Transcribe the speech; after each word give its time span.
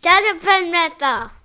Shut 0.00 0.22
up 0.24 0.46
and 0.46 0.72
wrestle. 0.72 1.37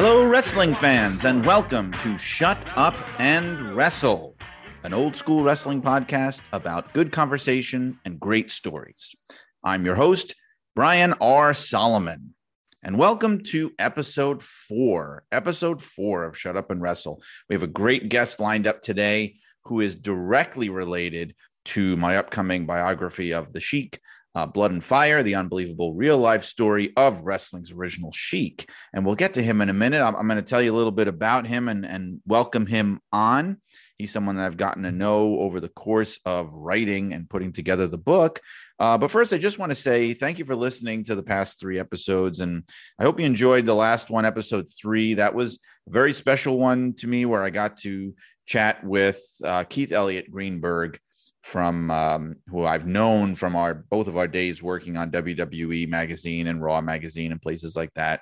Hello, 0.00 0.24
wrestling 0.24 0.76
fans, 0.76 1.24
and 1.24 1.44
welcome 1.44 1.90
to 1.94 2.16
Shut 2.16 2.56
Up 2.76 2.94
and 3.18 3.74
Wrestle, 3.74 4.36
an 4.84 4.94
old 4.94 5.16
school 5.16 5.42
wrestling 5.42 5.82
podcast 5.82 6.40
about 6.52 6.94
good 6.94 7.10
conversation 7.10 7.98
and 8.04 8.20
great 8.20 8.52
stories. 8.52 9.16
I'm 9.64 9.84
your 9.84 9.96
host, 9.96 10.36
Brian 10.76 11.14
R. 11.20 11.52
Solomon, 11.52 12.36
and 12.80 12.96
welcome 12.96 13.42
to 13.46 13.72
episode 13.80 14.40
four. 14.40 15.24
Episode 15.32 15.82
four 15.82 16.22
of 16.22 16.38
Shut 16.38 16.56
Up 16.56 16.70
and 16.70 16.80
Wrestle. 16.80 17.20
We 17.48 17.56
have 17.56 17.64
a 17.64 17.66
great 17.66 18.08
guest 18.08 18.38
lined 18.38 18.68
up 18.68 18.82
today 18.82 19.34
who 19.64 19.80
is 19.80 19.96
directly 19.96 20.68
related 20.68 21.34
to 21.64 21.96
my 21.96 22.18
upcoming 22.18 22.66
biography 22.66 23.34
of 23.34 23.52
the 23.52 23.60
Sheik. 23.60 23.98
Uh, 24.38 24.46
Blood 24.46 24.70
and 24.70 24.84
Fire, 24.84 25.24
the 25.24 25.34
unbelievable 25.34 25.94
real 25.94 26.16
life 26.16 26.44
story 26.44 26.92
of 26.96 27.26
wrestling's 27.26 27.72
original 27.72 28.12
Sheik. 28.12 28.70
And 28.94 29.04
we'll 29.04 29.16
get 29.16 29.34
to 29.34 29.42
him 29.42 29.60
in 29.60 29.68
a 29.68 29.72
minute. 29.72 30.00
I'm, 30.00 30.14
I'm 30.14 30.28
going 30.28 30.36
to 30.36 30.48
tell 30.48 30.62
you 30.62 30.72
a 30.72 30.76
little 30.78 30.92
bit 30.92 31.08
about 31.08 31.44
him 31.44 31.66
and, 31.66 31.84
and 31.84 32.20
welcome 32.24 32.64
him 32.64 33.00
on. 33.12 33.56
He's 33.96 34.12
someone 34.12 34.36
that 34.36 34.46
I've 34.46 34.56
gotten 34.56 34.84
to 34.84 34.92
know 34.92 35.40
over 35.40 35.58
the 35.58 35.68
course 35.68 36.20
of 36.24 36.52
writing 36.52 37.14
and 37.14 37.28
putting 37.28 37.52
together 37.52 37.88
the 37.88 37.98
book. 37.98 38.40
Uh, 38.78 38.96
but 38.96 39.10
first, 39.10 39.32
I 39.32 39.38
just 39.38 39.58
want 39.58 39.72
to 39.72 39.76
say 39.76 40.14
thank 40.14 40.38
you 40.38 40.44
for 40.44 40.54
listening 40.54 41.02
to 41.06 41.16
the 41.16 41.22
past 41.24 41.58
three 41.58 41.80
episodes. 41.80 42.38
And 42.38 42.62
I 42.96 43.02
hope 43.02 43.18
you 43.18 43.26
enjoyed 43.26 43.66
the 43.66 43.74
last 43.74 44.08
one, 44.08 44.24
episode 44.24 44.68
three. 44.70 45.14
That 45.14 45.34
was 45.34 45.58
a 45.88 45.90
very 45.90 46.12
special 46.12 46.56
one 46.56 46.94
to 46.98 47.08
me 47.08 47.26
where 47.26 47.42
I 47.42 47.50
got 47.50 47.78
to 47.78 48.14
chat 48.46 48.84
with 48.84 49.20
uh, 49.44 49.64
Keith 49.64 49.90
Elliott 49.90 50.30
Greenberg 50.30 51.00
from 51.48 51.90
um, 51.90 52.34
who 52.50 52.66
I've 52.66 52.86
known 52.86 53.34
from 53.34 53.56
our 53.56 53.72
both 53.72 54.06
of 54.06 54.18
our 54.18 54.28
days 54.28 54.62
working 54.62 54.98
on 54.98 55.10
WWE 55.10 55.88
magazine 55.88 56.46
and 56.46 56.62
Raw 56.62 56.82
magazine 56.82 57.32
and 57.32 57.40
places 57.40 57.74
like 57.74 57.90
that. 57.94 58.20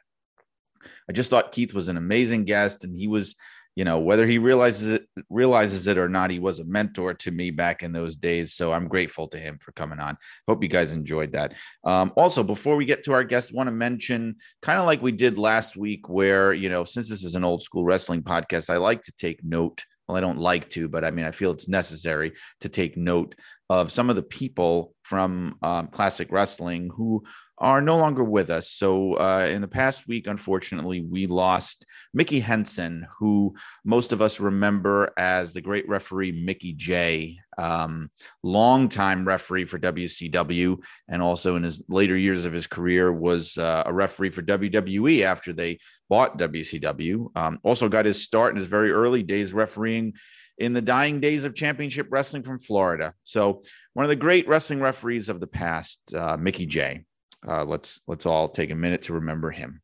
I 1.10 1.12
just 1.12 1.28
thought 1.28 1.50
Keith 1.50 1.74
was 1.74 1.88
an 1.88 1.96
amazing 1.96 2.44
guest, 2.44 2.84
and 2.84 2.96
he 2.96 3.08
was, 3.08 3.34
you 3.74 3.84
know, 3.84 3.98
whether 3.98 4.28
he 4.28 4.38
realizes 4.38 4.90
it 4.90 5.08
realizes 5.28 5.88
it 5.88 5.98
or 5.98 6.08
not, 6.08 6.30
he 6.30 6.38
was 6.38 6.60
a 6.60 6.64
mentor 6.64 7.14
to 7.14 7.32
me 7.32 7.50
back 7.50 7.82
in 7.82 7.92
those 7.92 8.14
days. 8.14 8.54
So 8.54 8.72
I'm 8.72 8.86
grateful 8.86 9.26
to 9.28 9.38
him 9.38 9.58
for 9.58 9.72
coming 9.72 9.98
on. 9.98 10.16
Hope 10.46 10.62
you 10.62 10.68
guys 10.68 10.92
enjoyed 10.92 11.32
that. 11.32 11.54
Um, 11.82 12.12
also, 12.16 12.44
before 12.44 12.76
we 12.76 12.84
get 12.84 13.02
to 13.04 13.12
our 13.12 13.24
guest, 13.24 13.52
want 13.52 13.66
to 13.66 13.72
mention 13.72 14.36
kind 14.62 14.78
of 14.78 14.86
like 14.86 15.02
we 15.02 15.10
did 15.10 15.36
last 15.36 15.76
week, 15.76 16.08
where 16.08 16.52
you 16.52 16.68
know, 16.68 16.84
since 16.84 17.08
this 17.08 17.24
is 17.24 17.34
an 17.34 17.42
old 17.42 17.64
school 17.64 17.84
wrestling 17.84 18.22
podcast, 18.22 18.70
I 18.70 18.76
like 18.76 19.02
to 19.02 19.12
take 19.18 19.42
note 19.42 19.82
well, 20.06 20.16
I 20.16 20.20
don't 20.20 20.38
like 20.38 20.70
to, 20.70 20.88
but 20.88 21.04
I 21.04 21.10
mean, 21.10 21.24
I 21.24 21.32
feel 21.32 21.50
it's 21.50 21.68
necessary 21.68 22.32
to 22.60 22.68
take 22.68 22.96
note 22.96 23.34
of 23.68 23.90
some 23.90 24.10
of 24.10 24.16
the 24.16 24.22
people 24.22 24.94
from 25.02 25.58
um, 25.62 25.88
classic 25.88 26.28
wrestling 26.30 26.90
who 26.94 27.24
are 27.58 27.80
no 27.80 27.96
longer 27.96 28.22
with 28.22 28.50
us. 28.50 28.70
So, 28.70 29.14
uh, 29.14 29.48
in 29.50 29.62
the 29.62 29.68
past 29.68 30.06
week, 30.06 30.26
unfortunately, 30.26 31.00
we 31.00 31.26
lost 31.26 31.86
Mickey 32.12 32.40
Henson, 32.40 33.06
who 33.18 33.54
most 33.84 34.12
of 34.12 34.20
us 34.20 34.40
remember 34.40 35.12
as 35.16 35.52
the 35.52 35.60
great 35.60 35.88
referee 35.88 36.32
Mickey 36.32 36.74
Jay, 36.74 37.38
um, 37.58 38.10
longtime 38.42 39.26
referee 39.26 39.64
for 39.64 39.78
WCW, 39.78 40.78
and 41.08 41.22
also 41.22 41.56
in 41.56 41.62
his 41.62 41.82
later 41.88 42.16
years 42.16 42.44
of 42.44 42.52
his 42.52 42.66
career 42.66 43.12
was 43.12 43.56
uh, 43.56 43.84
a 43.86 43.92
referee 43.92 44.30
for 44.30 44.42
WWE 44.42 45.22
after 45.22 45.52
they 45.52 45.78
bought 46.08 46.38
WCW. 46.38 47.36
Um, 47.36 47.58
also 47.62 47.88
got 47.88 48.04
his 48.04 48.22
start 48.22 48.54
in 48.54 48.60
his 48.60 48.68
very 48.68 48.92
early 48.92 49.22
days 49.22 49.52
refereeing 49.52 50.14
in 50.58 50.72
the 50.72 50.82
dying 50.82 51.20
days 51.20 51.44
of 51.44 51.54
championship 51.54 52.06
wrestling 52.10 52.42
from 52.42 52.58
Florida. 52.58 53.14
So 53.22 53.62
one 53.92 54.04
of 54.04 54.08
the 54.08 54.16
great 54.16 54.48
wrestling 54.48 54.80
referees 54.80 55.28
of 55.28 55.40
the 55.40 55.46
past, 55.46 55.98
uh, 56.14 56.36
Mickey 56.36 56.66
Jay. 56.66 57.04
Uh, 57.48 57.64
let's 57.64 58.00
let's 58.06 58.26
all 58.26 58.48
take 58.48 58.70
a 58.70 58.74
minute 58.74 59.02
to 59.02 59.14
remember 59.14 59.50
him. 59.50 59.80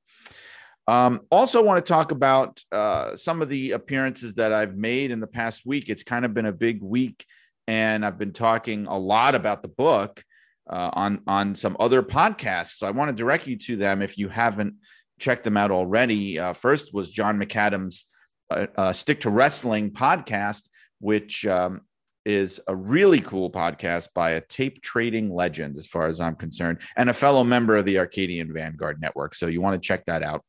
Um, 0.88 1.20
also, 1.30 1.62
want 1.62 1.84
to 1.84 1.88
talk 1.88 2.10
about 2.10 2.60
uh, 2.72 3.14
some 3.14 3.40
of 3.40 3.48
the 3.48 3.72
appearances 3.72 4.34
that 4.34 4.52
I've 4.52 4.76
made 4.76 5.10
in 5.10 5.20
the 5.20 5.26
past 5.26 5.64
week. 5.64 5.88
It's 5.88 6.02
kind 6.02 6.24
of 6.24 6.34
been 6.34 6.46
a 6.46 6.52
big 6.52 6.82
week, 6.82 7.24
and 7.68 8.04
I've 8.04 8.18
been 8.18 8.32
talking 8.32 8.86
a 8.86 8.98
lot 8.98 9.34
about 9.34 9.62
the 9.62 9.68
book 9.68 10.24
uh, 10.68 10.90
on 10.92 11.22
on 11.26 11.54
some 11.54 11.76
other 11.78 12.02
podcasts. 12.02 12.78
So 12.78 12.86
I 12.86 12.90
want 12.90 13.10
to 13.10 13.20
direct 13.20 13.46
you 13.46 13.56
to 13.58 13.76
them 13.76 14.02
if 14.02 14.18
you 14.18 14.28
haven't 14.28 14.74
checked 15.20 15.44
them 15.44 15.56
out 15.56 15.70
already. 15.70 16.38
Uh, 16.38 16.52
first 16.54 16.92
was 16.92 17.10
John 17.10 17.38
McAdams' 17.38 18.02
uh, 18.50 18.66
uh, 18.76 18.92
Stick 18.92 19.20
to 19.20 19.30
Wrestling 19.30 19.92
podcast, 19.92 20.68
which 20.98 21.46
um, 21.46 21.82
is 22.24 22.60
a 22.68 22.74
really 22.74 23.20
cool 23.20 23.50
podcast 23.50 24.08
by 24.14 24.30
a 24.30 24.40
tape 24.40 24.82
trading 24.82 25.34
legend, 25.34 25.76
as 25.76 25.86
far 25.86 26.06
as 26.06 26.20
I'm 26.20 26.36
concerned, 26.36 26.78
and 26.96 27.10
a 27.10 27.14
fellow 27.14 27.44
member 27.44 27.76
of 27.76 27.84
the 27.84 27.98
Arcadian 27.98 28.52
Vanguard 28.52 29.00
Network. 29.00 29.34
So 29.34 29.46
you 29.46 29.60
want 29.60 29.80
to 29.80 29.86
check 29.86 30.06
that 30.06 30.22
out. 30.22 30.44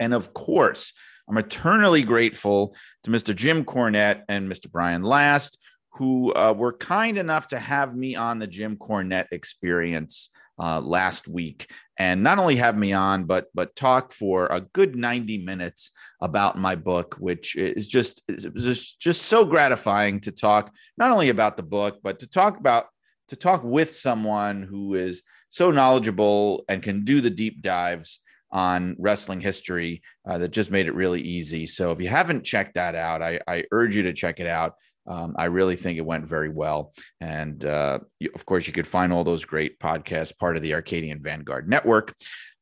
And 0.00 0.12
of 0.12 0.34
course, 0.34 0.92
I'm 1.28 1.38
eternally 1.38 2.02
grateful 2.02 2.74
to 3.04 3.10
Mr. 3.10 3.34
Jim 3.34 3.64
Cornette 3.64 4.22
and 4.28 4.48
Mr. 4.48 4.70
Brian 4.70 5.02
Last, 5.02 5.58
who 5.92 6.34
uh, 6.34 6.52
were 6.56 6.72
kind 6.72 7.18
enough 7.18 7.48
to 7.48 7.58
have 7.58 7.94
me 7.94 8.16
on 8.16 8.38
the 8.38 8.46
Jim 8.46 8.76
Cornette 8.76 9.28
experience 9.30 10.30
uh, 10.58 10.80
last 10.80 11.28
week 11.28 11.70
and 12.02 12.24
not 12.24 12.40
only 12.40 12.56
have 12.56 12.76
me 12.76 12.92
on 12.92 13.24
but 13.24 13.46
but 13.54 13.76
talk 13.76 14.12
for 14.12 14.46
a 14.46 14.60
good 14.60 14.96
90 14.96 15.38
minutes 15.44 15.92
about 16.20 16.58
my 16.58 16.74
book 16.74 17.16
which 17.20 17.54
is 17.54 17.86
just 17.86 18.22
is 18.28 18.46
just 18.56 19.00
just 19.00 19.22
so 19.22 19.44
gratifying 19.44 20.18
to 20.20 20.32
talk 20.32 20.72
not 20.98 21.12
only 21.12 21.28
about 21.28 21.56
the 21.56 21.62
book 21.62 21.98
but 22.02 22.18
to 22.18 22.26
talk 22.26 22.58
about 22.58 22.86
to 23.28 23.36
talk 23.36 23.62
with 23.62 23.94
someone 23.94 24.62
who 24.62 24.94
is 24.94 25.22
so 25.48 25.70
knowledgeable 25.70 26.64
and 26.68 26.82
can 26.82 27.04
do 27.04 27.20
the 27.20 27.30
deep 27.30 27.62
dives 27.62 28.18
on 28.50 28.96
wrestling 28.98 29.40
history 29.40 30.02
uh, 30.28 30.36
that 30.38 30.50
just 30.50 30.70
made 30.70 30.86
it 30.86 30.94
really 30.94 31.22
easy. 31.22 31.66
So 31.66 31.92
if 31.92 32.00
you 32.02 32.08
haven't 32.08 32.44
checked 32.44 32.74
that 32.74 32.94
out 32.94 33.22
i, 33.22 33.40
I 33.48 33.64
urge 33.72 33.96
you 33.96 34.02
to 34.02 34.12
check 34.12 34.40
it 34.40 34.46
out 34.46 34.74
um, 35.06 35.34
I 35.36 35.46
really 35.46 35.76
think 35.76 35.98
it 35.98 36.06
went 36.06 36.26
very 36.26 36.48
well. 36.48 36.92
And 37.20 37.64
uh, 37.64 38.00
you, 38.18 38.30
of 38.34 38.46
course, 38.46 38.66
you 38.66 38.72
could 38.72 38.86
find 38.86 39.12
all 39.12 39.24
those 39.24 39.44
great 39.44 39.78
podcasts, 39.78 40.36
part 40.36 40.56
of 40.56 40.62
the 40.62 40.74
Arcadian 40.74 41.22
Vanguard 41.22 41.68
Network. 41.68 42.14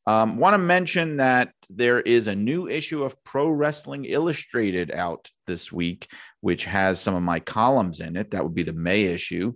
Um, 0.06 0.38
Want 0.38 0.54
to 0.54 0.58
mention 0.58 1.18
that 1.18 1.52
there 1.68 2.00
is 2.00 2.26
a 2.26 2.34
new 2.34 2.66
issue 2.68 3.04
of 3.04 3.22
Pro 3.24 3.48
Wrestling 3.50 4.06
Illustrated 4.06 4.90
out 4.90 5.28
this 5.46 5.70
week, 5.70 6.08
which 6.40 6.64
has 6.64 7.00
some 7.00 7.14
of 7.14 7.22
my 7.22 7.40
columns 7.40 8.00
in 8.00 8.16
it. 8.16 8.30
That 8.30 8.42
would 8.42 8.54
be 8.54 8.62
the 8.62 8.72
May 8.72 9.04
issue. 9.04 9.52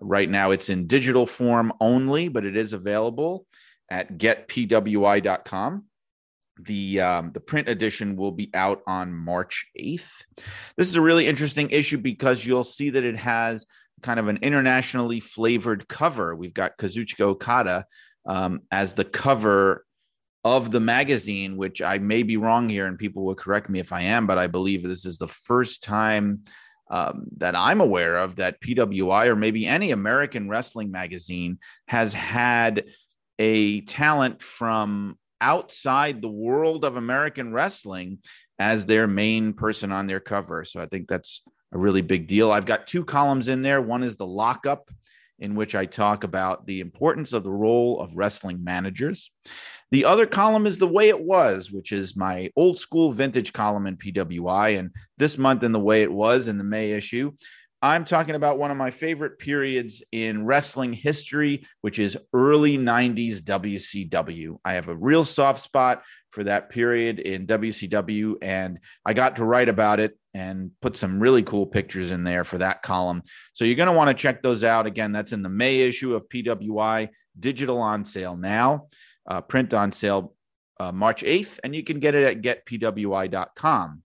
Right 0.00 0.28
now, 0.28 0.50
it's 0.50 0.68
in 0.68 0.88
digital 0.88 1.26
form 1.26 1.72
only, 1.80 2.28
but 2.28 2.44
it 2.44 2.56
is 2.56 2.72
available 2.72 3.46
at 3.88 4.18
getpwi.com 4.18 5.84
the 6.60 7.00
um, 7.00 7.30
the 7.32 7.40
print 7.40 7.68
edition 7.68 8.16
will 8.16 8.32
be 8.32 8.50
out 8.54 8.82
on 8.86 9.12
March 9.12 9.66
8th. 9.78 10.24
This 10.76 10.88
is 10.88 10.94
a 10.94 11.00
really 11.00 11.26
interesting 11.26 11.70
issue 11.70 11.98
because 11.98 12.44
you'll 12.44 12.64
see 12.64 12.90
that 12.90 13.04
it 13.04 13.16
has 13.16 13.66
kind 14.02 14.20
of 14.20 14.28
an 14.28 14.38
internationally 14.42 15.20
flavored 15.20 15.88
cover. 15.88 16.34
We've 16.34 16.54
got 16.54 16.78
Kazuchika 16.78 17.22
Okada 17.22 17.86
um, 18.26 18.60
as 18.70 18.94
the 18.94 19.04
cover 19.04 19.84
of 20.44 20.70
the 20.70 20.80
magazine, 20.80 21.56
which 21.56 21.80
I 21.80 21.98
may 21.98 22.22
be 22.22 22.36
wrong 22.36 22.68
here, 22.68 22.86
and 22.86 22.98
people 22.98 23.24
will 23.24 23.34
correct 23.34 23.70
me 23.70 23.78
if 23.80 23.92
I 23.92 24.02
am, 24.02 24.26
but 24.26 24.36
I 24.36 24.46
believe 24.46 24.82
this 24.82 25.06
is 25.06 25.16
the 25.16 25.28
first 25.28 25.82
time 25.82 26.42
um, 26.90 27.24
that 27.38 27.56
I'm 27.56 27.80
aware 27.80 28.18
of 28.18 28.36
that 28.36 28.60
PWI 28.60 29.28
or 29.28 29.36
maybe 29.36 29.66
any 29.66 29.90
American 29.90 30.50
wrestling 30.50 30.92
magazine 30.92 31.58
has 31.88 32.12
had 32.12 32.84
a 33.38 33.80
talent 33.82 34.42
from 34.42 35.18
outside 35.40 36.20
the 36.20 36.28
world 36.28 36.84
of 36.84 36.96
American 36.96 37.52
wrestling 37.52 38.18
as 38.58 38.86
their 38.86 39.06
main 39.06 39.52
person 39.52 39.92
on 39.92 40.06
their 40.06 40.20
cover. 40.20 40.64
So 40.64 40.80
I 40.80 40.86
think 40.86 41.08
that's 41.08 41.42
a 41.72 41.78
really 41.78 42.02
big 42.02 42.26
deal. 42.28 42.52
I've 42.52 42.66
got 42.66 42.86
two 42.86 43.04
columns 43.04 43.48
in 43.48 43.62
there. 43.62 43.82
One 43.82 44.02
is 44.02 44.16
the 44.16 44.26
lockup, 44.26 44.90
in 45.40 45.56
which 45.56 45.74
I 45.74 45.86
talk 45.86 46.22
about 46.22 46.66
the 46.66 46.80
importance 46.80 47.32
of 47.32 47.42
the 47.42 47.50
role 47.50 48.00
of 48.00 48.16
wrestling 48.16 48.62
managers. 48.62 49.30
The 49.90 50.04
other 50.04 50.26
column 50.26 50.66
is 50.66 50.78
the 50.78 50.88
way 50.88 51.08
it 51.08 51.20
was, 51.20 51.70
which 51.70 51.92
is 51.92 52.16
my 52.16 52.50
old 52.56 52.78
school 52.78 53.12
vintage 53.12 53.52
column 53.52 53.86
in 53.86 53.96
PWI. 53.96 54.78
And 54.78 54.90
this 55.18 55.36
month, 55.36 55.62
in 55.62 55.72
the 55.72 55.80
way 55.80 56.02
it 56.02 56.12
was 56.12 56.48
in 56.48 56.58
the 56.58 56.64
May 56.64 56.92
issue, 56.92 57.32
I'm 57.84 58.06
talking 58.06 58.34
about 58.34 58.56
one 58.56 58.70
of 58.70 58.78
my 58.78 58.90
favorite 58.90 59.38
periods 59.38 60.02
in 60.10 60.46
wrestling 60.46 60.94
history, 60.94 61.66
which 61.82 61.98
is 61.98 62.16
early 62.32 62.78
90s 62.78 63.42
WCW. 63.42 64.56
I 64.64 64.72
have 64.72 64.88
a 64.88 64.96
real 64.96 65.22
soft 65.22 65.60
spot 65.60 66.02
for 66.30 66.44
that 66.44 66.70
period 66.70 67.18
in 67.18 67.46
WCW, 67.46 68.36
and 68.40 68.80
I 69.04 69.12
got 69.12 69.36
to 69.36 69.44
write 69.44 69.68
about 69.68 70.00
it 70.00 70.18
and 70.32 70.70
put 70.80 70.96
some 70.96 71.20
really 71.20 71.42
cool 71.42 71.66
pictures 71.66 72.10
in 72.10 72.24
there 72.24 72.42
for 72.42 72.56
that 72.56 72.80
column. 72.80 73.22
So 73.52 73.66
you're 73.66 73.74
going 73.74 73.90
to 73.90 73.92
want 73.92 74.08
to 74.08 74.14
check 74.14 74.42
those 74.42 74.64
out. 74.64 74.86
Again, 74.86 75.12
that's 75.12 75.34
in 75.34 75.42
the 75.42 75.50
May 75.50 75.80
issue 75.80 76.14
of 76.14 76.26
PWI, 76.30 77.10
digital 77.38 77.82
on 77.82 78.06
sale 78.06 78.34
now, 78.34 78.86
uh, 79.28 79.42
print 79.42 79.74
on 79.74 79.92
sale 79.92 80.32
uh, 80.80 80.90
March 80.90 81.22
8th, 81.22 81.58
and 81.62 81.76
you 81.76 81.84
can 81.84 82.00
get 82.00 82.14
it 82.14 82.24
at 82.24 82.64
getpwi.com. 82.64 84.02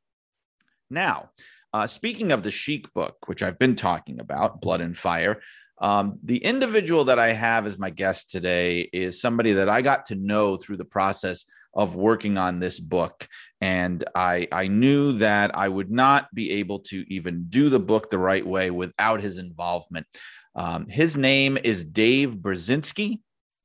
Now, 0.89 1.29
uh, 1.74 1.88
speaking 1.88 2.31
of 2.31 2.44
the 2.44 2.51
Sheik 2.51 2.94
book, 2.94 3.27
which 3.27 3.44
I've 3.44 3.60
been 3.60 3.75
talking 3.75 4.19
about, 4.19 4.62
Blood 4.62 4.81
and 4.81 4.98
Fire, 4.98 5.42
um, 5.81 6.19
the 6.24 6.38
individual 6.38 7.06
that 7.06 7.19
I 7.19 7.33
have 7.33 7.66
as 7.66 7.80
my 7.80 7.89
guest 7.89 8.30
today 8.30 8.89
is 8.92 9.21
somebody 9.21 9.54
that 9.54 9.69
I 9.69 9.81
got 9.81 10.07
to 10.07 10.16
know 10.16 10.57
through 10.57 10.77
the 10.77 10.86
process 10.86 11.45
of 11.74 11.95
working 11.95 12.38
on 12.38 12.60
this 12.60 12.80
book. 12.80 13.27
And 13.62 14.04
I, 14.16 14.48
I 14.51 14.68
knew 14.68 15.18
that 15.19 15.56
I 15.56 15.69
would 15.69 15.92
not 15.92 16.33
be 16.33 16.51
able 16.51 16.80
to 16.80 17.06
even 17.13 17.45
do 17.50 17.69
the 17.69 17.80
book 17.80 18.10
the 18.10 18.18
right 18.18 18.45
way 18.45 18.72
without 18.72 19.22
his 19.22 19.38
involvement. 19.38 20.07
Um, 20.56 20.88
his 20.88 21.15
name 21.15 21.57
is 21.63 21.86
Dave 21.86 22.36
Burzynski. 22.36 23.19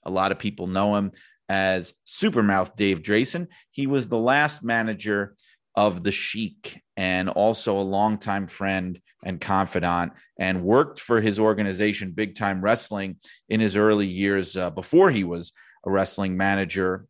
A 0.05 0.11
lot 0.11 0.33
of 0.33 0.39
people 0.39 0.67
know 0.67 0.95
him 0.97 1.13
as 1.49 1.95
Supermouth 2.07 2.77
Dave 2.77 3.03
Drason. 3.03 3.49
He 3.71 3.87
was 3.87 4.09
the 4.09 4.19
last 4.19 4.63
manager 4.63 5.35
of 5.75 6.03
the 6.03 6.13
Sheik 6.13 6.83
and 6.97 7.29
also 7.29 7.79
a 7.79 7.83
longtime 7.83 8.47
friend 8.47 9.01
and 9.25 9.41
confidant, 9.41 10.13
and 10.39 10.63
worked 10.63 11.01
for 11.01 11.21
his 11.21 11.39
organization, 11.39 12.13
Big 12.13 12.37
Time 12.37 12.61
Wrestling, 12.63 13.17
in 13.49 13.59
his 13.59 13.75
early 13.75 14.07
years 14.07 14.57
uh, 14.57 14.71
before 14.71 15.11
he 15.11 15.25
was 15.25 15.53
a 15.87 15.91
wrestling 15.91 16.37
manager, 16.37 17.07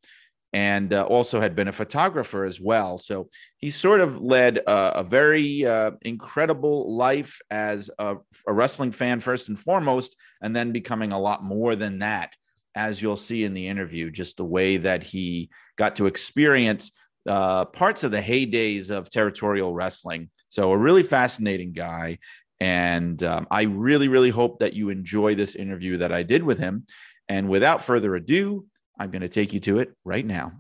and 0.53 0.93
uh, 0.93 1.03
also 1.03 1.41
had 1.41 1.57
been 1.57 1.67
a 1.67 1.73
photographer 1.73 2.45
as 2.45 2.61
well. 2.61 2.97
So 2.97 3.29
he 3.59 3.71
sort 3.71 4.01
of 4.01 4.23
led 4.23 4.59
a, 4.59 5.01
a 5.01 5.03
very 5.03 5.67
uh, 5.67 5.93
incredible 6.03 6.97
life 6.97 7.41
as 7.51 7.91
a, 7.99 8.17
a 8.47 8.53
wrestling 8.53 8.93
fan, 8.93 9.21
first 9.21 9.49
and 9.49 9.59
foremost, 9.59 10.15
and 10.41 10.55
then 10.55 10.71
becoming 10.71 11.11
a 11.11 11.21
lot 11.21 11.43
more 11.43 11.75
than 11.75 11.99
that 11.99 12.33
as 12.77 13.01
you'll 13.01 13.17
see 13.17 13.45
in 13.45 13.55
the 13.55 13.69
interview, 13.69 14.11
just 14.11 14.37
the 14.37 14.45
way 14.45 14.77
that 14.77 15.03
he 15.03 15.49
got 15.77 15.97
to 15.97 16.07
experience 16.07 16.91
uh, 17.29 17.65
parts 17.67 18.05
of 18.05 18.11
the 18.11 18.21
heydays 18.21 18.91
of 18.91 19.11
territorial 19.11 19.73
wrestling. 19.73 20.31
So, 20.49 20.73
a 20.73 20.77
really 20.77 21.03
fascinating 21.03 21.73
guy. 21.73 22.19
And 22.61 23.23
um, 23.23 23.47
I 23.51 23.63
really, 23.63 24.09
really 24.09 24.31
hope 24.31 24.61
that 24.61 24.75
you 24.75 24.89
enjoy 24.89 25.35
this 25.35 25.55
interview 25.55 25.99
that 25.99 26.13
I 26.13 26.23
did 26.23 26.43
with 26.43 26.59
him. 26.59 26.87
And 27.29 27.49
without 27.49 27.85
further 27.85 28.15
ado, 28.15 28.67
I'm 28.99 29.11
going 29.11 29.23
to 29.23 29.29
take 29.29 29.53
you 29.53 29.61
to 29.61 29.81
it 29.81 29.93
right 30.05 30.25
now. 30.25 30.53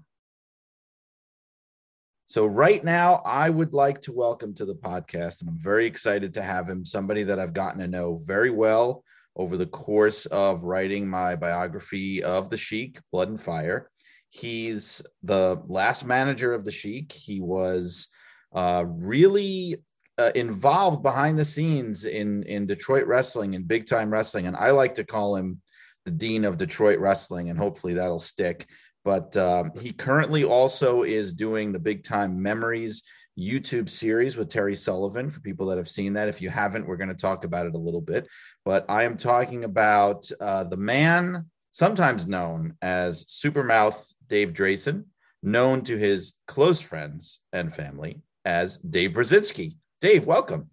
So, 2.26 2.46
right 2.46 2.82
now, 2.82 3.22
I 3.24 3.50
would 3.50 3.74
like 3.74 4.00
to 4.02 4.12
welcome 4.12 4.54
to 4.54 4.64
the 4.64 4.74
podcast, 4.74 5.40
and 5.40 5.50
I'm 5.50 5.58
very 5.58 5.86
excited 5.86 6.34
to 6.34 6.42
have 6.42 6.68
him, 6.68 6.84
somebody 6.84 7.22
that 7.24 7.38
I've 7.38 7.52
gotten 7.52 7.80
to 7.80 7.86
know 7.86 8.20
very 8.24 8.50
well 8.50 9.04
over 9.36 9.56
the 9.56 9.66
course 9.66 10.26
of 10.26 10.64
writing 10.64 11.08
my 11.08 11.36
biography 11.36 12.22
of 12.22 12.50
the 12.50 12.56
Sheik, 12.56 12.98
Blood 13.12 13.28
and 13.28 13.40
Fire. 13.40 13.90
He's 14.34 15.00
the 15.22 15.62
last 15.68 16.04
manager 16.04 16.54
of 16.54 16.64
the 16.64 16.72
Sheik. 16.72 17.12
He 17.12 17.40
was 17.40 18.08
uh, 18.52 18.84
really 18.84 19.76
uh, 20.18 20.32
involved 20.34 21.04
behind 21.04 21.38
the 21.38 21.44
scenes 21.44 22.04
in 22.04 22.42
in 22.42 22.66
Detroit 22.66 23.06
wrestling 23.06 23.54
and 23.54 23.68
big 23.68 23.86
time 23.86 24.12
wrestling, 24.12 24.48
and 24.48 24.56
I 24.56 24.72
like 24.72 24.96
to 24.96 25.04
call 25.04 25.36
him 25.36 25.62
the 26.04 26.10
dean 26.10 26.44
of 26.44 26.56
Detroit 26.56 26.98
wrestling, 26.98 27.48
and 27.48 27.56
hopefully 27.56 27.94
that'll 27.94 28.18
stick. 28.18 28.66
But 29.04 29.36
um, 29.36 29.70
he 29.80 29.92
currently 29.92 30.42
also 30.42 31.04
is 31.04 31.32
doing 31.32 31.70
the 31.70 31.78
big 31.78 32.02
time 32.02 32.42
memories 32.42 33.04
YouTube 33.38 33.88
series 33.88 34.36
with 34.36 34.48
Terry 34.48 34.74
Sullivan 34.74 35.30
for 35.30 35.40
people 35.40 35.66
that 35.66 35.78
have 35.78 35.88
seen 35.88 36.12
that. 36.14 36.28
If 36.28 36.42
you 36.42 36.50
haven't, 36.50 36.88
we're 36.88 36.96
going 36.96 37.08
to 37.08 37.14
talk 37.14 37.44
about 37.44 37.66
it 37.66 37.74
a 37.74 37.78
little 37.78 38.00
bit. 38.00 38.26
But 38.64 38.84
I 38.88 39.04
am 39.04 39.16
talking 39.16 39.62
about 39.62 40.28
uh, 40.40 40.64
the 40.64 40.76
man, 40.76 41.48
sometimes 41.70 42.26
known 42.26 42.76
as 42.82 43.26
Supermouth 43.26 44.13
Dave 44.28 44.52
Drason, 44.52 45.04
known 45.42 45.82
to 45.82 45.96
his 45.96 46.34
close 46.46 46.80
friends 46.80 47.40
and 47.52 47.74
family 47.74 48.22
as 48.44 48.76
Dave 48.78 49.10
Burzynski. 49.10 49.76
Dave, 50.00 50.26
welcome. 50.26 50.70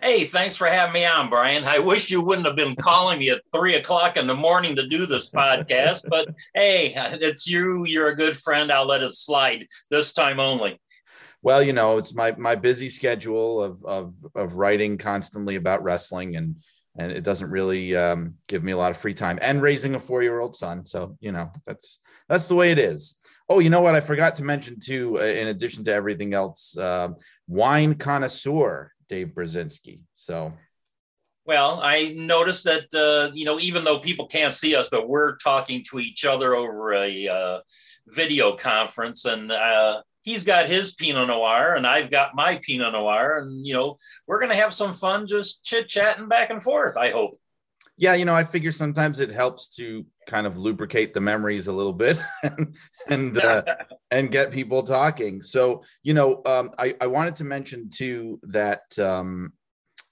Hey, 0.00 0.24
thanks 0.24 0.54
for 0.54 0.68
having 0.68 0.92
me 0.92 1.04
on, 1.04 1.28
Brian. 1.28 1.64
I 1.64 1.80
wish 1.80 2.10
you 2.10 2.24
wouldn't 2.24 2.46
have 2.46 2.56
been 2.56 2.76
calling 2.76 3.18
me 3.18 3.30
at 3.30 3.42
three 3.54 3.74
o'clock 3.74 4.16
in 4.16 4.28
the 4.28 4.34
morning 4.34 4.76
to 4.76 4.86
do 4.86 5.06
this 5.06 5.28
podcast, 5.30 6.02
but 6.08 6.28
hey, 6.54 6.92
it's 6.96 7.48
you. 7.48 7.84
You're 7.84 8.10
a 8.10 8.16
good 8.16 8.36
friend. 8.36 8.70
I'll 8.70 8.86
let 8.86 9.02
it 9.02 9.12
slide 9.12 9.66
this 9.90 10.12
time 10.12 10.38
only 10.38 10.78
well, 11.42 11.62
you 11.62 11.72
know, 11.72 11.98
it's 11.98 12.14
my 12.14 12.32
my 12.38 12.54
busy 12.54 12.88
schedule 12.88 13.62
of 13.62 13.84
of 13.84 14.14
of 14.34 14.54
writing 14.54 14.96
constantly 14.96 15.56
about 15.56 15.82
wrestling 15.82 16.36
and 16.36 16.56
and 16.96 17.10
it 17.10 17.24
doesn't 17.24 17.50
really 17.50 17.96
um, 17.96 18.34
give 18.48 18.62
me 18.62 18.72
a 18.72 18.76
lot 18.76 18.90
of 18.90 18.98
free 18.98 19.14
time 19.14 19.38
and 19.40 19.62
raising 19.62 19.94
a 19.94 20.00
four 20.00 20.22
year 20.22 20.40
old 20.40 20.54
son. 20.54 20.84
So 20.84 21.16
you 21.20 21.32
know 21.32 21.50
that's 21.66 22.00
that's 22.28 22.48
the 22.48 22.54
way 22.54 22.70
it 22.70 22.78
is. 22.78 23.16
Oh, 23.48 23.58
you 23.58 23.70
know 23.70 23.80
what? 23.80 23.94
I 23.94 24.00
forgot 24.00 24.36
to 24.36 24.44
mention 24.44 24.78
too. 24.80 25.18
Uh, 25.18 25.24
in 25.24 25.48
addition 25.48 25.84
to 25.84 25.92
everything 25.92 26.34
else, 26.34 26.76
uh, 26.76 27.10
wine 27.48 27.94
connoisseur 27.94 28.92
Dave 29.08 29.28
Burzynski. 29.28 30.00
So. 30.14 30.52
Well, 31.44 31.80
I 31.82 32.14
noticed 32.16 32.64
that 32.64 32.86
uh, 32.94 33.32
you 33.34 33.44
know 33.44 33.58
even 33.58 33.82
though 33.84 33.98
people 33.98 34.26
can't 34.26 34.54
see 34.54 34.76
us, 34.76 34.88
but 34.88 35.08
we're 35.08 35.36
talking 35.38 35.84
to 35.90 35.98
each 35.98 36.24
other 36.24 36.54
over 36.54 36.94
a 36.94 37.28
uh, 37.28 37.60
video 38.06 38.54
conference, 38.54 39.24
and 39.24 39.50
uh, 39.50 40.02
he's 40.22 40.44
got 40.44 40.66
his 40.66 40.94
Pinot 40.94 41.28
Noir 41.28 41.74
and 41.76 41.86
I've 41.86 42.10
got 42.10 42.34
my 42.34 42.58
Pinot 42.62 42.92
Noir. 42.92 43.38
And, 43.38 43.66
you 43.66 43.74
know, 43.74 43.98
we're 44.26 44.40
going 44.40 44.50
to 44.50 44.56
have 44.56 44.72
some 44.72 44.94
fun 44.94 45.26
just 45.26 45.64
chit 45.64 45.88
chatting 45.88 46.28
back 46.28 46.50
and 46.50 46.62
forth, 46.62 46.96
I 46.96 47.10
hope. 47.10 47.38
Yeah, 47.98 48.14
you 48.14 48.24
know, 48.24 48.34
I 48.34 48.44
figure 48.44 48.72
sometimes 48.72 49.20
it 49.20 49.30
helps 49.30 49.68
to 49.76 50.06
kind 50.26 50.46
of 50.46 50.56
lubricate 50.56 51.12
the 51.12 51.20
memories 51.20 51.66
a 51.66 51.72
little 51.72 51.92
bit 51.92 52.20
and 52.42 52.74
and, 53.08 53.38
uh, 53.38 53.62
and 54.10 54.30
get 54.30 54.50
people 54.50 54.82
talking. 54.82 55.42
So, 55.42 55.84
you 56.02 56.14
know, 56.14 56.42
um, 56.46 56.70
I, 56.78 56.94
I 57.00 57.06
wanted 57.06 57.36
to 57.36 57.44
mention 57.44 57.90
too 57.90 58.40
that 58.44 58.98
um, 58.98 59.52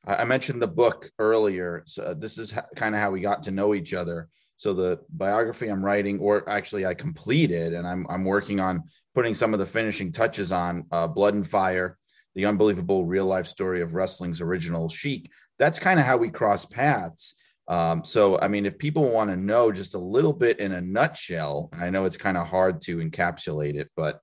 I 0.06 0.24
mentioned 0.24 0.60
the 0.60 0.68
book 0.68 1.10
earlier. 1.18 1.82
So 1.86 2.14
this 2.14 2.38
is 2.38 2.54
kind 2.76 2.94
of 2.94 3.00
how 3.00 3.10
we 3.10 3.20
got 3.20 3.44
to 3.44 3.50
know 3.50 3.74
each 3.74 3.94
other. 3.94 4.28
So 4.60 4.74
the 4.74 5.00
biography 5.08 5.68
I'm 5.68 5.82
writing, 5.82 6.18
or 6.18 6.46
actually 6.46 6.84
I 6.84 6.92
completed, 6.92 7.72
and 7.72 7.86
I'm 7.86 8.04
I'm 8.10 8.26
working 8.26 8.60
on 8.60 8.84
putting 9.14 9.34
some 9.34 9.54
of 9.54 9.58
the 9.58 9.64
finishing 9.64 10.12
touches 10.12 10.52
on 10.52 10.84
uh, 10.92 11.06
Blood 11.06 11.32
and 11.32 11.48
Fire, 11.48 11.96
the 12.34 12.44
unbelievable 12.44 13.06
real 13.06 13.24
life 13.24 13.46
story 13.46 13.80
of 13.80 13.94
wrestling's 13.94 14.42
original 14.42 14.90
Sheik. 14.90 15.30
That's 15.58 15.78
kind 15.78 15.98
of 15.98 16.04
how 16.04 16.18
we 16.18 16.28
cross 16.28 16.66
paths. 16.66 17.36
Um, 17.68 18.04
so, 18.04 18.38
I 18.38 18.48
mean, 18.48 18.66
if 18.66 18.76
people 18.76 19.08
want 19.08 19.30
to 19.30 19.36
know 19.38 19.72
just 19.72 19.94
a 19.94 19.98
little 19.98 20.34
bit 20.34 20.58
in 20.58 20.72
a 20.72 20.80
nutshell, 20.82 21.70
I 21.72 21.88
know 21.88 22.04
it's 22.04 22.18
kind 22.18 22.36
of 22.36 22.46
hard 22.46 22.82
to 22.82 22.98
encapsulate 22.98 23.76
it, 23.76 23.90
but 23.96 24.20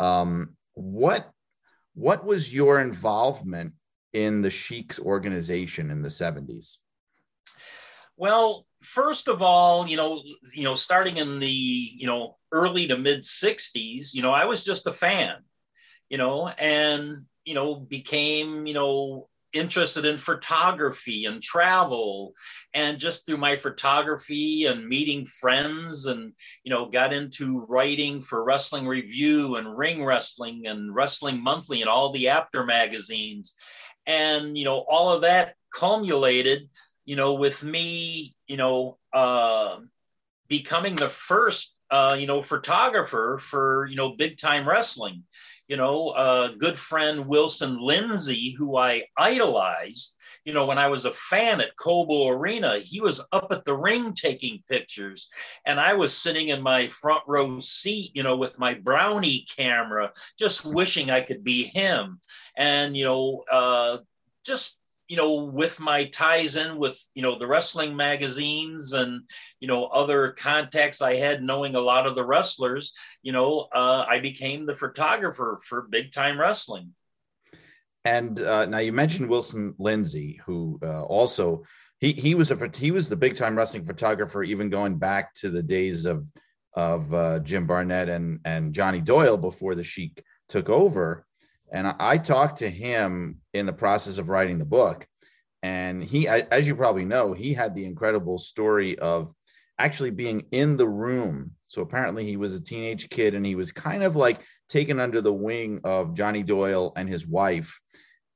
um, 0.00 0.56
what 0.74 1.30
what 1.94 2.24
was 2.24 2.52
your 2.52 2.80
involvement 2.80 3.74
in 4.12 4.42
the 4.42 4.50
Sheik's 4.50 4.98
organization 4.98 5.92
in 5.92 6.02
the 6.02 6.08
70s? 6.08 6.78
Well, 8.16 8.66
first 8.82 9.28
of 9.28 9.42
all, 9.42 9.86
you 9.86 9.96
know, 9.96 10.22
you 10.54 10.64
know, 10.64 10.74
starting 10.74 11.18
in 11.18 11.38
the 11.38 11.46
you 11.48 12.06
know 12.06 12.36
early 12.52 12.86
to 12.88 12.96
mid 12.96 13.24
'60s, 13.24 14.14
you 14.14 14.22
know, 14.22 14.32
I 14.32 14.44
was 14.46 14.64
just 14.64 14.86
a 14.86 14.92
fan, 14.92 15.36
you 16.08 16.18
know, 16.18 16.48
and 16.58 17.26
you 17.44 17.54
know 17.54 17.76
became 17.76 18.66
you 18.66 18.74
know 18.74 19.28
interested 19.52 20.04
in 20.04 20.18
photography 20.18 21.24
and 21.24 21.42
travel. 21.42 22.34
And 22.74 22.98
just 22.98 23.26
through 23.26 23.38
my 23.38 23.56
photography 23.56 24.66
and 24.66 24.86
meeting 24.86 25.26
friends 25.26 26.06
and 26.06 26.32
you 26.64 26.70
know 26.70 26.86
got 26.88 27.12
into 27.12 27.66
writing 27.68 28.22
for 28.22 28.44
wrestling 28.44 28.86
review 28.86 29.56
and 29.56 29.76
ring 29.76 30.04
wrestling 30.04 30.66
and 30.66 30.94
wrestling 30.94 31.42
monthly 31.42 31.80
and 31.80 31.90
all 31.90 32.12
the 32.12 32.28
after 32.28 32.64
magazines. 32.64 33.54
And 34.06 34.56
you 34.56 34.64
know 34.64 34.84
all 34.88 35.10
of 35.10 35.22
that 35.22 35.54
culminated 35.74 36.68
you 37.06 37.16
know, 37.16 37.34
with 37.34 37.64
me, 37.64 38.34
you 38.46 38.58
know, 38.58 38.98
uh, 39.12 39.78
becoming 40.48 40.96
the 40.96 41.08
first, 41.08 41.78
uh, 41.90 42.16
you 42.18 42.26
know, 42.26 42.42
photographer 42.42 43.38
for, 43.40 43.86
you 43.86 43.96
know, 43.96 44.16
big 44.16 44.36
time 44.36 44.68
wrestling. 44.68 45.22
You 45.68 45.76
know, 45.76 46.10
a 46.10 46.54
good 46.56 46.78
friend 46.78 47.26
Wilson 47.26 47.78
Lindsay, 47.80 48.54
who 48.56 48.76
I 48.76 49.04
idolized, 49.16 50.16
you 50.44 50.52
know, 50.52 50.66
when 50.66 50.78
I 50.78 50.86
was 50.86 51.04
a 51.04 51.10
fan 51.10 51.60
at 51.60 51.76
Cobo 51.76 52.28
Arena, 52.28 52.78
he 52.78 53.00
was 53.00 53.20
up 53.32 53.48
at 53.50 53.64
the 53.64 53.76
ring 53.76 54.14
taking 54.14 54.62
pictures, 54.68 55.28
and 55.64 55.80
I 55.80 55.94
was 55.94 56.16
sitting 56.16 56.48
in 56.48 56.62
my 56.62 56.86
front 56.86 57.24
row 57.26 57.58
seat, 57.58 58.12
you 58.14 58.22
know, 58.22 58.36
with 58.36 58.60
my 58.60 58.74
brownie 58.74 59.44
camera, 59.56 60.12
just 60.38 60.64
wishing 60.64 61.10
I 61.10 61.22
could 61.22 61.42
be 61.42 61.64
him. 61.64 62.20
And, 62.56 62.96
you 62.96 63.06
know, 63.06 63.42
uh, 63.50 63.98
just 64.44 64.78
you 65.08 65.16
know, 65.16 65.44
with 65.44 65.78
my 65.78 66.04
ties 66.06 66.56
in 66.56 66.78
with, 66.78 67.00
you 67.14 67.22
know, 67.22 67.38
the 67.38 67.46
wrestling 67.46 67.94
magazines 67.96 68.92
and, 68.92 69.22
you 69.60 69.68
know, 69.68 69.84
other 69.86 70.32
contacts 70.32 71.00
I 71.00 71.14
had 71.14 71.42
knowing 71.42 71.74
a 71.74 71.80
lot 71.80 72.06
of 72.06 72.14
the 72.14 72.26
wrestlers, 72.26 72.92
you 73.22 73.32
know, 73.32 73.68
uh, 73.72 74.04
I 74.08 74.20
became 74.20 74.66
the 74.66 74.74
photographer 74.74 75.60
for 75.64 75.88
big 75.88 76.12
time 76.12 76.40
wrestling. 76.40 76.92
And 78.04 78.40
uh, 78.40 78.66
now 78.66 78.78
you 78.78 78.92
mentioned 78.92 79.28
Wilson 79.28 79.74
Lindsay, 79.78 80.40
who 80.46 80.78
uh, 80.82 81.02
also 81.02 81.64
he 81.98 82.12
he 82.12 82.34
was 82.34 82.50
a 82.50 82.70
he 82.74 82.90
was 82.90 83.08
the 83.08 83.16
big 83.16 83.36
time 83.36 83.56
wrestling 83.56 83.84
photographer, 83.84 84.42
even 84.44 84.70
going 84.70 84.96
back 84.96 85.34
to 85.36 85.50
the 85.50 85.62
days 85.62 86.04
of 86.04 86.26
of 86.74 87.12
uh, 87.12 87.40
Jim 87.40 87.66
Barnett 87.66 88.08
and 88.08 88.38
and 88.44 88.72
Johnny 88.72 89.00
Doyle 89.00 89.36
before 89.36 89.74
the 89.74 89.82
Sheik 89.82 90.22
took 90.48 90.68
over. 90.68 91.26
And 91.72 91.88
I, 91.88 91.94
I 91.98 92.18
talked 92.18 92.58
to 92.58 92.70
him 92.70 93.40
in 93.56 93.66
the 93.66 93.72
process 93.72 94.18
of 94.18 94.28
writing 94.28 94.58
the 94.58 94.64
book, 94.64 95.06
and 95.62 96.02
he, 96.02 96.28
as 96.28 96.66
you 96.66 96.76
probably 96.76 97.04
know, 97.04 97.32
he 97.32 97.52
had 97.52 97.74
the 97.74 97.84
incredible 97.84 98.38
story 98.38 98.98
of 98.98 99.32
actually 99.78 100.10
being 100.10 100.46
in 100.52 100.76
the 100.76 100.88
room. 100.88 101.52
So 101.68 101.82
apparently, 101.82 102.24
he 102.24 102.36
was 102.36 102.54
a 102.54 102.60
teenage 102.60 103.08
kid, 103.08 103.34
and 103.34 103.44
he 103.44 103.54
was 103.54 103.72
kind 103.72 104.02
of 104.02 104.16
like 104.16 104.40
taken 104.68 105.00
under 105.00 105.20
the 105.20 105.32
wing 105.32 105.80
of 105.84 106.14
Johnny 106.14 106.42
Doyle 106.42 106.92
and 106.96 107.08
his 107.08 107.26
wife. 107.26 107.80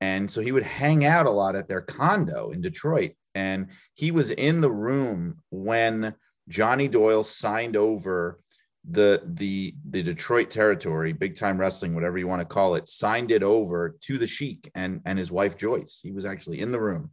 And 0.00 0.30
so 0.30 0.40
he 0.40 0.52
would 0.52 0.62
hang 0.62 1.04
out 1.04 1.26
a 1.26 1.30
lot 1.30 1.56
at 1.56 1.68
their 1.68 1.82
condo 1.82 2.50
in 2.50 2.62
Detroit. 2.62 3.12
And 3.34 3.68
he 3.94 4.10
was 4.10 4.30
in 4.30 4.60
the 4.60 4.70
room 4.70 5.36
when 5.50 6.14
Johnny 6.48 6.88
Doyle 6.88 7.22
signed 7.22 7.76
over 7.76 8.40
the 8.90 9.22
the 9.24 9.74
the 9.90 10.02
Detroit 10.02 10.50
territory, 10.50 11.12
big 11.12 11.36
time 11.36 11.58
wrestling, 11.58 11.94
whatever 11.94 12.18
you 12.18 12.26
want 12.26 12.40
to 12.40 12.46
call 12.46 12.74
it, 12.74 12.88
signed 12.88 13.30
it 13.30 13.42
over 13.42 13.96
to 14.02 14.18
the 14.18 14.26
Sheik 14.26 14.70
and 14.74 15.00
and 15.04 15.18
his 15.18 15.30
wife 15.30 15.56
Joyce. 15.56 16.00
He 16.02 16.10
was 16.12 16.24
actually 16.24 16.60
in 16.60 16.72
the 16.72 16.80
room. 16.80 17.10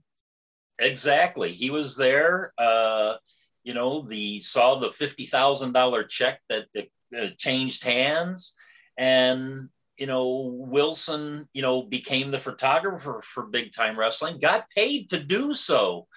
Exactly, 0.79 1.51
he 1.51 1.69
was 1.69 1.95
there. 1.95 2.53
Uh, 2.57 3.15
you 3.63 3.73
know, 3.73 4.01
the 4.01 4.39
saw 4.39 4.75
the 4.75 4.91
fifty 4.91 5.25
thousand 5.25 5.73
dollar 5.73 6.03
check 6.03 6.39
that, 6.49 6.67
that 6.73 6.87
uh, 7.17 7.29
changed 7.37 7.83
hands, 7.83 8.53
and 8.97 9.69
you 9.97 10.07
know 10.07 10.51
Wilson, 10.53 11.47
you 11.53 11.61
know, 11.61 11.83
became 11.83 12.31
the 12.31 12.39
photographer 12.39 13.21
for 13.23 13.47
big 13.47 13.71
time 13.71 13.99
wrestling. 13.99 14.39
Got 14.39 14.69
paid 14.69 15.09
to 15.09 15.19
do 15.19 15.53
so 15.53 16.07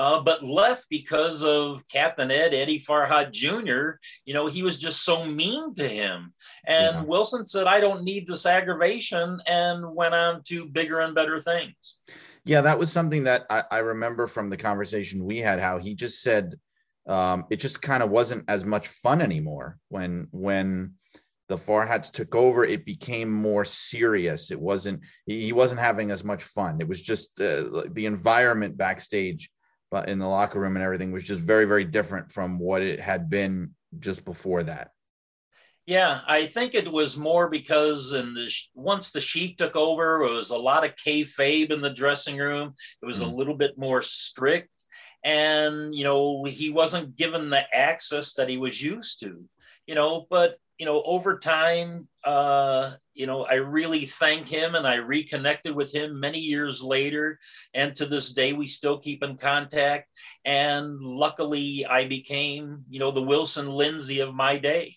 uh, 0.00 0.18
but 0.18 0.42
left 0.42 0.86
because 0.88 1.44
of 1.44 1.86
Captain 1.88 2.30
Ed, 2.30 2.54
Eddie 2.54 2.80
Farhat 2.80 3.32
Jr. 3.32 3.98
You 4.24 4.32
know, 4.32 4.46
he 4.46 4.62
was 4.62 4.78
just 4.78 5.04
so 5.04 5.26
mean 5.26 5.74
to 5.74 5.86
him. 5.86 6.32
And 6.64 6.96
yeah. 6.96 7.02
Wilson 7.02 7.44
said, 7.44 7.66
I 7.66 7.80
don't 7.80 8.02
need 8.02 8.26
this 8.26 8.46
aggravation, 8.46 9.38
and 9.46 9.94
went 9.94 10.14
on 10.14 10.42
to 10.44 10.64
bigger 10.64 11.00
and 11.00 11.14
better 11.14 11.42
things. 11.42 11.98
Yeah, 12.46 12.62
that 12.62 12.78
was 12.78 12.90
something 12.90 13.24
that 13.24 13.44
I, 13.50 13.64
I 13.70 13.78
remember 13.80 14.26
from 14.26 14.48
the 14.48 14.56
conversation 14.56 15.22
we 15.26 15.40
had, 15.40 15.60
how 15.60 15.76
he 15.76 15.94
just 15.94 16.22
said 16.22 16.54
um, 17.06 17.44
it 17.50 17.56
just 17.56 17.82
kind 17.82 18.02
of 18.02 18.08
wasn't 18.10 18.46
as 18.48 18.64
much 18.64 18.88
fun 18.88 19.20
anymore 19.20 19.78
when 19.88 20.28
when 20.30 20.94
the 21.48 21.58
Farhats 21.58 22.10
took 22.10 22.34
over, 22.34 22.64
it 22.64 22.86
became 22.86 23.30
more 23.30 23.66
serious. 23.66 24.50
It 24.50 24.60
wasn't 24.60 25.02
he, 25.26 25.52
wasn't 25.52 25.80
having 25.80 26.10
as 26.10 26.24
much 26.24 26.44
fun. 26.44 26.78
It 26.80 26.88
was 26.88 27.02
just 27.02 27.38
uh, 27.38 27.82
the 27.92 28.06
environment 28.06 28.78
backstage 28.78 29.50
but 29.90 30.08
in 30.08 30.18
the 30.18 30.26
locker 30.26 30.60
room 30.60 30.76
and 30.76 30.84
everything 30.84 31.12
was 31.12 31.24
just 31.24 31.40
very, 31.40 31.64
very 31.64 31.84
different 31.84 32.30
from 32.32 32.58
what 32.58 32.82
it 32.82 33.00
had 33.00 33.28
been 33.28 33.74
just 33.98 34.24
before 34.24 34.62
that. 34.62 34.90
Yeah, 35.86 36.20
I 36.26 36.46
think 36.46 36.74
it 36.74 36.86
was 36.86 37.18
more 37.18 37.50
because 37.50 38.12
in 38.12 38.32
the 38.34 38.52
once 38.74 39.10
the 39.10 39.20
Sheik 39.20 39.56
took 39.56 39.74
over, 39.74 40.22
it 40.22 40.32
was 40.32 40.50
a 40.50 40.56
lot 40.56 40.84
of 40.84 40.94
kayfabe 40.94 41.72
in 41.72 41.80
the 41.80 41.92
dressing 41.92 42.38
room. 42.38 42.74
It 43.02 43.06
was 43.06 43.20
mm. 43.20 43.26
a 43.26 43.34
little 43.34 43.56
bit 43.56 43.76
more 43.76 44.00
strict, 44.00 44.70
and 45.24 45.92
you 45.92 46.04
know 46.04 46.44
he 46.44 46.70
wasn't 46.70 47.16
given 47.16 47.50
the 47.50 47.64
access 47.74 48.34
that 48.34 48.48
he 48.48 48.56
was 48.56 48.80
used 48.80 49.18
to. 49.20 49.42
You 49.86 49.96
know, 49.96 50.26
but 50.30 50.58
you 50.80 50.86
know, 50.86 51.02
over 51.04 51.38
time, 51.38 52.08
uh, 52.24 52.92
you 53.12 53.26
know, 53.26 53.44
I 53.44 53.56
really 53.56 54.06
thank 54.06 54.48
him 54.48 54.74
and 54.74 54.86
I 54.86 54.96
reconnected 54.96 55.76
with 55.76 55.94
him 55.94 56.18
many 56.18 56.38
years 56.38 56.82
later. 56.82 57.38
And 57.74 57.94
to 57.96 58.06
this 58.06 58.32
day, 58.32 58.54
we 58.54 58.66
still 58.66 58.98
keep 58.98 59.22
in 59.22 59.36
contact. 59.36 60.08
And 60.46 60.98
luckily, 60.98 61.84
I 61.84 62.08
became, 62.08 62.78
you 62.88 62.98
know, 62.98 63.10
the 63.10 63.20
Wilson 63.20 63.68
Lindsay 63.68 64.20
of 64.20 64.34
my 64.34 64.56
day. 64.56 64.96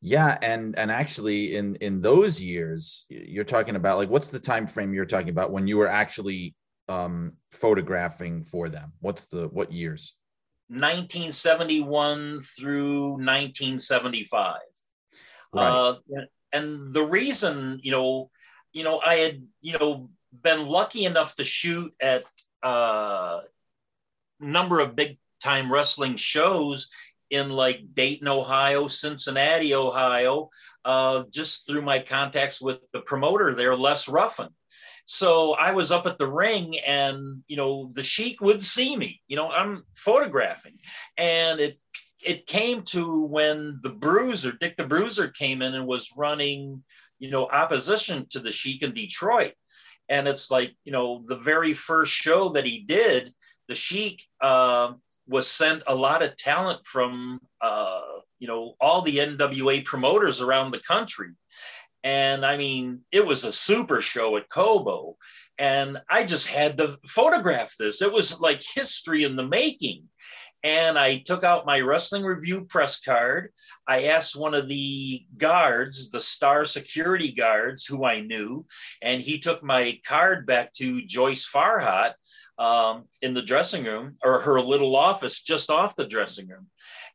Yeah, 0.00 0.38
and 0.40 0.78
and 0.78 0.88
actually, 0.88 1.56
in 1.56 1.74
in 1.76 2.00
those 2.00 2.40
years, 2.40 3.06
you're 3.08 3.42
talking 3.42 3.74
about 3.74 3.98
like 3.98 4.10
what's 4.10 4.28
the 4.28 4.38
time 4.38 4.68
frame 4.68 4.94
you're 4.94 5.04
talking 5.04 5.30
about 5.30 5.50
when 5.50 5.66
you 5.66 5.78
were 5.78 5.88
actually 5.88 6.54
um, 6.88 7.32
photographing 7.50 8.44
for 8.44 8.68
them? 8.68 8.92
What's 9.00 9.26
the 9.26 9.48
what 9.48 9.72
years? 9.72 10.14
1971 10.68 12.40
through 12.40 13.10
1975. 13.12 14.56
Right. 15.52 15.68
Uh, 15.68 15.94
and 16.52 16.92
the 16.92 17.04
reason, 17.04 17.80
you 17.82 17.90
know, 17.92 18.30
you 18.72 18.84
know, 18.84 19.00
I 19.04 19.16
had, 19.16 19.42
you 19.60 19.78
know, 19.78 20.10
been 20.42 20.66
lucky 20.66 21.04
enough 21.04 21.36
to 21.36 21.44
shoot 21.44 21.92
at 22.00 22.24
a 22.62 22.66
uh, 22.66 23.40
number 24.40 24.80
of 24.80 24.96
big 24.96 25.18
time 25.42 25.72
wrestling 25.72 26.16
shows 26.16 26.88
in 27.30 27.50
like 27.50 27.94
Dayton, 27.94 28.28
Ohio, 28.28 28.88
Cincinnati, 28.88 29.74
Ohio, 29.74 30.50
uh, 30.84 31.24
just 31.30 31.66
through 31.66 31.82
my 31.82 31.98
contacts 31.98 32.60
with 32.60 32.78
the 32.92 33.00
promoter 33.00 33.54
there, 33.54 33.76
Les 33.76 34.08
Ruffin. 34.08 34.48
So 35.06 35.54
I 35.54 35.72
was 35.72 35.90
up 35.90 36.06
at 36.06 36.18
the 36.18 36.30
ring 36.30 36.78
and, 36.86 37.42
you 37.46 37.56
know, 37.56 37.90
the 37.92 38.02
Sheik 38.02 38.40
would 38.40 38.62
see 38.62 38.96
me, 38.96 39.20
you 39.28 39.36
know, 39.36 39.50
I'm 39.50 39.84
photographing. 39.94 40.74
And 41.18 41.60
it, 41.60 41.76
it 42.24 42.46
came 42.46 42.82
to 42.84 43.24
when 43.24 43.80
the 43.82 43.90
bruiser, 43.90 44.52
Dick 44.58 44.76
the 44.76 44.86
Bruiser 44.86 45.28
came 45.28 45.60
in 45.60 45.74
and 45.74 45.86
was 45.86 46.12
running, 46.16 46.82
you 47.18 47.30
know, 47.30 47.48
opposition 47.48 48.26
to 48.30 48.40
the 48.40 48.52
Sheik 48.52 48.82
in 48.82 48.94
Detroit. 48.94 49.52
And 50.08 50.26
it's 50.26 50.50
like, 50.50 50.74
you 50.84 50.92
know, 50.92 51.22
the 51.26 51.36
very 51.36 51.74
first 51.74 52.12
show 52.12 52.50
that 52.50 52.64
he 52.64 52.80
did, 52.80 53.32
the 53.68 53.74
Sheik 53.74 54.22
uh, 54.40 54.92
was 55.26 55.50
sent 55.50 55.82
a 55.86 55.94
lot 55.94 56.22
of 56.22 56.36
talent 56.36 56.86
from, 56.86 57.40
uh, 57.60 58.02
you 58.38 58.46
know, 58.46 58.74
all 58.80 59.02
the 59.02 59.18
NWA 59.18 59.84
promoters 59.84 60.40
around 60.40 60.70
the 60.70 60.80
country. 60.80 61.28
And 62.04 62.44
I 62.44 62.58
mean, 62.58 63.00
it 63.10 63.26
was 63.26 63.44
a 63.44 63.52
super 63.52 64.02
show 64.02 64.36
at 64.36 64.50
Cobo. 64.50 65.16
And 65.58 65.98
I 66.10 66.24
just 66.24 66.46
had 66.46 66.76
to 66.78 66.98
photograph 67.06 67.74
this. 67.78 68.02
It 68.02 68.12
was 68.12 68.40
like 68.40 68.62
history 68.74 69.24
in 69.24 69.36
the 69.36 69.46
making. 69.46 70.04
And 70.62 70.98
I 70.98 71.18
took 71.18 71.44
out 71.44 71.66
my 71.66 71.80
wrestling 71.80 72.24
review 72.24 72.66
press 72.66 73.00
card. 73.00 73.50
I 73.86 74.04
asked 74.04 74.36
one 74.36 74.54
of 74.54 74.68
the 74.68 75.24
guards, 75.36 76.10
the 76.10 76.20
star 76.20 76.64
security 76.64 77.32
guards 77.32 77.84
who 77.84 78.04
I 78.04 78.20
knew, 78.20 78.66
and 79.02 79.20
he 79.20 79.38
took 79.38 79.62
my 79.62 80.00
card 80.06 80.46
back 80.46 80.72
to 80.74 81.04
Joyce 81.04 81.50
Farhat 81.50 82.14
um, 82.56 83.04
in 83.20 83.34
the 83.34 83.42
dressing 83.42 83.84
room 83.84 84.14
or 84.24 84.40
her 84.40 84.60
little 84.60 84.96
office 84.96 85.42
just 85.42 85.70
off 85.70 85.96
the 85.96 86.06
dressing 86.06 86.48
room. 86.48 86.66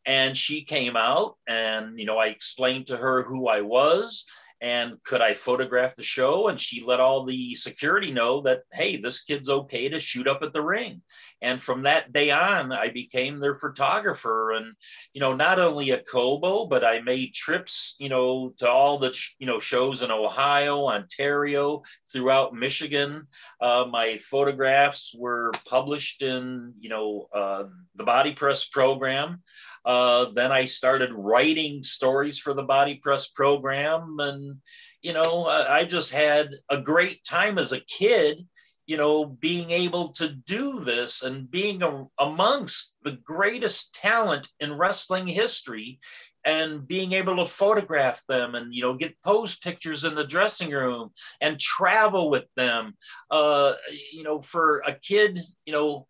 And 0.06 0.38
she 0.38 0.64
came 0.64 0.96
out 0.96 1.36
and, 1.48 2.00
you 2.00 2.06
know, 2.06 2.20
I 2.20 2.28
explained 2.28 2.88
to 2.88 2.98
her 2.98 3.24
who 3.24 3.48
I 3.48 3.62
was 3.62 4.26
and 4.62 5.02
could 5.04 5.22
I 5.22 5.34
photograph 5.34 5.96
the 5.96 6.04
show? 6.04 6.50
And 6.50 6.60
she 6.60 6.84
let 6.84 7.00
all 7.00 7.24
the 7.24 7.56
security 7.56 8.12
know 8.12 8.42
that, 8.42 8.64
hey, 8.74 8.98
this 8.98 9.24
kid's 9.24 9.50
okay 9.50 9.90
to 9.90 10.00
shoot 10.00 10.28
up 10.28 10.44
at 10.44 10.54
the 10.54 10.64
ring. 10.64 11.02
And 11.42 11.62
from 11.62 11.84
that 11.84 12.12
day 12.12 12.32
on, 12.32 12.74
I 12.74 12.90
became 12.90 13.40
their 13.40 13.56
photographer. 13.56 14.52
And, 14.52 14.74
you 15.14 15.22
know, 15.22 15.36
not 15.36 15.60
only 15.60 15.92
at 15.94 16.08
Cobo, 16.08 16.68
but 16.68 16.84
I 16.84 17.00
made 17.00 17.34
trips, 17.34 17.96
you 18.00 18.10
know, 18.10 18.54
to 18.58 18.70
all 18.70 18.98
the, 18.98 19.18
you 19.38 19.48
know, 19.48 19.60
shows 19.60 20.02
in 20.02 20.12
Ohio, 20.12 20.88
Ontario, 20.88 21.84
throughout 22.12 22.54
Michigan. 22.54 23.28
Uh, 23.62 23.86
my 23.90 24.18
photographs 24.18 25.16
were 25.18 25.52
published 25.70 26.22
in, 26.22 26.74
you 26.80 26.90
know, 26.90 27.28
uh, 27.34 27.64
the 27.96 28.04
Body 28.04 28.34
Press 28.34 28.66
program. 28.66 29.42
Uh, 29.86 30.26
then 30.34 30.52
I 30.52 30.66
started 30.66 31.12
writing 31.14 31.84
stories 31.84 32.38
for 32.38 32.54
the 32.54 32.64
Body 32.64 32.96
Press 32.96 33.28
program. 33.28 34.18
And, 34.20 34.58
you 35.02 35.14
know, 35.14 35.46
I 35.46 35.86
just 35.86 36.12
had 36.12 36.52
a 36.70 36.82
great 36.82 37.24
time 37.24 37.58
as 37.58 37.72
a 37.72 37.82
kid, 37.82 38.46
you 38.86 38.98
know, 38.98 39.26
being 39.26 39.72
able 39.72 40.10
to 40.14 40.30
do 40.30 40.80
this 40.80 41.24
and 41.24 41.50
being 41.50 41.84
a, 41.84 42.06
amongst 42.20 42.96
the 43.04 43.18
greatest 43.24 43.94
talent 43.94 44.50
in 44.60 44.78
wrestling 44.78 45.28
history 45.28 46.00
and 46.46 46.88
being 46.88 47.12
able 47.12 47.36
to 47.36 47.46
photograph 47.46 48.22
them 48.30 48.56
and 48.56 48.74
you 48.74 48.82
know 48.82 48.94
get 48.94 49.22
pose 49.26 49.58
pictures 49.58 50.06
in 50.06 50.16
the 50.16 50.24
dressing 50.24 50.72
room 50.72 51.12
and 51.42 51.60
travel 51.60 52.30
with 52.30 52.46
them 52.56 52.94
uh 53.30 53.74
you 54.14 54.24
know 54.24 54.42
for 54.42 54.82
a 54.86 54.94
kid 54.94 55.38
you 55.66 55.74
know 55.74 56.08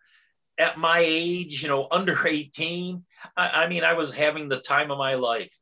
at 0.59 0.77
my 0.77 0.99
age, 1.03 1.63
you 1.63 1.69
know, 1.69 1.88
under 1.91 2.15
18, 2.27 3.03
I, 3.35 3.63
I, 3.63 3.67
mean, 3.67 3.83
I 3.83 3.93
was 3.93 4.13
having 4.13 4.49
the 4.49 4.59
time 4.59 4.91
of 4.91 4.97
my 4.97 5.15
life. 5.15 5.55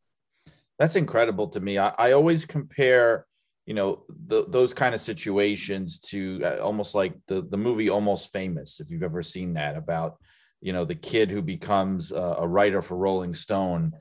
That's 0.79 0.95
incredible 0.95 1.47
to 1.49 1.59
me. 1.59 1.77
I, 1.77 1.93
I 1.97 2.11
always 2.11 2.45
compare 2.45 3.25
you 3.67 3.73
know 3.73 4.03
the, 4.27 4.45
those 4.47 4.73
kind 4.73 4.95
of 4.95 5.01
situations 5.01 5.99
to 5.99 6.41
uh, 6.43 6.57
almost 6.63 6.95
like 6.95 7.13
the 7.27 7.41
the 7.41 7.57
movie 7.57 7.89
almost 7.89 8.31
famous 8.31 8.79
if 8.79 8.89
you've 8.89 9.03
ever 9.03 9.21
seen 9.21 9.53
that 9.53 9.75
about 9.75 10.15
you 10.61 10.73
know 10.73 10.85
the 10.85 10.95
kid 10.95 11.29
who 11.29 11.41
becomes 11.41 12.11
a, 12.11 12.37
a 12.39 12.47
writer 12.47 12.81
for 12.81 12.95
rolling 12.95 13.33
stone 13.33 13.91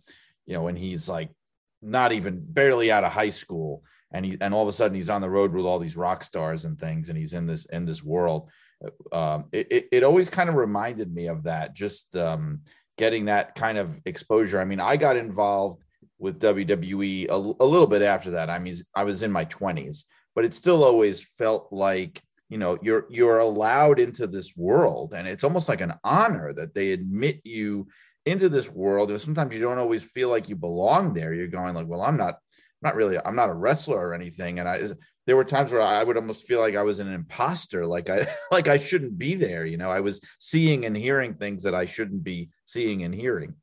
you 0.47 0.55
know 0.55 0.63
when 0.63 0.77
he's 0.77 1.09
like 1.09 1.31
not 1.83 2.13
even 2.13 2.41
barely 2.41 2.91
out 2.91 3.05
of 3.05 3.13
high 3.13 3.31
school 3.31 3.83
and 4.13 4.25
he 4.25 4.39
and 4.41 4.55
all 4.55 4.63
of 4.63 4.69
a 4.69 4.73
sudden 4.73 4.97
he's 4.97 5.11
on 5.11 5.21
the 5.21 5.29
road 5.29 5.53
with 5.53 5.67
all 5.67 5.81
these 5.81 5.97
rock 5.97 6.23
stars 6.23 6.65
and 6.65 6.79
things 6.79 7.09
and 7.09 7.19
he's 7.19 7.35
in 7.35 7.45
this 7.45 7.67
in 7.67 7.85
this 7.85 8.03
world 8.03 8.49
um, 9.13 9.47
it, 9.53 9.67
it, 9.71 9.89
it 9.91 10.03
always 10.05 10.31
kind 10.31 10.49
of 10.49 10.55
reminded 10.55 11.13
me 11.13 11.27
of 11.27 11.43
that 11.45 11.75
just 11.75 12.15
um, 12.15 12.61
getting 12.97 13.27
that 13.27 13.55
kind 13.55 13.79
of 13.79 14.01
exposure 14.07 14.61
i 14.61 14.65
mean 14.65 14.81
i 14.81 14.97
got 14.97 15.17
involved 15.17 15.83
with 16.19 16.41
WWE 16.41 17.29
a, 17.29 17.35
a 17.35 17.67
little 17.67 17.87
bit 17.87 18.03
after 18.03 18.31
that. 18.33 18.51
I 18.51 18.59
mean, 18.59 18.75
I 18.95 19.05
was 19.05 19.23
in 19.23 19.31
my 19.31 19.45
20s, 19.47 20.05
but 20.35 20.45
it 20.45 20.55
still 20.55 20.85
always 20.85 21.23
felt 21.39 21.69
like 21.73 22.23
you 22.49 22.59
know 22.59 22.79
you're 22.81 23.07
you're 23.11 23.41
allowed 23.41 23.99
into 23.99 24.27
this 24.27 24.57
world 24.57 25.13
and 25.15 25.27
it's 25.27 25.43
almost 25.43 25.69
like 25.69 25.81
an 25.81 25.95
honor 26.05 26.53
that 26.53 26.75
they 26.75 26.93
admit 26.93 27.41
you 27.43 27.89
into 28.25 28.49
this 28.49 28.71
world 28.71 29.11
and 29.11 29.21
sometimes 29.21 29.53
you 29.53 29.61
don't 29.61 29.79
always 29.79 30.05
feel 30.05 30.29
like 30.29 30.49
you 30.49 30.55
belong 30.55 31.13
there 31.13 31.35
you're 31.35 31.49
going 31.49 31.75
like 31.75 31.89
well 31.89 32.03
i'm 32.03 32.17
not 32.17 32.39
not 32.83 32.95
really 32.95 33.19
i'm 33.25 33.35
not 33.35 33.49
a 33.49 33.55
wrestler 33.55 33.99
or 33.99 34.15
anything 34.15 34.61
and 34.61 34.69
i 34.69 34.81
there 35.27 35.37
were 35.37 35.45
times 35.45 35.73
where 35.73 35.83
i 35.83 36.03
would 36.03 36.17
almost 36.17 36.47
feel 36.47 36.61
like 36.61 36.77
i 36.77 36.83
was 36.83 36.99
an 36.99 37.13
imposter 37.13 37.87
like 37.87 38.09
i 38.09 38.27
like 38.51 38.69
i 38.69 38.79
shouldn't 38.79 39.19
be 39.19 39.35
there 39.35 39.67
you 39.67 39.77
know 39.77 39.91
i 39.91 40.01
was 40.01 40.21
seeing 40.39 40.85
and 40.85 40.97
hearing 40.97 41.35
things 41.35 41.63
that 41.63 41.75
i 41.75 41.85
shouldn't 41.85 42.25
be 42.25 42.49
seeing 42.65 43.03
and 43.03 43.15
hearing 43.15 43.55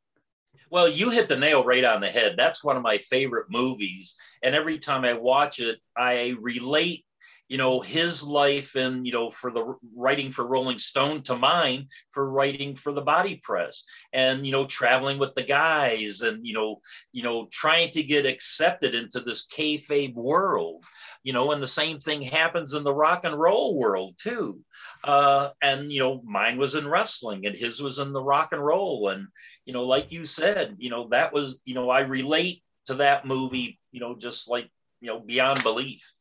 well, 0.74 0.90
you 0.90 1.12
hit 1.12 1.30
the 1.30 1.38
nail 1.38 1.64
right 1.64 1.84
on 1.84 2.02
the 2.02 2.08
head. 2.08 2.34
That's 2.36 2.64
one 2.64 2.76
of 2.76 2.82
my 2.82 2.98
favorite 2.98 3.46
movies. 3.52 4.16
And 4.42 4.56
every 4.56 4.80
time 4.80 5.06
I 5.06 5.14
watch 5.14 5.60
it, 5.60 5.78
I 5.96 6.36
relate, 6.42 7.06
you 7.48 7.60
know, 7.60 7.80
his 7.80 8.28
life 8.28 8.74
and, 8.74 9.06
you 9.06 9.14
know, 9.14 9.30
for 9.30 9.52
the 9.52 9.76
writing 9.96 10.32
for 10.32 10.48
Rolling 10.48 10.80
Stone 10.80 11.22
to 11.24 11.36
mine 11.36 11.90
for 12.10 12.32
writing 12.32 12.76
for 12.76 12.92
the 12.92 13.04
body 13.04 13.40
press 13.44 13.84
and, 14.14 14.48
you 14.48 14.52
know, 14.52 14.66
traveling 14.66 15.20
with 15.20 15.36
the 15.36 15.44
guys 15.44 16.22
and, 16.22 16.44
you 16.44 16.54
know, 16.56 16.82
you 17.12 17.22
know, 17.22 17.48
trying 17.52 17.92
to 17.92 18.02
get 18.02 18.26
accepted 18.26 18.96
into 18.96 19.20
this 19.20 19.46
kayfabe 19.46 20.16
world 20.16 20.84
you 21.24 21.34
know, 21.34 21.52
and 21.52 21.64
the 21.64 21.68
same 21.68 22.00
thing 22.00 22.22
happens 22.22 22.74
in 22.74 22.84
the 22.84 22.94
rock 22.94 23.22
and 23.24 23.36
roll 23.36 23.78
world 23.78 24.16
too. 24.22 24.60
Uh, 25.04 25.50
and 25.62 25.92
you 25.92 26.00
know, 26.00 26.22
mine 26.24 26.58
was 26.58 26.76
in 26.76 26.88
wrestling, 26.88 27.46
and 27.46 27.56
his 27.56 27.82
was 27.82 28.00
in 28.00 28.14
the 28.14 28.24
rock 28.24 28.50
and 28.52 28.64
roll, 28.64 29.10
and 29.10 29.28
you 29.66 29.74
know, 29.74 29.84
like 29.84 30.12
you 30.12 30.26
said, 30.26 30.76
you 30.78 30.90
know, 30.90 31.08
that 31.10 31.34
was, 31.34 31.60
you 31.66 31.74
know, 31.74 31.90
I 31.90 32.02
relate 32.02 32.62
to 32.86 32.96
that 32.96 33.26
movie, 33.26 33.80
you 33.92 34.00
know, 34.00 34.16
just 34.16 34.50
like, 34.50 34.70
you 35.00 35.08
know, 35.08 35.20
beyond 35.20 35.64
belief. 35.64 36.14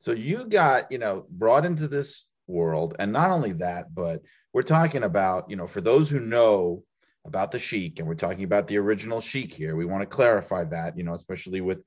So 0.00 0.12
you 0.12 0.46
got, 0.46 0.90
you 0.90 0.98
know, 0.98 1.26
brought 1.30 1.64
into 1.64 1.88
this 1.88 2.24
world. 2.46 2.96
And 2.98 3.12
not 3.12 3.30
only 3.30 3.52
that, 3.52 3.94
but 3.94 4.22
we're 4.52 4.62
talking 4.62 5.04
about, 5.04 5.50
you 5.50 5.56
know, 5.56 5.66
for 5.66 5.80
those 5.80 6.10
who 6.10 6.20
know 6.20 6.82
about 7.24 7.50
the 7.50 7.58
Sheik, 7.58 7.98
and 7.98 8.06
we're 8.06 8.14
talking 8.14 8.44
about 8.44 8.68
the 8.68 8.78
original 8.78 9.20
Sheik 9.20 9.52
here, 9.52 9.76
we 9.76 9.84
want 9.84 10.02
to 10.02 10.06
clarify 10.06 10.64
that, 10.64 10.96
you 10.96 11.04
know, 11.04 11.14
especially 11.14 11.60
with 11.60 11.82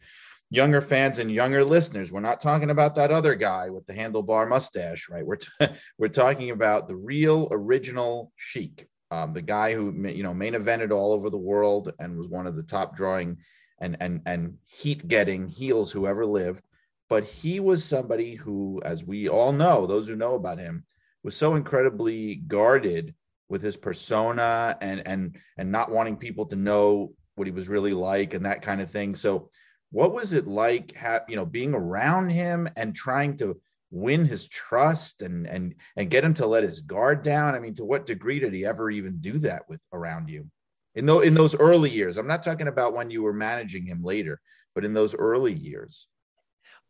younger 0.49 0.81
fans 0.81 1.19
and 1.19 1.31
younger 1.31 1.63
listeners. 1.63 2.11
We're 2.11 2.21
not 2.21 2.41
talking 2.41 2.69
about 2.69 2.95
that 2.95 3.11
other 3.11 3.35
guy 3.35 3.69
with 3.69 3.85
the 3.85 3.93
handlebar 3.93 4.47
mustache, 4.49 5.09
right? 5.09 5.25
We're, 5.25 5.37
t- 5.37 5.47
we're 5.97 6.07
talking 6.07 6.49
about 6.51 6.87
the 6.87 6.95
real 6.95 7.47
original 7.51 8.31
Sheik 8.35 8.87
um, 9.11 9.33
the 9.33 9.41
guy 9.41 9.73
who 9.73 9.91
you 10.07 10.23
know 10.23 10.33
main 10.33 10.53
evented 10.53 10.91
all 10.91 11.13
over 11.13 11.29
the 11.29 11.37
world 11.37 11.93
and 11.99 12.17
was 12.17 12.27
one 12.27 12.47
of 12.47 12.55
the 12.55 12.63
top 12.63 12.95
drawing 12.95 13.37
and 13.79 13.97
and 13.99 14.21
and 14.25 14.57
heat 14.65 15.07
getting 15.07 15.47
heels 15.47 15.91
who 15.91 16.07
ever 16.07 16.25
lived. 16.25 16.63
But 17.09 17.23
he 17.23 17.59
was 17.59 17.83
somebody 17.83 18.35
who, 18.35 18.81
as 18.85 19.03
we 19.03 19.27
all 19.29 19.51
know, 19.51 19.87
those 19.87 20.07
who 20.07 20.15
know 20.15 20.35
about 20.35 20.59
him, 20.59 20.83
was 21.23 21.35
so 21.35 21.55
incredibly 21.55 22.35
guarded 22.35 23.15
with 23.49 23.63
his 23.63 23.77
persona 23.77 24.77
and 24.79 25.01
and 25.07 25.37
and 25.57 25.71
not 25.71 25.91
wanting 25.91 26.17
people 26.17 26.45
to 26.47 26.55
know 26.55 27.13
what 27.35 27.47
he 27.47 27.51
was 27.51 27.69
really 27.69 27.93
like 27.93 28.35
and 28.35 28.45
that 28.45 28.61
kind 28.61 28.79
of 28.79 28.91
thing. 28.91 29.15
So, 29.15 29.49
what 29.91 30.13
was 30.13 30.33
it 30.33 30.47
like, 30.47 30.95
ha- 30.95 31.23
you 31.27 31.35
know, 31.35 31.45
being 31.45 31.73
around 31.73 32.29
him 32.29 32.69
and 32.75 32.95
trying 32.95 33.35
to 33.37 33.59
win 33.91 34.23
his 34.23 34.47
trust 34.47 35.23
and 35.23 35.47
and 35.47 35.73
and 35.97 36.11
get 36.11 36.23
him 36.23 36.33
to 36.35 36.45
let 36.45 36.63
his 36.63 36.81
guard 36.81 37.23
down? 37.23 37.55
I 37.55 37.59
mean, 37.59 37.73
to 37.75 37.85
what 37.85 38.05
degree 38.05 38.39
did 38.39 38.53
he 38.53 38.65
ever 38.65 38.89
even 38.89 39.19
do 39.19 39.39
that 39.39 39.67
with 39.67 39.79
around 39.91 40.29
you? 40.29 40.49
In 40.95 41.05
those 41.05 41.25
in 41.25 41.33
those 41.33 41.55
early 41.55 41.89
years, 41.89 42.17
I'm 42.17 42.27
not 42.27 42.43
talking 42.43 42.67
about 42.67 42.93
when 42.93 43.09
you 43.09 43.23
were 43.23 43.33
managing 43.33 43.85
him 43.85 44.03
later, 44.03 44.41
but 44.75 44.85
in 44.85 44.93
those 44.93 45.15
early 45.15 45.53
years. 45.53 46.07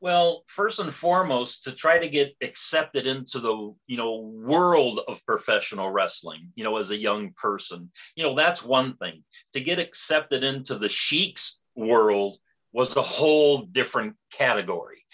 Well, 0.02 0.44
first 0.48 0.80
and 0.80 0.94
foremost, 0.94 1.66
to 1.66 1.74
try 1.74 2.00
to 2.00 2.08
get 2.08 2.34
accepted 2.42 3.06
into 3.06 3.40
the 3.40 3.76
you 3.88 3.98
know 3.98 4.20
world 4.20 5.02
of 5.08 5.26
professional 5.26 5.92
wrestling, 5.92 6.52
you 6.56 6.64
know, 6.64 6.78
as 6.78 6.90
a 6.90 6.98
young 6.98 7.32
person, 7.34 7.92
you 8.16 8.24
know, 8.24 8.36
that's 8.36 8.64
one 8.64 8.96
thing. 8.98 9.24
To 9.54 9.62
get 9.62 9.80
accepted 9.80 10.44
into 10.44 10.78
the 10.78 10.90
Sheik's 10.90 11.62
world 11.76 12.38
was 12.72 12.96
a 12.96 13.02
whole 13.02 13.60
different 13.66 14.16
category. 14.32 15.06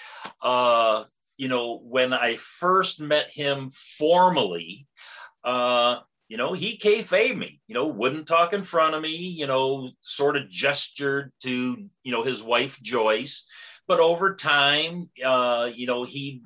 Uh, 0.41 1.05
you 1.37 1.47
know, 1.47 1.77
when 1.77 2.13
I 2.13 2.35
first 2.37 3.01
met 3.01 3.29
him 3.31 3.69
formally, 3.69 4.87
uh, 5.43 5.99
you 6.27 6.37
know, 6.37 6.53
he 6.53 6.77
kayfabe 6.77 7.37
me, 7.37 7.61
you 7.67 7.75
know, 7.75 7.87
wouldn't 7.87 8.27
talk 8.27 8.53
in 8.53 8.63
front 8.63 8.95
of 8.95 9.01
me, 9.01 9.15
you 9.15 9.45
know, 9.45 9.91
sort 9.99 10.37
of 10.37 10.49
gestured 10.49 11.31
to, 11.43 11.77
you 12.03 12.11
know, 12.11 12.23
his 12.23 12.41
wife 12.41 12.81
Joyce. 12.81 13.45
But 13.87 13.99
over 13.99 14.35
time, 14.35 15.09
uh, 15.23 15.69
you 15.73 15.85
know, 15.85 16.03
he 16.03 16.41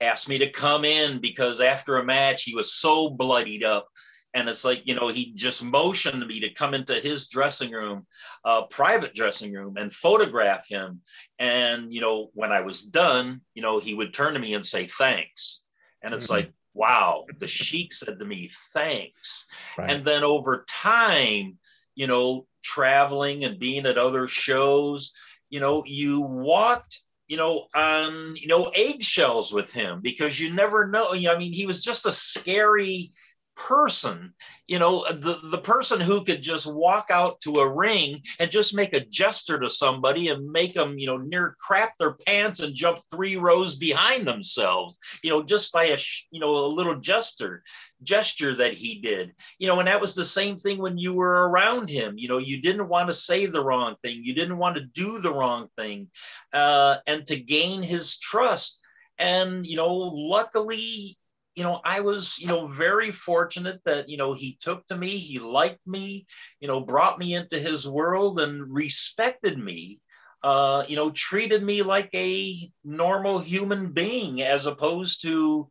asked 0.00 0.28
me 0.28 0.38
to 0.38 0.50
come 0.50 0.84
in 0.84 1.20
because 1.20 1.60
after 1.60 1.96
a 1.96 2.04
match, 2.04 2.42
he 2.42 2.54
was 2.54 2.74
so 2.74 3.08
bloodied 3.08 3.64
up 3.64 3.88
and 4.36 4.50
it's 4.50 4.66
like 4.66 4.82
you 4.84 4.94
know 4.94 5.08
he 5.08 5.32
just 5.32 5.64
motioned 5.64 6.24
me 6.26 6.40
to 6.40 6.52
come 6.52 6.74
into 6.74 6.92
his 6.94 7.26
dressing 7.26 7.72
room 7.72 8.06
uh, 8.44 8.62
private 8.66 9.14
dressing 9.14 9.52
room 9.52 9.76
and 9.78 9.92
photograph 9.92 10.68
him 10.68 11.00
and 11.38 11.92
you 11.92 12.00
know 12.00 12.30
when 12.34 12.52
i 12.52 12.60
was 12.60 12.84
done 12.84 13.40
you 13.54 13.62
know 13.62 13.80
he 13.80 13.94
would 13.94 14.14
turn 14.14 14.34
to 14.34 14.38
me 14.38 14.54
and 14.54 14.64
say 14.64 14.84
thanks 14.84 15.62
and 16.02 16.14
it's 16.14 16.26
mm-hmm. 16.26 16.34
like 16.34 16.52
wow 16.74 17.24
the 17.38 17.48
sheik 17.48 17.92
said 17.92 18.18
to 18.18 18.24
me 18.24 18.50
thanks 18.74 19.46
right. 19.78 19.90
and 19.90 20.04
then 20.04 20.22
over 20.22 20.64
time 20.68 21.56
you 21.94 22.06
know 22.06 22.46
traveling 22.62 23.44
and 23.44 23.58
being 23.58 23.86
at 23.86 23.96
other 23.96 24.28
shows 24.28 25.14
you 25.48 25.60
know 25.60 25.82
you 25.86 26.20
walked 26.20 27.00
you 27.28 27.36
know, 27.36 27.66
on 27.74 28.36
you 28.36 28.46
know 28.46 28.70
eggshells 28.76 29.52
with 29.52 29.72
him 29.72 30.00
because 30.00 30.38
you 30.38 30.52
never 30.52 30.86
know. 30.86 31.06
I 31.12 31.36
mean, 31.36 31.52
he 31.52 31.66
was 31.66 31.82
just 31.82 32.06
a 32.06 32.12
scary 32.12 33.10
person 33.56 34.32
you 34.66 34.78
know 34.78 35.04
the 35.10 35.38
the 35.50 35.58
person 35.58 36.00
who 36.00 36.22
could 36.24 36.42
just 36.42 36.72
walk 36.72 37.06
out 37.10 37.40
to 37.40 37.54
a 37.54 37.74
ring 37.74 38.20
and 38.38 38.50
just 38.50 38.76
make 38.76 38.94
a 38.94 39.04
gesture 39.06 39.58
to 39.58 39.70
somebody 39.70 40.28
and 40.28 40.50
make 40.50 40.74
them 40.74 40.98
you 40.98 41.06
know 41.06 41.16
near 41.16 41.56
crap 41.58 41.96
their 41.98 42.14
pants 42.26 42.60
and 42.60 42.74
jump 42.74 42.98
three 43.10 43.36
rows 43.36 43.76
behind 43.76 44.28
themselves 44.28 44.98
you 45.22 45.30
know 45.30 45.42
just 45.42 45.72
by 45.72 45.84
a 45.84 45.98
you 46.30 46.40
know 46.40 46.66
a 46.66 46.68
little 46.68 46.96
gesture 46.96 47.62
gesture 48.02 48.54
that 48.54 48.74
he 48.74 49.00
did. 49.00 49.34
You 49.58 49.68
know 49.68 49.78
and 49.78 49.88
that 49.88 50.00
was 50.00 50.14
the 50.14 50.24
same 50.24 50.56
thing 50.56 50.78
when 50.78 50.98
you 50.98 51.14
were 51.14 51.48
around 51.48 51.88
him. 51.88 52.14
You 52.16 52.28
know 52.28 52.38
you 52.38 52.60
didn't 52.60 52.88
want 52.88 53.08
to 53.08 53.14
say 53.14 53.46
the 53.46 53.64
wrong 53.64 53.96
thing. 54.02 54.20
You 54.22 54.34
didn't 54.34 54.58
want 54.58 54.76
to 54.76 54.84
do 54.84 55.18
the 55.18 55.32
wrong 55.32 55.68
thing 55.76 56.08
uh, 56.52 56.96
and 57.06 57.26
to 57.26 57.40
gain 57.40 57.82
his 57.82 58.18
trust. 58.18 58.80
And 59.18 59.66
you 59.66 59.76
know 59.76 59.94
luckily 59.94 61.16
you 61.56 61.62
know, 61.62 61.80
I 61.82 62.00
was, 62.00 62.38
you 62.38 62.48
know, 62.48 62.66
very 62.66 63.10
fortunate 63.10 63.80
that, 63.86 64.10
you 64.10 64.18
know, 64.18 64.34
he 64.34 64.58
took 64.60 64.86
to 64.86 64.96
me, 64.96 65.08
he 65.08 65.38
liked 65.38 65.84
me, 65.86 66.26
you 66.60 66.68
know, 66.68 66.84
brought 66.84 67.18
me 67.18 67.34
into 67.34 67.58
his 67.58 67.88
world 67.88 68.38
and 68.38 68.70
respected 68.70 69.58
me, 69.58 69.98
uh, 70.42 70.84
you 70.86 70.96
know, 70.96 71.10
treated 71.10 71.62
me 71.62 71.82
like 71.82 72.10
a 72.14 72.58
normal 72.84 73.38
human 73.38 73.92
being 73.92 74.42
as 74.42 74.66
opposed 74.66 75.22
to, 75.22 75.68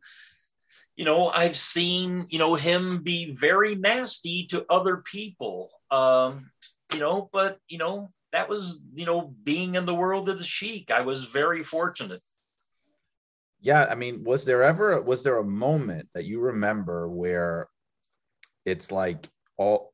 you 0.96 1.04
know, 1.04 1.28
I've 1.28 1.56
seen, 1.56 2.26
you 2.30 2.40
know, 2.40 2.56
him 2.56 3.04
be 3.04 3.30
very 3.30 3.76
nasty 3.76 4.48
to 4.50 4.66
other 4.68 4.98
people, 4.98 5.70
um, 5.92 6.50
you 6.92 6.98
know, 6.98 7.30
but, 7.32 7.58
you 7.68 7.78
know, 7.78 8.10
that 8.32 8.48
was, 8.48 8.80
you 8.94 9.06
know, 9.06 9.32
being 9.44 9.76
in 9.76 9.86
the 9.86 9.94
world 9.94 10.28
of 10.28 10.38
the 10.38 10.44
Sheik. 10.44 10.90
I 10.90 11.02
was 11.02 11.24
very 11.24 11.62
fortunate 11.62 12.22
yeah, 13.66 13.88
I 13.90 13.96
mean, 13.96 14.22
was 14.22 14.44
there 14.44 14.62
ever 14.62 15.02
was 15.02 15.24
there 15.24 15.38
a 15.38 15.44
moment 15.44 16.08
that 16.14 16.24
you 16.24 16.38
remember 16.38 17.08
where 17.08 17.68
it's 18.64 18.92
like 18.92 19.28
all 19.56 19.92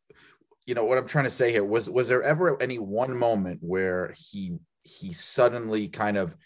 you 0.66 0.74
know 0.74 0.84
what 0.84 0.98
I'm 0.98 1.06
trying 1.06 1.24
to 1.24 1.30
say 1.30 1.52
here 1.52 1.64
was 1.64 1.88
was 1.88 2.06
there 2.06 2.22
ever 2.22 2.60
any 2.60 2.78
one 2.78 3.16
moment 3.16 3.60
where 3.62 4.14
he 4.14 4.58
he 4.82 5.14
suddenly 5.14 5.88
kind 5.88 6.18
of 6.18 6.36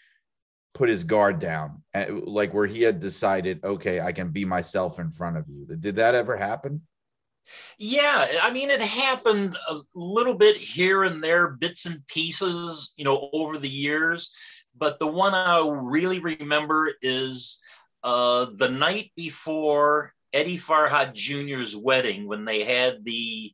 put 0.73 0.87
his 0.87 1.03
guard 1.03 1.39
down 1.39 1.83
eh, 1.93 2.05
like 2.09 2.53
where 2.53 2.65
he 2.65 2.81
had 2.81 3.01
decided 3.01 3.59
okay 3.61 3.99
I 3.99 4.13
can 4.13 4.29
be 4.29 4.45
myself 4.45 4.97
in 4.97 5.11
front 5.11 5.35
of 5.35 5.49
you? 5.49 5.65
Did 5.65 5.97
that 5.97 6.15
ever 6.15 6.37
happen? 6.37 6.81
Yeah, 7.77 8.25
I 8.41 8.51
mean, 8.51 8.69
it 8.69 8.81
happened 8.81 9.57
a 9.69 9.75
little 9.95 10.33
bit 10.33 10.55
here 10.57 11.03
and 11.03 11.23
there, 11.23 11.51
bits 11.51 11.85
and 11.85 12.05
pieces, 12.07 12.93
you 12.97 13.05
know, 13.05 13.29
over 13.31 13.57
the 13.57 13.69
years 13.69 14.31
but 14.77 14.99
the 14.99 15.07
one 15.07 15.33
I 15.33 15.67
really 15.73 16.19
remember 16.19 16.91
is 17.01 17.59
uh, 18.03 18.47
the 18.55 18.69
night 18.69 19.11
before 19.15 20.13
Eddie 20.33 20.57
Farhat 20.57 21.13
Jr.'s 21.13 21.75
wedding 21.75 22.27
when 22.27 22.45
they 22.45 22.63
had 22.63 23.03
the, 23.03 23.51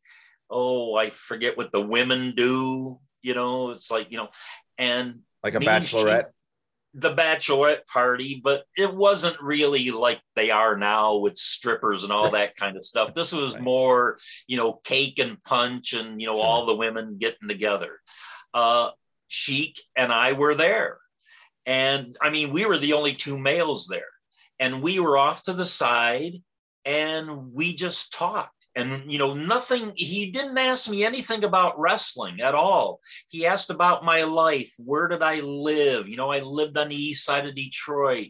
oh, 0.50 0.96
I 0.96 1.10
forget 1.10 1.58
what 1.58 1.72
the 1.72 1.82
women 1.82 2.34
do. 2.36 2.98
You 3.22 3.34
know, 3.34 3.72
it's 3.72 3.90
like, 3.90 4.12
you 4.12 4.18
know, 4.18 4.30
and 4.78 5.20
like 5.44 5.56
a 5.56 5.60
bachelorette. 5.60 6.26
She, 6.26 6.30
the 6.96 7.16
bachelorette 7.16 7.88
party, 7.88 8.40
but 8.44 8.66
it 8.78 8.94
wasn't 8.94 9.42
really 9.42 9.90
like 9.90 10.22
they 10.36 10.52
are 10.52 10.78
now 10.78 11.18
with 11.18 11.38
strippers 11.38 12.04
and 12.04 12.12
all 12.14 12.30
that 12.32 12.56
kind 12.56 12.78
of 12.78 12.86
stuff. 12.86 13.16
This 13.16 13.34
was 13.34 13.56
right. 13.56 13.64
more, 13.64 14.20
you 14.46 14.58
know, 14.58 14.74
cake 14.84 15.18
and 15.20 15.42
punch 15.42 15.94
and, 15.94 16.22
you 16.22 16.28
know, 16.28 16.40
all 16.40 16.66
the 16.66 16.76
women 16.76 17.18
getting 17.18 17.48
together. 17.48 18.00
Uh, 18.54 18.92
Sheik 19.28 19.80
and 19.96 20.12
I 20.12 20.34
were 20.34 20.54
there. 20.54 21.00
And 21.66 22.18
I 22.22 22.30
mean, 22.30 22.52
we 22.52 22.66
were 22.66 22.78
the 22.78 22.94
only 22.94 23.14
two 23.14 23.38
males 23.38 23.88
there. 23.88 24.02
And 24.60 24.82
we 24.82 25.00
were 25.00 25.18
off 25.18 25.44
to 25.44 25.54
the 25.54 25.66
side 25.66 26.42
and 26.86 27.54
we 27.54 27.74
just 27.74 28.14
talked. 28.14 28.52
And 28.76 29.12
you 29.12 29.20
know 29.20 29.36
nothing 29.36 29.94
he 29.96 30.32
didn't 30.32 30.58
ask 30.58 30.90
me 30.90 31.06
anything 31.06 31.44
about 31.44 31.80
wrestling 31.80 32.42
at 32.42 32.56
all. 32.56 33.02
He 33.28 33.46
asked 33.46 33.70
about 33.70 34.04
my 34.04 34.24
life. 34.24 34.74
Where 34.80 35.08
did 35.08 35.22
i 35.22 35.42
live? 35.42 36.08
You 36.08 36.18
know 36.18 36.32
i 36.32 36.40
lived 36.40 36.78
on 36.80 36.90
the 36.90 36.96
east 36.96 37.24
side 37.24 37.46
of 37.46 37.54
detroit. 37.54 38.30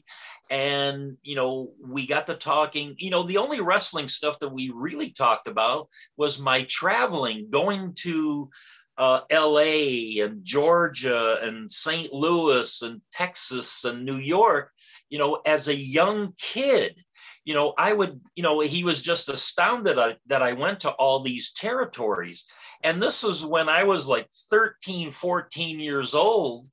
And 0.49 1.15
you 1.23 1.35
know 1.35 1.71
we 1.81 2.05
got 2.05 2.27
to 2.27 2.35
talking. 2.35 2.95
You 2.97 3.09
know 3.09 3.23
the 3.23 3.37
only 3.37 3.61
wrestling 3.61 4.09
stuff 4.09 4.37
that 4.39 4.49
we 4.49 4.69
really 4.75 5.11
talked 5.11 5.47
about 5.47 5.87
was 6.17 6.41
my 6.41 6.63
traveling 6.63 7.47
going 7.49 7.93
to 7.99 8.49
uh, 8.97 9.21
LA 9.31 10.23
and 10.23 10.43
Georgia 10.43 11.39
and 11.41 11.69
St. 11.69 12.13
Louis 12.13 12.81
and 12.81 13.01
Texas 13.11 13.85
and 13.85 14.05
New 14.05 14.17
York, 14.17 14.71
you 15.09 15.17
know, 15.17 15.41
as 15.45 15.67
a 15.67 15.75
young 15.75 16.33
kid 16.37 16.95
you 17.45 17.53
know, 17.53 17.73
I 17.77 17.91
would, 17.93 18.21
you 18.35 18.43
know, 18.43 18.59
he 18.61 18.83
was 18.83 19.01
just 19.01 19.29
astounded 19.29 19.97
that 20.27 20.41
I 20.41 20.53
went 20.53 20.81
to 20.81 20.91
all 20.91 21.21
these 21.21 21.51
territories. 21.53 22.45
And 22.83 23.01
this 23.01 23.23
was 23.23 23.45
when 23.45 23.69
I 23.69 23.83
was 23.83 24.07
like 24.07 24.29
13, 24.49 25.11
14 25.11 25.79
years 25.79 26.15
old. 26.15 26.65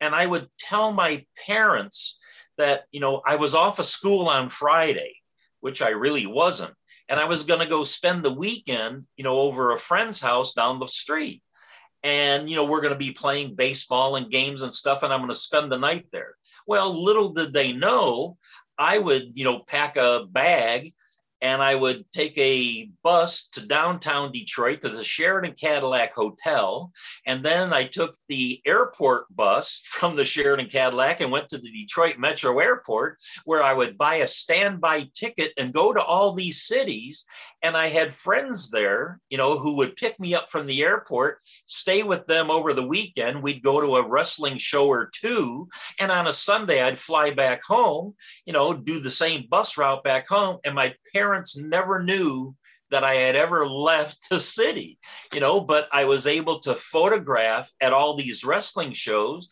And 0.00 0.14
I 0.14 0.26
would 0.26 0.48
tell 0.58 0.92
my 0.92 1.24
parents 1.46 2.18
that, 2.56 2.84
you 2.90 3.00
know, 3.00 3.22
I 3.26 3.36
was 3.36 3.54
off 3.54 3.78
of 3.78 3.86
school 3.86 4.28
on 4.28 4.48
Friday, 4.48 5.14
which 5.60 5.82
I 5.82 5.90
really 5.90 6.26
wasn't. 6.26 6.74
And 7.08 7.18
I 7.18 7.24
was 7.24 7.44
going 7.44 7.60
to 7.60 7.66
go 7.66 7.84
spend 7.84 8.24
the 8.24 8.32
weekend, 8.32 9.06
you 9.16 9.24
know, 9.24 9.40
over 9.40 9.72
a 9.72 9.78
friend's 9.78 10.20
house 10.20 10.52
down 10.52 10.78
the 10.78 10.86
street. 10.86 11.42
And, 12.02 12.48
you 12.48 12.56
know, 12.56 12.64
we're 12.64 12.80
going 12.80 12.92
to 12.92 12.98
be 12.98 13.12
playing 13.12 13.54
baseball 13.54 14.16
and 14.16 14.30
games 14.30 14.62
and 14.62 14.72
stuff. 14.72 15.02
And 15.02 15.12
I'm 15.12 15.20
going 15.20 15.30
to 15.30 15.36
spend 15.36 15.72
the 15.72 15.78
night 15.78 16.06
there. 16.12 16.34
Well, 16.66 17.02
little 17.02 17.30
did 17.30 17.52
they 17.52 17.72
know 17.72 18.36
I 18.78 18.98
would, 18.98 19.32
you 19.34 19.44
know, 19.44 19.60
pack 19.60 19.96
a 19.96 20.26
bag 20.30 20.92
and 21.40 21.62
I 21.62 21.74
would 21.74 22.10
take 22.10 22.36
a 22.36 22.90
bus 23.02 23.48
to 23.52 23.66
downtown 23.66 24.32
Detroit 24.32 24.80
to 24.82 24.88
the 24.88 25.04
Sheraton 25.04 25.54
Cadillac 25.54 26.14
Hotel. 26.14 26.92
And 27.26 27.44
then 27.44 27.72
I 27.72 27.86
took 27.86 28.16
the 28.28 28.60
airport 28.64 29.26
bus 29.34 29.80
from 29.84 30.16
the 30.16 30.24
Sheraton 30.24 30.66
Cadillac 30.66 31.20
and 31.20 31.30
went 31.30 31.48
to 31.50 31.58
the 31.58 31.70
Detroit 31.70 32.18
Metro 32.18 32.58
Airport, 32.58 33.18
where 33.44 33.62
I 33.62 33.72
would 33.72 33.98
buy 33.98 34.16
a 34.16 34.26
standby 34.26 35.10
ticket 35.14 35.52
and 35.56 35.72
go 35.72 35.92
to 35.92 36.02
all 36.02 36.32
these 36.32 36.62
cities 36.62 37.24
and 37.62 37.76
I 37.76 37.88
had 37.88 38.14
friends 38.14 38.70
there, 38.70 39.20
you 39.30 39.36
know, 39.36 39.58
who 39.58 39.76
would 39.76 39.96
pick 39.96 40.18
me 40.20 40.34
up 40.34 40.50
from 40.50 40.66
the 40.66 40.82
airport, 40.82 41.40
stay 41.66 42.02
with 42.02 42.26
them 42.26 42.50
over 42.50 42.72
the 42.72 42.86
weekend. 42.86 43.42
We'd 43.42 43.62
go 43.62 43.80
to 43.80 43.96
a 43.96 44.08
wrestling 44.08 44.58
show 44.58 44.86
or 44.86 45.10
two. 45.12 45.68
And 45.98 46.12
on 46.12 46.28
a 46.28 46.32
Sunday, 46.32 46.82
I'd 46.82 47.00
fly 47.00 47.32
back 47.32 47.64
home, 47.64 48.14
you 48.46 48.52
know, 48.52 48.74
do 48.74 49.00
the 49.00 49.10
same 49.10 49.46
bus 49.48 49.76
route 49.76 50.04
back 50.04 50.28
home. 50.28 50.58
And 50.64 50.74
my 50.74 50.94
parents 51.12 51.58
never 51.58 52.02
knew 52.02 52.54
that 52.90 53.04
I 53.04 53.14
had 53.14 53.36
ever 53.36 53.66
left 53.66 54.30
the 54.30 54.40
city, 54.40 54.98
you 55.34 55.40
know, 55.40 55.60
but 55.60 55.88
I 55.92 56.04
was 56.04 56.26
able 56.26 56.58
to 56.60 56.74
photograph 56.74 57.70
at 57.80 57.92
all 57.92 58.16
these 58.16 58.44
wrestling 58.44 58.92
shows 58.92 59.48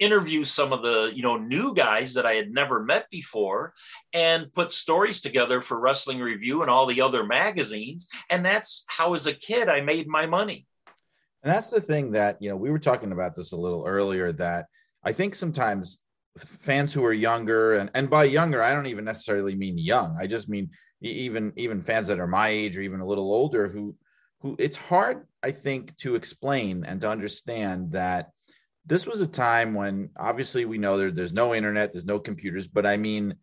interview 0.00 0.42
some 0.44 0.72
of 0.72 0.82
the 0.82 1.12
you 1.14 1.22
know 1.22 1.36
new 1.36 1.72
guys 1.74 2.14
that 2.14 2.26
I 2.26 2.32
had 2.32 2.50
never 2.50 2.82
met 2.82 3.06
before 3.10 3.74
and 4.12 4.52
put 4.52 4.72
stories 4.72 5.20
together 5.20 5.60
for 5.60 5.78
Wrestling 5.78 6.18
Review 6.18 6.62
and 6.62 6.70
all 6.70 6.86
the 6.86 7.02
other 7.02 7.24
magazines 7.24 8.08
and 8.30 8.44
that's 8.44 8.84
how 8.88 9.14
as 9.14 9.26
a 9.26 9.34
kid 9.34 9.68
I 9.68 9.82
made 9.82 10.08
my 10.08 10.26
money. 10.26 10.66
And 11.42 11.52
that's 11.52 11.70
the 11.70 11.80
thing 11.80 12.12
that 12.12 12.40
you 12.40 12.48
know 12.48 12.56
we 12.56 12.70
were 12.70 12.78
talking 12.78 13.12
about 13.12 13.36
this 13.36 13.52
a 13.52 13.56
little 13.56 13.84
earlier 13.86 14.32
that 14.32 14.66
I 15.04 15.12
think 15.12 15.34
sometimes 15.34 15.98
fans 16.38 16.92
who 16.92 17.04
are 17.04 17.12
younger 17.12 17.74
and 17.74 17.90
and 17.94 18.08
by 18.08 18.24
younger 18.24 18.62
I 18.62 18.72
don't 18.72 18.86
even 18.86 19.04
necessarily 19.04 19.54
mean 19.54 19.78
young 19.78 20.16
I 20.18 20.26
just 20.26 20.48
mean 20.48 20.70
even 21.02 21.52
even 21.56 21.82
fans 21.82 22.06
that 22.06 22.20
are 22.20 22.26
my 22.26 22.48
age 22.48 22.76
or 22.76 22.82
even 22.82 23.00
a 23.00 23.06
little 23.06 23.32
older 23.32 23.68
who 23.68 23.96
who 24.40 24.56
it's 24.58 24.76
hard 24.76 25.26
I 25.42 25.50
think 25.50 25.96
to 25.98 26.14
explain 26.14 26.84
and 26.84 27.00
to 27.00 27.10
understand 27.10 27.92
that 27.92 28.30
this 28.90 29.06
was 29.06 29.20
a 29.20 29.26
time 29.26 29.72
when 29.72 30.10
obviously 30.16 30.64
we 30.64 30.76
know 30.76 30.98
there, 30.98 31.12
there's 31.12 31.32
no 31.32 31.54
internet, 31.54 31.92
there's 31.92 32.04
no 32.04 32.18
computers, 32.18 32.66
but 32.66 32.84
I 32.84 32.96
mean, 32.96 33.36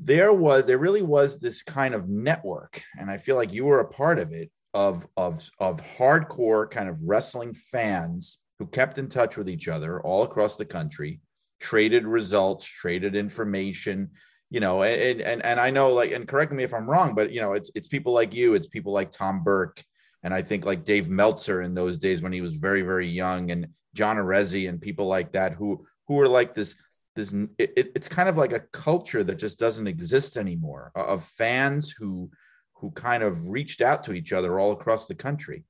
there 0.00 0.32
was 0.32 0.64
there 0.66 0.76
really 0.76 1.02
was 1.02 1.38
this 1.38 1.62
kind 1.62 1.94
of 1.94 2.08
network, 2.08 2.82
and 2.98 3.08
I 3.08 3.16
feel 3.16 3.36
like 3.36 3.52
you 3.52 3.64
were 3.64 3.78
a 3.78 3.88
part 3.88 4.18
of 4.18 4.32
it 4.32 4.50
of 4.74 5.06
of 5.16 5.48
of 5.60 5.80
hardcore 5.96 6.68
kind 6.68 6.88
of 6.88 7.00
wrestling 7.06 7.54
fans 7.54 8.38
who 8.58 8.66
kept 8.66 8.98
in 8.98 9.08
touch 9.08 9.36
with 9.36 9.48
each 9.48 9.68
other 9.68 10.00
all 10.02 10.24
across 10.24 10.56
the 10.56 10.64
country, 10.64 11.20
traded 11.60 12.04
results, 12.04 12.66
traded 12.66 13.14
information, 13.14 14.10
you 14.50 14.58
know, 14.58 14.82
and 14.82 15.20
and 15.20 15.44
and 15.44 15.60
I 15.60 15.70
know 15.70 15.92
like 15.92 16.10
and 16.10 16.26
correct 16.26 16.50
me 16.50 16.64
if 16.64 16.74
I'm 16.74 16.90
wrong, 16.90 17.14
but 17.14 17.30
you 17.30 17.40
know, 17.40 17.52
it's 17.52 17.70
it's 17.76 17.86
people 17.86 18.12
like 18.12 18.34
you, 18.34 18.54
it's 18.54 18.66
people 18.66 18.92
like 18.92 19.12
Tom 19.12 19.44
Burke, 19.44 19.80
and 20.26 20.34
I 20.34 20.42
think 20.42 20.64
like 20.64 20.84
Dave 20.84 21.08
Meltzer 21.08 21.62
in 21.62 21.72
those 21.72 21.98
days 21.98 22.20
when 22.20 22.32
he 22.32 22.40
was 22.40 22.56
very 22.56 22.82
very 22.82 23.06
young, 23.06 23.52
and 23.52 23.68
John 23.94 24.16
Arezzi 24.16 24.68
and 24.68 24.80
people 24.80 25.06
like 25.06 25.30
that 25.32 25.52
who 25.52 25.86
who 26.08 26.20
are 26.20 26.26
like 26.26 26.52
this 26.52 26.74
this 27.14 27.32
it, 27.58 27.92
it's 27.94 28.08
kind 28.08 28.28
of 28.28 28.36
like 28.36 28.52
a 28.52 28.64
culture 28.72 29.22
that 29.22 29.36
just 29.36 29.60
doesn't 29.60 29.86
exist 29.86 30.36
anymore 30.36 30.90
of 30.96 31.24
fans 31.24 31.92
who 31.92 32.28
who 32.74 32.90
kind 32.90 33.22
of 33.22 33.46
reached 33.46 33.80
out 33.80 34.02
to 34.02 34.14
each 34.14 34.32
other 34.32 34.58
all 34.58 34.72
across 34.72 35.06
the 35.06 35.14
country. 35.14 35.62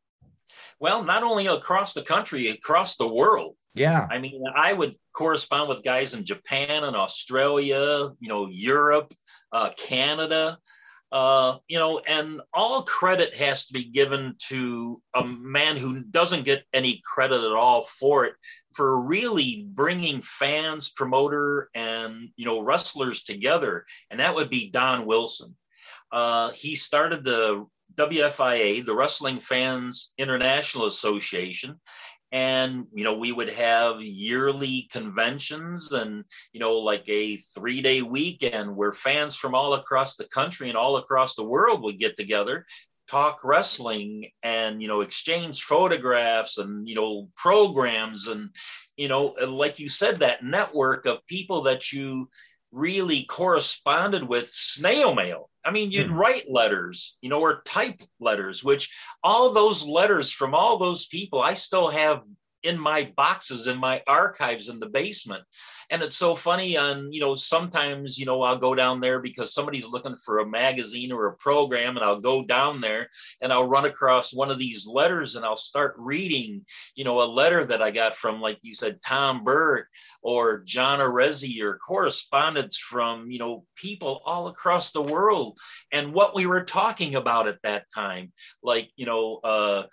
Well, 0.81 1.05
not 1.05 1.23
only 1.23 1.49
across 1.49 1.93
the 1.93 2.03
country, 2.03 2.49
across 2.49 2.97
the 2.97 3.13
world. 3.13 3.57
Yeah. 3.75 4.09
I 4.11 4.19
mean, 4.19 4.43
I 4.57 4.73
would 4.73 4.95
correspond 5.13 5.69
with 5.69 5.85
guys 5.85 6.15
in 6.15 6.25
Japan 6.25 6.83
and 6.83 6.97
Australia, 6.97 8.09
you 8.21 8.29
know, 8.31 8.49
Europe, 8.51 9.13
uh, 9.53 9.69
Canada. 9.77 10.57
Uh, 11.13 11.59
you 11.69 11.79
know, 11.79 12.01
and 12.09 12.41
all 12.53 12.83
credit 12.83 13.33
has 13.35 13.67
to 13.67 13.73
be 13.73 13.85
given 13.85 14.35
to 14.49 15.01
a 15.15 15.25
man 15.25 15.77
who 15.77 16.03
doesn't 16.03 16.45
get 16.45 16.65
any 16.73 17.01
credit 17.05 17.45
at 17.45 17.53
all 17.53 17.83
for 17.83 18.25
it, 18.25 18.35
for 18.75 19.01
really 19.01 19.67
bringing 19.71 20.21
fans, 20.23 20.91
promoter, 20.91 21.71
and 21.75 22.29
you 22.37 22.45
know 22.45 22.63
wrestlers 22.63 23.23
together, 23.23 23.87
and 24.11 24.19
that 24.19 24.35
would 24.35 24.51
be 24.51 24.71
Don 24.71 25.07
Wilson. 25.07 25.57
Uh, 26.11 26.51
he 26.51 26.75
started 26.75 27.25
the 27.25 27.67
WFIA, 27.95 28.85
the 28.85 28.95
Wrestling 28.95 29.39
Fans 29.39 30.13
International 30.19 30.87
Association, 30.87 31.81
and 32.33 32.87
you 32.93 33.05
know 33.05 33.17
we 33.17 33.33
would 33.33 33.49
have 33.49 34.01
yearly 34.01 34.89
conventions 34.91 35.93
and 35.93 36.25
you 36.53 36.61
know 36.61 36.79
like 36.79 37.05
a 37.09 37.37
three 37.37 37.81
day 37.81 38.03
weekend 38.03 38.75
where 38.75 38.93
fans 38.93 39.37
from 39.37 39.55
all 39.55 39.75
across 39.75 40.17
the 40.17 40.27
country 40.29 40.69
and 40.69 40.77
all 40.77 40.97
across 40.97 41.35
the 41.37 41.45
world 41.45 41.83
would 41.83 41.99
get 41.99 42.17
together 42.17 42.67
talk 43.09 43.45
wrestling 43.45 44.29
and 44.43 44.83
you 44.83 44.89
know 44.89 45.01
exchange 45.01 45.63
photographs 45.63 46.59
and 46.59 46.89
you 46.89 46.95
know 46.95 47.29
programs 47.37 48.27
and 48.27 48.51
you 48.97 49.09
know 49.09 49.35
like 49.47 49.79
you 49.79 49.89
said 49.89 50.19
that 50.19 50.45
network 50.45 51.07
of 51.07 51.25
people 51.27 51.63
that 51.63 51.93
you 51.93 52.29
really 52.73 53.25
corresponded 53.25 54.29
with 54.29 54.49
snail 54.49 55.15
mail 55.15 55.49
I 55.67 55.73
mean, 55.73 55.91
you'd 55.91 56.07
hmm. 56.07 56.15
write 56.15 56.49
letters, 56.49 57.19
you 57.21 57.29
know, 57.29 57.41
or 57.41 57.63
type 57.63 58.01
letters, 58.21 58.63
which 58.63 58.95
all 59.23 59.53
those 59.53 59.85
letters 59.85 60.31
from 60.31 60.55
all 60.55 60.79
those 60.79 61.07
people 61.07 61.43
I 61.43 61.55
still 61.55 61.89
have 61.89 62.23
in 62.67 62.79
my 62.79 63.13
boxes 63.17 63.67
in 63.67 63.79
my 63.79 64.03
archives 64.07 64.69
in 64.69 64.81
the 64.81 64.89
basement. 64.89 65.43
And 65.91 66.03
it's 66.03 66.17
so 66.17 66.35
funny 66.35 66.77
on 66.77 67.13
you 67.13 67.21
know 67.21 67.35
sometimes 67.35 68.19
you 68.19 68.27
know 68.27 68.43
i'll 68.43 68.57
go 68.57 68.75
down 68.75 69.01
there 69.01 69.21
because 69.23 69.55
somebody's 69.55 69.87
looking 69.87 70.17
for 70.17 70.39
a 70.39 70.49
magazine 70.49 71.13
or 71.13 71.29
a 71.29 71.37
program 71.37 71.97
and 71.97 72.05
i'll 72.05 72.21
go 72.21 72.45
down 72.45 72.81
there 72.81 73.09
and 73.41 73.53
i'll 73.53 73.69
run 73.69 73.85
across 73.85 74.35
one 74.35 74.51
of 74.51 74.59
these 74.59 74.87
letters 74.87 75.37
and 75.37 75.45
i'll 75.45 75.57
start 75.57 75.95
reading 75.97 76.65
you 76.97 77.05
know 77.05 77.23
a 77.23 77.25
letter 77.25 77.65
that 77.65 77.83
i 77.83 77.91
got 77.91 78.17
from 78.17 78.41
like 78.41 78.59
you 78.63 78.75
said 78.75 78.99
tom 79.07 79.45
burke 79.45 79.87
or 80.23 80.63
john 80.65 80.99
arezzi 80.99 81.63
or 81.63 81.79
correspondence 81.79 82.77
from 82.77 83.31
you 83.31 83.39
know 83.39 83.65
people 83.77 84.23
all 84.25 84.49
across 84.49 84.91
the 84.91 85.03
world 85.03 85.57
and 85.93 86.13
what 86.13 86.35
we 86.35 86.47
were 86.47 86.65
talking 86.65 87.15
about 87.15 87.49
at 87.49 87.63
that 87.63 87.87
time. 87.95 88.33
Like 88.63 88.91
you 88.97 89.07
know 89.07 89.41
uh 89.43 89.85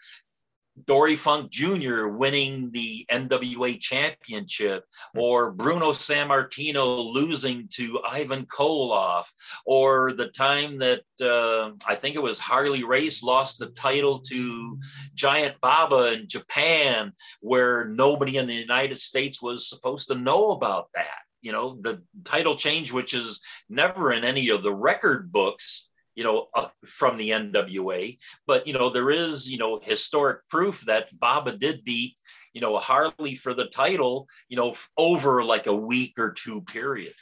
Dory 0.86 1.16
Funk 1.16 1.52
Jr. 1.52 2.08
winning 2.08 2.72
the 2.72 3.06
NWA 3.12 3.80
championship, 3.80 4.86
or 5.16 5.52
Bruno 5.52 5.92
Sammartino 5.92 7.14
losing 7.14 7.68
to 7.74 8.02
Ivan 8.08 8.46
Koloff, 8.46 9.26
or 9.66 10.14
the 10.14 10.30
time 10.30 10.80
that 10.80 11.04
uh, 11.22 11.72
I 11.88 11.96
think 11.96 12.16
it 12.16 12.24
was 12.24 12.40
Harley 12.40 12.84
Race 12.84 13.24
lost 13.24 13.60
the 13.60 13.68
title 13.68 14.20
to 14.20 14.80
Giant 15.14 15.60
Baba 15.62 16.14
in 16.14 16.28
Japan, 16.28 17.14
where 17.42 17.86
nobody 17.86 18.38
in 18.38 18.48
the 18.48 18.56
United 18.56 18.98
States 18.98 19.42
was 19.42 19.70
supposed 19.70 20.08
to 20.08 20.16
know 20.16 20.52
about 20.52 20.90
that. 20.96 21.22
You 21.42 21.52
know, 21.52 21.78
the 21.82 22.02
title 22.24 22.56
change, 22.56 22.92
which 22.92 23.14
is 23.14 23.42
never 23.70 24.12
in 24.12 24.24
any 24.24 24.50
of 24.50 24.64
the 24.64 24.74
record 24.74 25.32
books 25.32 25.90
you 26.16 26.24
know, 26.24 26.48
uh, 26.54 26.68
from 26.86 27.18
the 27.18 27.30
NWA. 27.30 28.18
But, 28.48 28.68
you 28.68 28.74
know, 28.74 28.90
there 28.90 29.10
is, 29.10 29.50
you 29.50 29.58
know, 29.58 29.80
historic 29.82 30.48
proof 30.50 30.82
that 30.82 31.10
Baba 31.20 31.58
did 31.58 31.84
beat, 31.84 32.16
you 32.54 32.62
know, 32.62 32.78
Harley 32.78 33.36
for 33.36 33.54
the 33.54 33.66
title, 33.66 34.28
you 34.48 34.58
know, 34.58 34.74
over 34.98 35.44
like 35.44 35.68
a 35.68 35.76
week 35.76 36.14
or 36.18 36.34
two 36.34 36.62
period. 36.62 37.14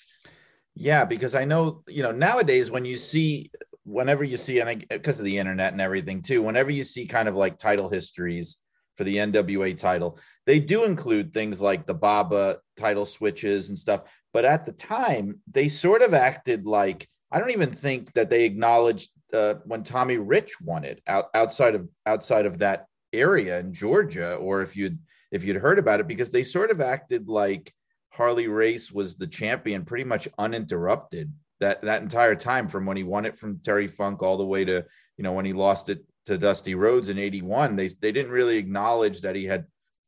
Yeah, 0.76 1.06
because 1.06 1.36
I 1.36 1.46
know, 1.46 1.84
you 1.88 2.04
know, 2.04 2.12
nowadays 2.12 2.72
when 2.72 2.86
you 2.86 2.98
see, 2.98 3.52
whenever 3.84 4.24
you 4.24 4.38
see, 4.38 4.60
and 4.60 4.70
I, 4.70 4.76
because 4.76 5.20
of 5.20 5.26
the 5.26 5.38
internet 5.38 5.72
and 5.72 5.82
everything 5.82 6.22
too, 6.22 6.42
whenever 6.42 6.72
you 6.72 6.84
see 6.84 7.06
kind 7.06 7.28
of 7.28 7.36
like 7.36 7.58
title 7.58 7.90
histories 7.90 8.58
for 8.98 9.04
the 9.04 9.18
NWA 9.18 9.78
title, 9.78 10.18
they 10.46 10.60
do 10.60 10.84
include 10.84 11.34
things 11.34 11.62
like 11.62 11.86
the 11.86 11.94
Baba 11.94 12.58
title 12.78 13.06
switches 13.06 13.70
and 13.70 13.78
stuff. 13.78 14.02
But 14.34 14.46
at 14.46 14.66
the 14.66 14.72
time, 14.72 15.40
they 15.52 15.68
sort 15.68 16.02
of 16.02 16.14
acted 16.14 16.66
like 16.66 17.08
I 17.32 17.40
don't 17.40 17.52
even 17.52 17.72
think 17.72 18.14
that 18.14 18.30
they 18.30 18.46
acknowledged 18.46 19.10
uh, 19.34 19.56
when 19.66 19.84
Tommy 19.84 20.18
Rich 20.18 20.60
won 20.62 20.84
it 20.84 21.02
out, 21.08 21.26
outside 21.34 21.76
of 21.76 21.88
outside 22.06 22.46
of 22.46 22.60
that 22.60 22.88
area 23.14 23.60
in 23.60 23.74
Georgia, 23.74 24.36
or 24.36 24.62
if 24.62 24.76
you'd 24.76 25.00
if 25.32 25.44
you'd 25.44 25.58
heard 25.58 25.80
about 25.80 26.00
it, 26.00 26.08
because 26.08 26.32
they 26.32 26.44
sort 26.44 26.72
of 26.72 26.82
acted 26.82 27.28
like 27.28 27.74
Harley 28.10 28.48
Race 28.48 28.92
was 28.92 29.16
the 29.16 29.28
champion 29.28 29.86
pretty 29.86 30.04
much 30.04 30.28
uninterrupted 30.38 31.32
that 31.60 31.82
that 31.84 32.02
entire 32.02 32.36
time 32.36 32.68
from 32.68 32.86
when 32.86 32.98
he 32.98 33.04
won 33.04 33.26
it 33.26 33.40
from 33.40 33.60
Terry 33.60 33.88
Funk 33.88 34.22
all 34.22 34.38
the 34.38 34.46
way 34.46 34.66
to 34.66 34.86
you 35.18 35.24
know 35.24 35.34
when 35.34 35.46
he 35.46 35.54
lost 35.54 35.90
it 35.90 36.04
to 36.26 36.38
Dusty 36.38 36.76
Rhodes 36.76 37.10
in 37.10 37.18
81 37.18 37.76
they 37.76 37.88
they 37.88 38.12
didn't 38.12 38.32
really 38.32 38.58
acknowledge 38.58 39.22
that 39.22 39.36
he 39.36 39.46
had 39.46 39.66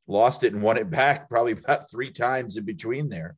lost 0.07 0.43
it 0.43 0.53
and 0.53 0.62
won 0.62 0.77
it 0.77 0.89
back 0.89 1.29
probably 1.29 1.53
about 1.53 1.89
3 1.89 2.12
times 2.12 2.57
in 2.57 2.65
between 2.65 3.07
there. 3.07 3.38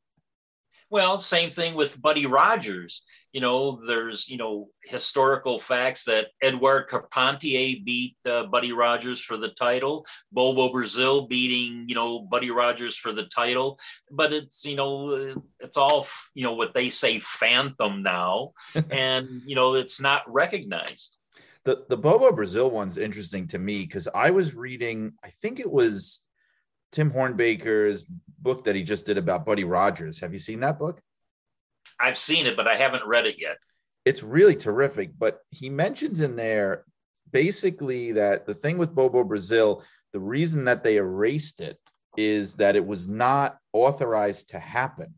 Well 0.90 1.20
same 1.20 1.52
thing 1.52 1.76
with 1.76 2.02
Buddy 2.02 2.26
Rogers 2.26 3.06
you 3.36 3.42
know, 3.42 3.86
there's, 3.86 4.30
you 4.30 4.38
know, 4.38 4.70
historical 4.86 5.60
facts 5.60 6.06
that 6.06 6.30
Edouard 6.42 6.88
Carpentier 6.88 7.82
beat 7.84 8.16
uh, 8.26 8.48
Buddy 8.48 8.72
Rogers 8.72 9.20
for 9.20 9.36
the 9.36 9.50
title, 9.50 10.06
Bobo 10.32 10.72
Brazil 10.72 11.28
beating, 11.28 11.84
you 11.90 11.96
know, 11.96 12.22
Buddy 12.22 12.50
Rogers 12.50 12.96
for 12.96 13.12
the 13.12 13.26
title. 13.26 13.78
But 14.10 14.32
it's, 14.32 14.64
you 14.64 14.78
know, 14.78 15.36
it's 15.60 15.76
all, 15.76 16.08
you 16.34 16.44
know, 16.44 16.54
what 16.54 16.74
they 16.74 16.90
say 16.90 17.20
phantom 17.20 18.04
now. 18.04 18.54
and, 18.90 19.42
you 19.46 19.56
know, 19.56 19.76
it's 19.76 20.00
not 20.00 20.24
recognized. 20.28 21.18
The, 21.66 21.84
the 21.90 21.98
Bobo 21.98 22.32
Brazil 22.32 22.72
one's 22.72 22.98
interesting 22.98 23.50
to 23.50 23.60
me 23.60 23.82
because 23.82 24.08
I 24.16 24.30
was 24.30 24.56
reading, 24.56 25.12
I 25.26 25.32
think 25.42 25.60
it 25.60 25.70
was 25.70 26.22
Tim 26.94 27.12
Hornbaker's 27.12 28.06
book 28.40 28.64
that 28.64 28.78
he 28.78 28.84
just 28.84 29.06
did 29.06 29.18
about 29.18 29.46
Buddy 29.46 29.66
Rogers. 29.66 30.22
Have 30.22 30.32
you 30.32 30.40
seen 30.40 30.62
that 30.62 30.80
book? 30.80 31.02
I've 32.00 32.18
seen 32.18 32.46
it, 32.46 32.58
but 32.58 32.68
I 32.68 32.76
haven't 32.76 33.06
read 33.06 33.26
it 33.26 33.36
yet. 33.40 33.58
It's 34.04 34.24
really 34.24 34.56
terrific. 34.56 35.12
But 35.18 35.40
he 35.50 35.70
mentions 35.70 36.22
in 36.22 36.36
there 36.36 36.86
basically 37.32 38.14
that 38.14 38.46
the 38.46 38.54
thing 38.54 38.78
with 38.78 38.96
Bobo 38.96 39.24
Brazil, 39.24 39.84
the 40.14 40.20
reason 40.20 40.66
that 40.66 40.84
they 40.84 40.98
erased 40.98 41.60
it 41.60 41.78
is 42.18 42.56
that 42.56 42.76
it 42.76 42.86
was 42.86 43.08
not 43.08 43.58
authorized 43.74 44.50
to 44.52 44.60
happen. 44.60 45.14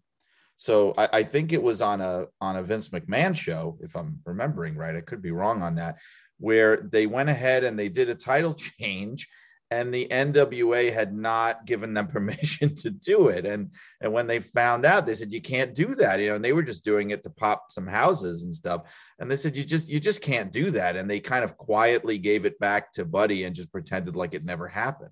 So 0.55 0.93
I, 0.97 1.09
I, 1.13 1.23
think 1.23 1.53
it 1.53 1.61
was 1.61 1.81
on 1.81 2.01
a 2.01 2.25
on 2.41 2.55
a 2.55 2.63
Vince 2.63 2.89
McMahon 2.89 3.35
show, 3.35 3.77
if 3.81 3.95
I'm 3.95 4.19
remembering 4.25 4.75
right. 4.75 4.95
I 4.95 5.01
could 5.01 5.21
be 5.21 5.29
wrong 5.31 5.61
on 5.61 5.75
that, 5.75 5.97
where 6.39 6.77
they 6.77 7.05
went 7.05 7.29
ahead 7.29 7.63
and 7.63 7.77
they 7.77 7.89
did 7.89 8.09
a 8.09 8.15
title 8.15 8.53
change 8.79 9.27
and 9.69 9.93
the 9.93 10.07
NWA 10.09 10.93
had 10.93 11.13
not 11.13 11.65
given 11.65 11.93
them 11.93 12.07
permission 12.17 12.75
to 12.77 12.89
do 12.89 13.27
it. 13.27 13.45
And 13.45 13.71
and 14.01 14.13
when 14.13 14.27
they 14.27 14.39
found 14.39 14.85
out, 14.85 15.05
they 15.05 15.15
said 15.15 15.31
you 15.31 15.41
can't 15.41 15.73
do 15.73 15.95
that. 15.95 16.19
You 16.19 16.29
know, 16.29 16.35
and 16.35 16.45
they 16.45 16.53
were 16.53 16.63
just 16.63 16.83
doing 16.83 17.11
it 17.11 17.23
to 17.23 17.29
pop 17.29 17.71
some 17.71 17.87
houses 17.87 18.43
and 18.43 18.53
stuff. 18.53 18.83
And 19.19 19.29
they 19.29 19.37
said 19.37 19.55
you 19.55 19.63
just 19.63 19.87
you 19.87 19.99
just 19.99 20.21
can't 20.21 20.51
do 20.51 20.71
that. 20.71 20.95
And 20.95 21.09
they 21.09 21.19
kind 21.19 21.43
of 21.43 21.57
quietly 21.57 22.17
gave 22.17 22.45
it 22.45 22.59
back 22.59 22.93
to 22.93 23.05
Buddy 23.05 23.43
and 23.43 23.55
just 23.55 23.71
pretended 23.71 24.15
like 24.15 24.33
it 24.33 24.45
never 24.45 24.67
happened. 24.67 25.11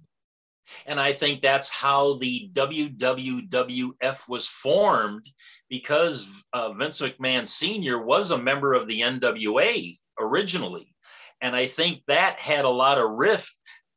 And 0.87 0.99
I 0.99 1.13
think 1.13 1.41
that's 1.41 1.69
how 1.69 2.15
the 2.17 2.49
WWWF 2.53 4.27
was 4.27 4.47
formed 4.47 5.29
because 5.69 6.27
uh, 6.53 6.73
Vince 6.73 7.01
McMahon 7.01 7.47
Sr. 7.47 8.03
was 8.03 8.31
a 8.31 8.41
member 8.41 8.73
of 8.73 8.87
the 8.87 9.01
NWA 9.01 9.97
originally. 10.19 10.95
And 11.41 11.55
I 11.55 11.67
think 11.67 12.01
that 12.07 12.39
had 12.39 12.65
a 12.65 12.69
lot 12.69 12.97
of 12.97 13.11
rift 13.11 13.55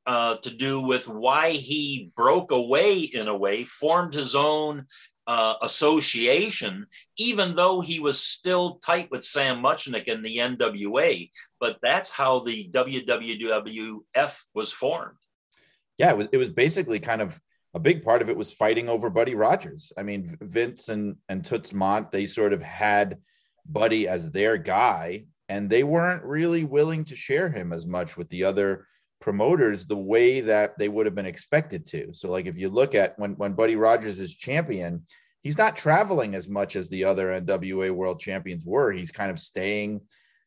uh, 0.09 0.39
to 0.39 0.51
do 0.51 0.81
with 0.81 1.07
why 1.07 1.51
he 1.51 2.11
broke 2.17 2.51
away 2.51 3.01
in 3.01 3.29
a 3.29 3.37
way, 3.37 3.63
formed 3.65 4.15
his 4.15 4.35
own 4.35 4.87
uh, 5.27 5.57
association, 5.61 6.87
even 7.19 7.55
though 7.55 7.83
he 7.83 8.01
was 8.01 8.19
still 8.19 8.79
tight 8.79 9.09
with 9.11 9.23
Sam 9.23 9.63
Muchnick 9.63 10.11
and 10.11 10.25
the 10.25 10.39
NWA. 10.39 11.31
But 11.61 11.79
that's 11.83 12.11
how 12.11 12.39
the 12.39 12.71
WWF 12.71 14.45
was 14.55 14.73
formed. 14.73 15.19
Yeah, 15.99 16.13
it 16.13 16.17
was. 16.17 16.29
It 16.33 16.39
was 16.39 16.49
basically 16.49 17.01
kind 17.01 17.21
of 17.21 17.39
a 17.75 17.79
big 17.79 18.03
part 18.03 18.23
of 18.23 18.31
it 18.31 18.37
was 18.37 18.51
fighting 18.51 18.89
over 18.89 19.11
Buddy 19.11 19.35
Rogers. 19.35 19.93
I 19.99 20.05
mean, 20.05 20.39
Vince 20.41 20.89
and 20.89 21.17
and 21.29 21.45
Toots 21.45 21.73
Mondt 21.73 22.13
they 22.13 22.25
sort 22.25 22.55
of 22.55 22.63
had 22.63 23.19
Buddy 23.67 24.09
as 24.09 24.31
their 24.31 24.57
guy, 24.57 25.27
and 25.51 25.69
they 25.69 25.83
weren't 25.83 26.25
really 26.25 26.65
willing 26.65 27.05
to 27.05 27.17
share 27.17 27.51
him 27.51 27.75
as 27.75 27.87
much 27.87 28.17
with 28.17 28.31
the 28.31 28.45
other 28.45 28.87
promoters 29.21 29.87
the 29.87 29.97
way 29.97 30.41
that 30.41 30.79
they 30.79 30.89
would 30.89 31.07
have 31.07 31.15
been 31.15 31.27
expected 31.27 31.87
to. 31.87 32.13
So, 32.13 32.31
like 32.31 32.47
if 32.47 32.57
you 32.57 32.69
look 32.69 32.95
at 32.95 33.19
when 33.19 33.33
when 33.33 33.53
Buddy 33.53 33.77
Rogers 33.77 34.21
is 34.21 34.35
champion, 34.35 35.05
he's 35.43 35.59
not 35.59 35.77
traveling 35.77 36.35
as 36.35 36.49
much 36.49 36.77
as 36.77 36.89
the 36.89 37.05
other 37.05 37.41
NWA 37.41 37.91
World 37.91 38.21
Champions 38.21 38.65
were. 38.65 38.93
He's 38.93 39.11
kind 39.11 39.31
of 39.31 39.39
staying 39.39 40.01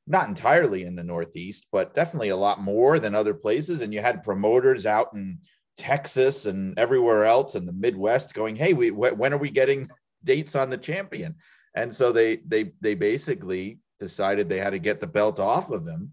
not 0.07 0.27
entirely 0.27 0.83
in 0.83 0.95
the 0.95 1.03
Northeast, 1.03 1.67
but 1.71 1.93
definitely 1.93 2.29
a 2.29 2.35
lot 2.35 2.59
more 2.59 2.99
than 2.99 3.15
other 3.15 3.33
places. 3.33 3.81
And 3.81 3.93
you 3.93 4.01
had 4.01 4.23
promoters 4.23 4.85
out 4.85 5.09
in 5.13 5.39
Texas 5.77 6.45
and 6.45 6.77
everywhere 6.77 7.25
else 7.25 7.55
in 7.55 7.65
the 7.65 7.73
Midwest 7.73 8.33
going, 8.33 8.55
"Hey, 8.55 8.73
we 8.73 8.89
wh- 8.89 9.17
when 9.17 9.33
are 9.33 9.37
we 9.37 9.49
getting 9.49 9.89
dates 10.23 10.55
on 10.55 10.69
the 10.69 10.77
champion?" 10.77 11.35
And 11.75 11.93
so 11.93 12.11
they 12.11 12.37
they 12.47 12.73
they 12.81 12.95
basically 12.95 13.79
decided 13.99 14.49
they 14.49 14.59
had 14.59 14.71
to 14.71 14.79
get 14.79 14.99
the 14.99 15.07
belt 15.07 15.39
off 15.39 15.69
of 15.69 15.85
him 15.85 16.11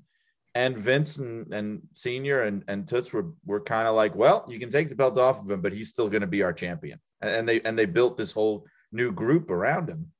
and 0.54 0.76
Vince 0.76 1.18
and, 1.18 1.52
and 1.52 1.82
Senior 1.92 2.42
and, 2.42 2.64
and 2.68 2.86
Toots 2.86 3.12
were 3.12 3.32
were 3.44 3.60
kind 3.60 3.86
of 3.86 3.94
like, 3.94 4.14
well, 4.14 4.44
you 4.48 4.58
can 4.58 4.70
take 4.70 4.88
the 4.88 4.94
belt 4.94 5.18
off 5.18 5.40
of 5.40 5.50
him, 5.50 5.60
but 5.60 5.72
he's 5.72 5.90
still 5.90 6.08
going 6.08 6.22
to 6.22 6.26
be 6.26 6.42
our 6.42 6.52
champion. 6.52 6.98
And 7.20 7.48
they 7.48 7.60
and 7.62 7.78
they 7.78 7.86
built 7.86 8.16
this 8.16 8.32
whole 8.32 8.64
new 8.92 9.12
group 9.12 9.50
around 9.50 9.88
him. 9.88 10.10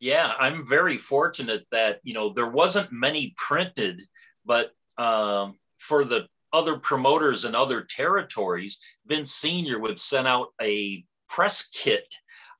Yeah, 0.00 0.32
I'm 0.38 0.64
very 0.66 0.98
fortunate 0.98 1.64
that 1.72 2.00
you 2.02 2.14
know 2.14 2.32
there 2.32 2.50
wasn't 2.50 2.92
many 2.92 3.34
printed, 3.36 4.00
but 4.44 4.70
um, 4.98 5.58
for 5.78 6.04
the 6.04 6.26
other 6.52 6.78
promoters 6.78 7.44
in 7.44 7.54
other 7.54 7.84
territories, 7.84 8.78
Vince 9.06 9.32
Senior 9.32 9.80
would 9.80 9.98
send 9.98 10.28
out 10.28 10.48
a 10.62 11.04
press 11.28 11.68
kit 11.70 12.06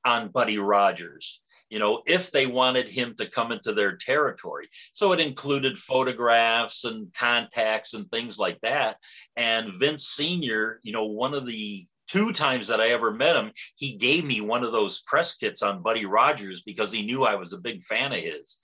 on 0.03 0.29
Buddy 0.29 0.57
Rogers 0.57 1.41
you 1.69 1.79
know, 1.79 2.03
if 2.05 2.31
they 2.31 2.45
wanted 2.45 2.87
him 2.87 3.15
to 3.15 3.29
come 3.29 3.51
into 3.51 3.73
their 3.73 3.97
territory. 3.97 4.69
So 4.93 5.13
it 5.13 5.19
included 5.19 5.77
photographs 5.77 6.85
and 6.85 7.13
contacts 7.13 7.93
and 7.93 8.09
things 8.09 8.37
like 8.37 8.59
that. 8.61 8.97
And 9.35 9.79
Vince 9.79 10.07
Sr., 10.07 10.79
you 10.83 10.93
know, 10.93 11.05
one 11.05 11.33
of 11.33 11.45
the 11.45 11.85
two 12.07 12.31
times 12.31 12.67
that 12.67 12.79
I 12.79 12.89
ever 12.89 13.11
met 13.11 13.35
him, 13.35 13.51
he 13.75 13.97
gave 13.97 14.25
me 14.25 14.41
one 14.41 14.63
of 14.63 14.71
those 14.71 15.01
press 15.01 15.35
kits 15.35 15.61
on 15.61 15.81
Buddy 15.81 16.05
Rogers 16.05 16.61
because 16.61 16.91
he 16.91 17.05
knew 17.05 17.23
I 17.23 17.35
was 17.35 17.53
a 17.53 17.59
big 17.59 17.83
fan 17.83 18.11
of 18.11 18.19
his. 18.19 18.59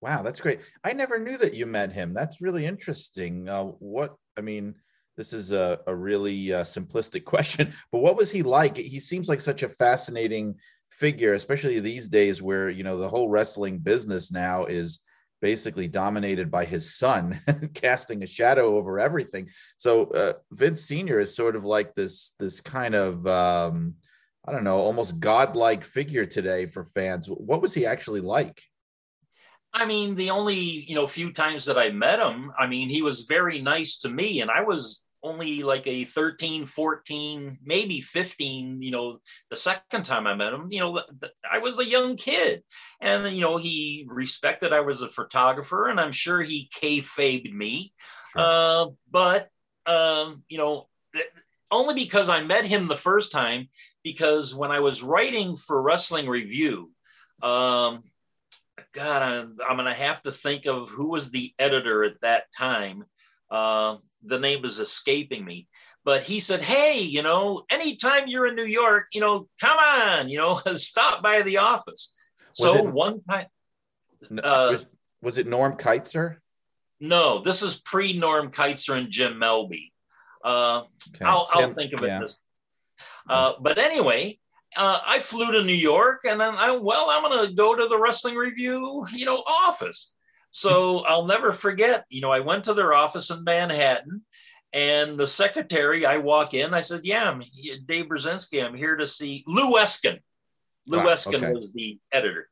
Wow, 0.00 0.22
that's 0.22 0.40
great. 0.40 0.60
I 0.82 0.92
never 0.92 1.18
knew 1.18 1.36
that 1.38 1.54
you 1.54 1.66
met 1.66 1.92
him. 1.92 2.14
That's 2.14 2.40
really 2.40 2.64
interesting. 2.64 3.48
Uh, 3.48 3.64
what, 3.64 4.16
I 4.38 4.40
mean, 4.40 4.76
this 5.16 5.32
is 5.32 5.52
a, 5.52 5.80
a 5.86 5.94
really 5.94 6.52
uh, 6.52 6.62
simplistic 6.62 7.24
question, 7.26 7.74
but 7.92 7.98
what 7.98 8.16
was 8.16 8.30
he 8.30 8.42
like? 8.42 8.76
He 8.76 9.00
seems 9.00 9.28
like 9.28 9.40
such 9.40 9.62
a 9.62 9.68
fascinating 9.68 10.54
figure, 11.00 11.32
especially 11.32 11.80
these 11.80 12.08
days 12.08 12.42
where 12.42 12.68
you 12.68 12.84
know 12.84 12.98
the 12.98 13.08
whole 13.08 13.28
wrestling 13.28 13.78
business 13.78 14.30
now 14.30 14.66
is 14.66 15.00
basically 15.40 15.88
dominated 15.88 16.50
by 16.50 16.66
his 16.66 16.94
son, 16.94 17.40
casting 17.74 18.22
a 18.22 18.26
shadow 18.26 18.76
over 18.76 19.00
everything. 19.00 19.48
So 19.78 20.04
uh, 20.10 20.34
Vince 20.52 20.82
Senior 20.82 21.18
is 21.18 21.34
sort 21.34 21.56
of 21.56 21.64
like 21.64 21.94
this 21.94 22.34
this 22.38 22.60
kind 22.60 22.94
of 22.94 23.26
um, 23.26 23.94
I 24.46 24.52
don't 24.52 24.64
know, 24.64 24.76
almost 24.76 25.18
godlike 25.18 25.82
figure 25.82 26.26
today 26.26 26.66
for 26.66 26.84
fans. 26.84 27.26
What 27.26 27.62
was 27.62 27.74
he 27.74 27.86
actually 27.86 28.20
like? 28.20 28.62
I 29.72 29.86
mean, 29.86 30.16
the 30.16 30.30
only 30.30 30.58
you 30.58 30.94
know 30.94 31.06
few 31.06 31.32
times 31.32 31.64
that 31.64 31.78
I 31.78 31.90
met 31.90 32.20
him, 32.20 32.52
I 32.58 32.66
mean, 32.66 32.90
he 32.90 33.02
was 33.02 33.22
very 33.22 33.60
nice 33.60 34.00
to 34.00 34.08
me, 34.10 34.42
and 34.42 34.50
I 34.50 34.62
was 34.62 35.02
only 35.22 35.62
like 35.62 35.86
a 35.86 36.04
13, 36.04 36.66
14, 36.66 37.58
maybe 37.62 38.00
15, 38.00 38.80
you 38.80 38.90
know, 38.90 39.18
the 39.50 39.56
second 39.56 40.04
time 40.04 40.26
I 40.26 40.34
met 40.34 40.52
him, 40.52 40.68
you 40.70 40.80
know, 40.80 41.00
I 41.50 41.58
was 41.58 41.78
a 41.78 41.84
young 41.84 42.16
kid. 42.16 42.62
And, 43.00 43.34
you 43.34 43.42
know, 43.42 43.56
he 43.56 44.06
respected 44.08 44.72
I 44.72 44.80
was 44.80 45.02
a 45.02 45.08
photographer 45.08 45.88
and 45.88 46.00
I'm 46.00 46.12
sure 46.12 46.42
he 46.42 46.70
kayfabed 46.74 47.52
me. 47.52 47.92
Sure. 48.32 48.42
Uh, 48.42 48.86
but, 49.10 49.48
um, 49.86 50.42
you 50.48 50.58
know, 50.58 50.88
only 51.70 51.94
because 51.94 52.28
I 52.28 52.42
met 52.42 52.64
him 52.64 52.88
the 52.88 52.96
first 52.96 53.32
time, 53.32 53.68
because 54.02 54.54
when 54.54 54.70
I 54.70 54.80
was 54.80 55.02
writing 55.02 55.56
for 55.56 55.82
Wrestling 55.82 56.28
Review, 56.28 56.90
um, 57.42 58.04
God, 58.92 59.22
I'm, 59.22 59.56
I'm 59.68 59.76
going 59.76 59.86
to 59.86 59.94
have 59.94 60.22
to 60.22 60.32
think 60.32 60.66
of 60.66 60.88
who 60.88 61.10
was 61.10 61.30
the 61.30 61.52
editor 61.58 62.04
at 62.04 62.20
that 62.22 62.44
time. 62.56 63.04
Uh, 63.50 63.96
the 64.22 64.38
name 64.38 64.64
is 64.64 64.78
escaping 64.78 65.44
me. 65.44 65.66
But 66.04 66.22
he 66.22 66.40
said, 66.40 66.62
Hey, 66.62 67.00
you 67.00 67.22
know, 67.22 67.62
anytime 67.70 68.26
you're 68.26 68.46
in 68.46 68.56
New 68.56 68.64
York, 68.64 69.08
you 69.12 69.20
know, 69.20 69.48
come 69.60 69.78
on, 69.78 70.28
you 70.28 70.38
know, 70.38 70.56
stop 70.74 71.22
by 71.22 71.42
the 71.42 71.58
office. 71.58 72.12
Was 72.58 72.72
so 72.72 72.78
it, 72.78 72.92
one 72.92 73.22
time. 73.28 73.46
Uh, 74.42 74.68
was, 74.72 74.86
was, 75.22 75.38
it 75.38 75.46
Norm 75.46 75.76
Kietzer? 75.76 76.36
No, 77.00 77.40
this 77.40 77.62
is 77.62 77.80
pre 77.80 78.18
Norm 78.18 78.50
Kietzer 78.50 78.98
and 78.98 79.10
Jim 79.10 79.40
Melby. 79.40 79.90
Uh, 80.44 80.82
okay. 81.14 81.24
I'll, 81.24 81.48
I'll 81.52 81.70
think 81.70 81.92
of 81.92 82.02
it. 82.02 82.08
Yeah. 82.08 82.20
This. 82.20 82.38
Uh, 83.28 83.52
but 83.60 83.78
anyway, 83.78 84.38
uh, 84.76 84.98
I 85.06 85.18
flew 85.18 85.52
to 85.52 85.62
New 85.62 85.72
York 85.72 86.22
and 86.28 86.40
then 86.40 86.54
I, 86.56 86.76
well, 86.76 87.06
I'm 87.10 87.22
going 87.22 87.48
to 87.48 87.54
go 87.54 87.74
to 87.74 87.86
the 87.86 87.98
Wrestling 87.98 88.36
Revue, 88.36 89.04
you 89.12 89.24
know, 89.24 89.42
office. 89.46 90.12
So 90.50 91.04
I'll 91.06 91.26
never 91.26 91.52
forget, 91.52 92.04
you 92.08 92.20
know, 92.20 92.30
I 92.30 92.40
went 92.40 92.64
to 92.64 92.74
their 92.74 92.92
office 92.92 93.30
in 93.30 93.44
Manhattan 93.44 94.22
and 94.72 95.18
the 95.18 95.26
secretary, 95.26 96.06
I 96.06 96.18
walk 96.18 96.54
in, 96.54 96.74
I 96.74 96.80
said, 96.80 97.00
yeah, 97.02 97.28
I'm 97.28 97.42
Dave 97.86 98.06
Burzynski. 98.06 98.64
I'm 98.64 98.74
here 98.74 98.96
to 98.96 99.06
see 99.06 99.42
Lou 99.46 99.72
Eskin. 99.76 100.20
Lou 100.86 100.98
wow, 100.98 101.06
Eskin 101.06 101.42
okay. 101.42 101.52
was 101.52 101.72
the 101.72 101.98
editor. 102.12 102.48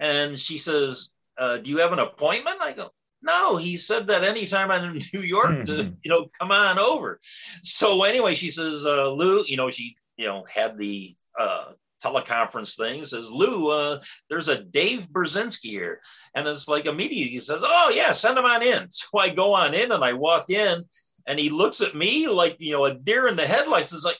And 0.00 0.38
she 0.38 0.58
says, 0.58 1.12
uh, 1.38 1.58
do 1.58 1.70
you 1.70 1.78
have 1.78 1.92
an 1.92 2.00
appointment? 2.00 2.56
I 2.60 2.72
go, 2.72 2.90
no, 3.22 3.56
he 3.56 3.76
said 3.76 4.08
that 4.08 4.24
anytime 4.24 4.72
I'm 4.72 4.96
in 4.96 5.02
New 5.14 5.20
York 5.20 5.64
to, 5.66 5.96
you 6.02 6.10
know, 6.10 6.26
come 6.40 6.50
on 6.50 6.78
over. 6.80 7.20
So 7.62 8.02
anyway, 8.02 8.34
she 8.34 8.50
says, 8.50 8.84
uh, 8.84 9.10
Lou, 9.12 9.44
you 9.46 9.56
know, 9.56 9.70
she, 9.70 9.94
you 10.16 10.26
know, 10.26 10.44
had 10.52 10.76
the 10.76 11.12
uh, 11.38 11.66
teleconference 12.02 12.76
thing 12.76 13.04
says 13.04 13.30
lou 13.30 13.70
uh, 13.70 13.98
there's 14.28 14.48
a 14.48 14.62
dave 14.62 15.08
burzynski 15.12 15.70
here 15.70 16.00
and 16.34 16.46
it's 16.46 16.68
like 16.68 16.86
immediately 16.86 17.28
he 17.28 17.38
says 17.38 17.62
oh 17.64 17.92
yeah 17.94 18.12
send 18.12 18.38
him 18.38 18.44
on 18.44 18.62
in 18.62 18.86
so 18.90 19.18
i 19.18 19.28
go 19.28 19.54
on 19.54 19.74
in 19.74 19.92
and 19.92 20.04
i 20.04 20.12
walk 20.12 20.50
in 20.50 20.84
and 21.26 21.38
he 21.38 21.50
looks 21.50 21.80
at 21.80 21.94
me 21.94 22.28
like 22.28 22.56
you 22.58 22.72
know 22.72 22.84
a 22.84 22.94
deer 22.94 23.28
in 23.28 23.36
the 23.36 23.46
headlights 23.46 23.92
is 23.92 24.04
like 24.04 24.18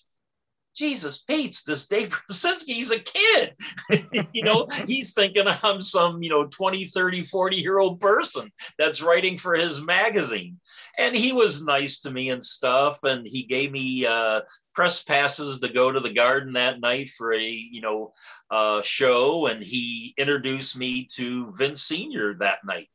Jesus 0.75 1.19
Pete's 1.19 1.65
this 1.65 1.87
Dave 1.87 2.09
Burzynski, 2.31 2.73
he's 2.73 2.93
a 2.93 3.01
kid. 3.01 3.55
you 4.33 4.43
know, 4.43 4.67
he's 4.87 5.13
thinking 5.13 5.45
I'm 5.63 5.81
some, 5.81 6.23
you 6.23 6.31
know, 6.31 6.47
20, 6.47 6.87
30, 6.87 7.23
40 7.23 7.57
year 7.57 7.79
old 7.79 8.01
person 8.01 8.51
that's 8.79 9.03
writing 9.03 9.39
for 9.39 9.55
his 9.55 9.83
magazine. 9.83 10.59
And 10.99 11.17
he 11.17 11.33
was 11.33 11.65
nice 11.65 12.01
to 12.01 12.11
me 12.11 12.31
and 12.31 12.45
stuff. 12.45 13.03
And 13.05 13.27
he 13.27 13.45
gave 13.45 13.73
me 13.73 14.07
uh, 14.07 14.43
press 14.75 15.03
passes 15.03 15.61
to 15.61 15.73
go 15.73 15.91
to 15.91 16.01
the 16.01 16.13
garden 16.13 16.53
that 16.55 16.81
night 16.81 17.09
for 17.17 17.33
a, 17.33 17.43
you 17.43 17.81
know, 17.81 18.13
uh, 18.51 18.83
show. 18.83 19.47
And 19.47 19.63
he 19.63 20.15
introduced 20.17 20.77
me 20.77 21.07
to 21.15 21.53
Vince 21.57 21.83
Sr. 21.83 22.35
that 22.41 22.59
night. 22.65 22.89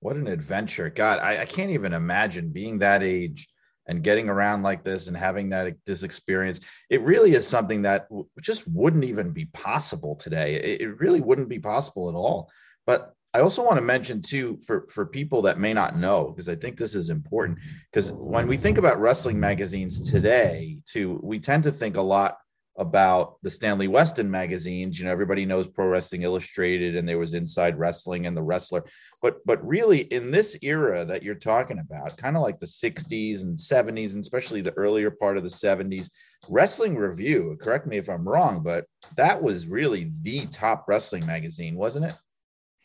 What 0.00 0.16
an 0.16 0.26
adventure. 0.26 0.90
God, 0.90 1.18
I, 1.18 1.42
I 1.42 1.44
can't 1.44 1.70
even 1.70 1.92
imagine 1.92 2.50
being 2.50 2.78
that 2.78 3.02
age 3.02 3.48
and 3.86 4.04
getting 4.04 4.28
around 4.28 4.62
like 4.62 4.84
this 4.84 5.08
and 5.08 5.16
having 5.16 5.50
that 5.50 5.74
this 5.84 6.04
experience 6.04 6.60
it 6.90 7.00
really 7.02 7.32
is 7.32 7.46
something 7.46 7.82
that 7.82 8.06
just 8.40 8.66
wouldn't 8.68 9.04
even 9.04 9.32
be 9.32 9.46
possible 9.46 10.14
today 10.14 10.54
it, 10.54 10.82
it 10.82 11.00
really 11.00 11.20
wouldn't 11.20 11.48
be 11.48 11.58
possible 11.58 12.08
at 12.08 12.14
all 12.14 12.50
but 12.86 13.14
i 13.34 13.40
also 13.40 13.64
want 13.64 13.76
to 13.76 13.82
mention 13.82 14.20
too 14.20 14.58
for 14.66 14.86
for 14.90 15.06
people 15.06 15.42
that 15.42 15.58
may 15.58 15.72
not 15.72 15.96
know 15.96 16.28
because 16.28 16.48
i 16.48 16.54
think 16.54 16.76
this 16.76 16.94
is 16.94 17.10
important 17.10 17.58
because 17.90 18.12
when 18.12 18.46
we 18.46 18.56
think 18.56 18.78
about 18.78 19.00
wrestling 19.00 19.38
magazines 19.38 20.10
today 20.10 20.78
too 20.86 21.20
we 21.22 21.38
tend 21.38 21.62
to 21.62 21.72
think 21.72 21.96
a 21.96 22.02
lot 22.02 22.36
about 22.80 23.36
the 23.42 23.50
Stanley 23.50 23.88
Weston 23.88 24.30
magazines. 24.30 24.98
You 24.98 25.04
know, 25.04 25.10
everybody 25.10 25.44
knows 25.44 25.68
Pro 25.68 25.86
Wrestling 25.86 26.22
Illustrated, 26.22 26.96
and 26.96 27.06
there 27.06 27.18
was 27.18 27.34
Inside 27.34 27.78
Wrestling 27.78 28.26
and 28.26 28.34
the 28.34 28.42
Wrestler. 28.42 28.84
But 29.20 29.44
but 29.44 29.64
really, 29.66 30.00
in 30.00 30.30
this 30.30 30.58
era 30.62 31.04
that 31.04 31.22
you're 31.22 31.34
talking 31.34 31.78
about, 31.78 32.16
kind 32.16 32.36
of 32.36 32.42
like 32.42 32.58
the 32.58 32.66
'60s 32.66 33.42
and 33.42 33.58
'70s, 33.58 34.14
and 34.14 34.22
especially 34.22 34.62
the 34.62 34.72
earlier 34.72 35.10
part 35.10 35.36
of 35.36 35.42
the 35.42 35.50
'70s, 35.50 36.08
Wrestling 36.48 36.96
Revue. 36.96 37.56
Correct 37.60 37.86
me 37.86 37.98
if 37.98 38.08
I'm 38.08 38.26
wrong, 38.26 38.62
but 38.62 38.86
that 39.16 39.40
was 39.40 39.66
really 39.66 40.12
the 40.22 40.46
top 40.46 40.86
wrestling 40.88 41.26
magazine, 41.26 41.76
wasn't 41.76 42.06
it? 42.06 42.14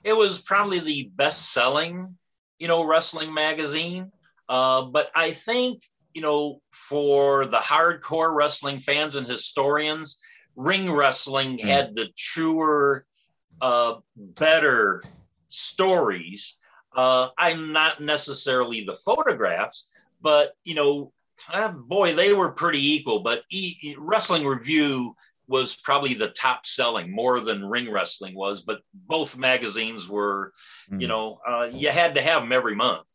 It 0.05 0.15
was 0.15 0.41
probably 0.41 0.79
the 0.79 1.11
best-selling, 1.15 2.15
you 2.59 2.69
know, 2.69 2.87
wrestling 2.87 3.33
magazine. 3.33 4.11
Uh, 4.47 4.85
but 4.85 5.09
I 5.13 5.31
think 5.31 5.81
you 6.15 6.21
know, 6.21 6.61
for 6.71 7.45
the 7.45 7.57
hardcore 7.57 8.33
wrestling 8.33 8.79
fans 8.79 9.15
and 9.15 9.27
historians, 9.27 10.17
ring 10.55 10.89
wrestling 10.89 11.57
mm. 11.57 11.65
had 11.65 11.93
the 11.93 12.07
truer, 12.17 13.05
uh, 13.61 13.95
better 14.15 15.03
stories. 15.49 16.57
Uh, 16.95 17.29
I'm 17.37 17.73
not 17.73 17.99
necessarily 17.99 18.85
the 18.85 18.93
photographs, 18.93 19.89
but 20.21 20.53
you 20.63 20.73
know, 20.73 21.11
uh, 21.53 21.73
boy, 21.73 22.13
they 22.13 22.33
were 22.33 22.53
pretty 22.53 22.93
equal. 22.93 23.19
But 23.19 23.43
e- 23.49 23.95
Wrestling 23.99 24.45
Revue 24.45 25.13
was 25.47 25.75
probably 25.75 26.13
the 26.13 26.29
top 26.29 26.65
selling 26.65 27.13
more 27.13 27.39
than 27.39 27.65
Ring 27.65 27.91
Wrestling 27.91 28.35
was. 28.35 28.61
But 28.61 28.81
both 28.93 29.37
magazines 29.37 30.09
were, 30.09 30.51
mm. 30.91 31.01
you 31.01 31.07
know, 31.07 31.39
uh, 31.47 31.69
you 31.71 31.89
had 31.89 32.15
to 32.15 32.21
have 32.21 32.41
them 32.41 32.51
every 32.51 32.75
month. 32.75 33.07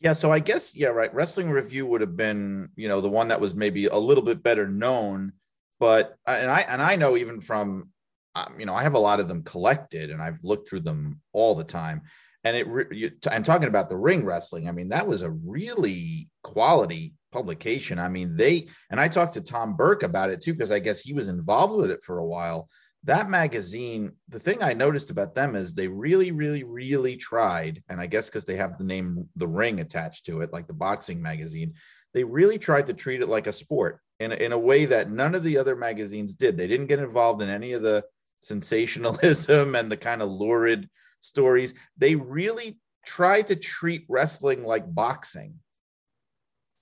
Yeah, 0.00 0.14
so 0.14 0.32
I 0.32 0.40
guess 0.40 0.74
yeah, 0.74 0.88
right. 0.88 1.14
Wrestling 1.14 1.50
Revue 1.50 1.86
would 1.86 2.00
have 2.00 2.16
been, 2.16 2.70
you 2.74 2.88
know, 2.88 3.00
the 3.00 3.08
one 3.08 3.28
that 3.28 3.40
was 3.40 3.54
maybe 3.54 3.86
a 3.86 3.96
little 3.96 4.24
bit 4.24 4.42
better 4.42 4.66
known, 4.66 5.32
but 5.78 6.16
and 6.26 6.50
I 6.50 6.62
and 6.62 6.82
I 6.82 6.96
know 6.96 7.16
even 7.16 7.40
from, 7.40 7.90
um, 8.34 8.56
you 8.58 8.66
know, 8.66 8.74
I 8.74 8.82
have 8.82 8.94
a 8.94 8.98
lot 8.98 9.20
of 9.20 9.28
them 9.28 9.44
collected, 9.44 10.10
and 10.10 10.20
I've 10.20 10.42
looked 10.42 10.68
through 10.68 10.80
them 10.80 11.20
all 11.32 11.54
the 11.54 11.62
time. 11.62 12.02
And 12.42 12.56
it, 12.56 12.66
you, 12.90 13.12
I'm 13.30 13.44
talking 13.44 13.68
about 13.68 13.88
the 13.88 13.96
ring 13.96 14.24
wrestling. 14.24 14.68
I 14.68 14.72
mean, 14.72 14.88
that 14.88 15.06
was 15.06 15.22
a 15.22 15.30
really 15.30 16.28
quality 16.42 17.14
publication. 17.32 17.98
I 17.98 18.08
mean, 18.08 18.36
they 18.36 18.68
and 18.90 19.00
I 19.00 19.08
talked 19.08 19.34
to 19.34 19.40
Tom 19.40 19.76
Burke 19.76 20.02
about 20.02 20.30
it 20.30 20.42
too 20.42 20.52
because 20.52 20.70
I 20.70 20.78
guess 20.78 21.00
he 21.00 21.12
was 21.12 21.28
involved 21.28 21.74
with 21.74 21.90
it 21.90 22.04
for 22.04 22.18
a 22.18 22.26
while 22.26 22.68
that 23.04 23.28
magazine, 23.28 24.12
the 24.28 24.38
thing 24.38 24.62
I 24.62 24.74
noticed 24.74 25.10
about 25.10 25.34
them 25.34 25.56
is 25.56 25.74
they 25.74 25.88
really, 25.88 26.30
really, 26.30 26.62
really 26.62 27.16
tried, 27.16 27.82
and 27.88 28.00
I 28.00 28.06
guess 28.06 28.26
because 28.26 28.44
they 28.44 28.56
have 28.56 28.78
the 28.78 28.84
name 28.84 29.28
The 29.36 29.48
Ring 29.48 29.80
attached 29.80 30.26
to 30.26 30.40
it, 30.42 30.52
like 30.52 30.68
the 30.68 30.72
boxing 30.72 31.20
magazine, 31.20 31.74
they 32.14 32.22
really 32.22 32.58
tried 32.58 32.86
to 32.86 32.94
treat 32.94 33.20
it 33.20 33.28
like 33.28 33.48
a 33.48 33.52
sport 33.52 34.00
in, 34.20 34.30
in 34.30 34.52
a 34.52 34.58
way 34.58 34.84
that 34.84 35.10
none 35.10 35.34
of 35.34 35.42
the 35.42 35.58
other 35.58 35.74
magazines 35.74 36.34
did. 36.34 36.56
They 36.56 36.68
didn't 36.68 36.86
get 36.86 37.00
involved 37.00 37.42
in 37.42 37.48
any 37.48 37.72
of 37.72 37.82
the 37.82 38.04
sensationalism 38.42 39.74
and 39.74 39.90
the 39.90 39.96
kind 39.96 40.22
of 40.22 40.30
lurid 40.30 40.88
stories. 41.20 41.74
They 41.96 42.14
really 42.14 42.78
tried 43.04 43.48
to 43.48 43.56
treat 43.56 44.04
wrestling 44.08 44.64
like 44.64 44.94
boxing. 44.94 45.54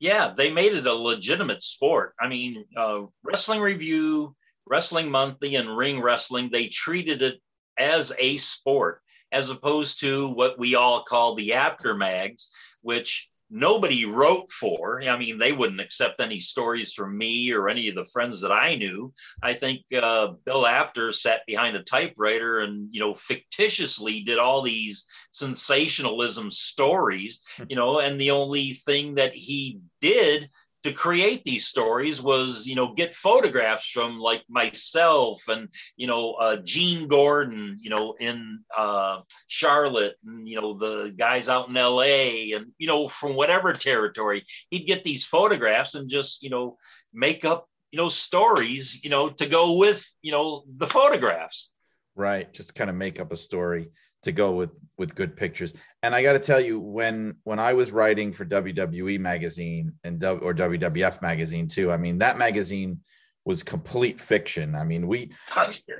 Yeah, 0.00 0.32
they 0.34 0.50
made 0.50 0.72
it 0.72 0.86
a 0.86 0.92
legitimate 0.92 1.62
sport. 1.62 2.14
I 2.18 2.26
mean, 2.26 2.64
uh, 2.76 3.02
Wrestling 3.22 3.60
Revue 3.60 4.34
Wrestling 4.66 5.10
Monthly 5.10 5.56
and 5.56 5.76
Ring 5.76 6.00
Wrestling, 6.00 6.48
they 6.48 6.68
treated 6.68 7.22
it 7.22 7.40
as 7.76 8.12
a 8.18 8.36
sport, 8.36 9.02
as 9.32 9.50
opposed 9.50 10.00
to 10.00 10.28
what 10.32 10.58
we 10.58 10.76
all 10.76 11.02
call 11.02 11.34
the 11.34 11.54
Apter 11.54 11.94
mags, 11.94 12.50
which 12.82 13.29
nobody 13.50 14.04
wrote 14.04 14.50
for. 14.50 15.02
I 15.02 15.16
mean, 15.18 15.38
they 15.38 15.52
wouldn't 15.52 15.80
accept 15.80 16.20
any 16.20 16.38
stories 16.38 16.92
from 16.92 17.18
me 17.18 17.52
or 17.52 17.68
any 17.68 17.88
of 17.88 17.94
the 17.94 18.08
friends 18.12 18.40
that 18.40 18.52
I 18.52 18.76
knew. 18.76 19.12
I 19.42 19.54
think 19.54 19.80
uh, 19.94 20.32
Bill 20.46 20.66
Apter 20.66 21.12
sat 21.12 21.44
behind 21.46 21.76
a 21.76 21.82
typewriter 21.82 22.60
and, 22.60 22.88
you 22.92 23.00
know, 23.00 23.14
fictitiously 23.14 24.22
did 24.22 24.38
all 24.38 24.62
these 24.62 25.06
sensationalism 25.32 26.50
stories, 26.50 27.40
you 27.68 27.76
know, 27.76 28.00
and 28.00 28.20
the 28.20 28.30
only 28.30 28.74
thing 28.74 29.16
that 29.16 29.32
he 29.32 29.80
did 30.00 30.48
to 30.82 30.92
create 30.92 31.44
these 31.44 31.66
stories 31.66 32.22
was 32.22 32.66
you 32.66 32.74
know 32.74 32.94
get 32.94 33.14
photographs 33.14 33.90
from 33.90 34.18
like 34.18 34.42
myself 34.48 35.42
and 35.48 35.68
you 35.96 36.06
know 36.06 36.32
uh, 36.34 36.56
Gene 36.64 37.08
Gordon 37.08 37.78
you 37.80 37.90
know 37.90 38.14
in 38.18 38.60
uh, 38.76 39.20
Charlotte 39.46 40.16
and 40.24 40.48
you 40.48 40.60
know 40.60 40.74
the 40.74 41.14
guys 41.16 41.48
out 41.48 41.68
in 41.68 41.76
L.A. 41.76 42.52
and 42.52 42.66
you 42.78 42.86
know 42.86 43.08
from 43.08 43.34
whatever 43.34 43.72
territory 43.72 44.42
he'd 44.70 44.86
get 44.86 45.04
these 45.04 45.24
photographs 45.24 45.94
and 45.94 46.08
just 46.08 46.42
you 46.42 46.50
know 46.50 46.76
make 47.12 47.44
up 47.44 47.66
you 47.90 47.98
know 47.98 48.08
stories 48.08 49.02
you 49.04 49.10
know 49.10 49.28
to 49.28 49.46
go 49.46 49.76
with 49.76 50.12
you 50.22 50.32
know 50.32 50.64
the 50.78 50.86
photographs 50.86 51.72
right 52.16 52.52
just 52.52 52.74
kind 52.74 52.90
of 52.90 52.96
make 52.96 53.20
up 53.20 53.32
a 53.32 53.36
story 53.36 53.90
to 54.22 54.32
go 54.32 54.52
with 54.52 54.78
with 54.98 55.14
good 55.14 55.36
pictures. 55.36 55.72
And 56.02 56.14
I 56.14 56.22
got 56.22 56.34
to 56.34 56.38
tell 56.38 56.60
you, 56.60 56.78
when 56.78 57.36
when 57.44 57.58
I 57.58 57.72
was 57.72 57.92
writing 57.92 58.32
for 58.32 58.44
WWE 58.44 59.18
magazine 59.18 59.92
and 60.04 60.22
or 60.24 60.54
WWF 60.54 61.22
magazine 61.22 61.68
too, 61.68 61.90
I 61.90 61.96
mean 61.96 62.18
that 62.18 62.38
magazine 62.38 63.00
was 63.44 63.62
complete 63.62 64.20
fiction. 64.20 64.74
I 64.74 64.84
mean 64.84 65.06
we, 65.06 65.32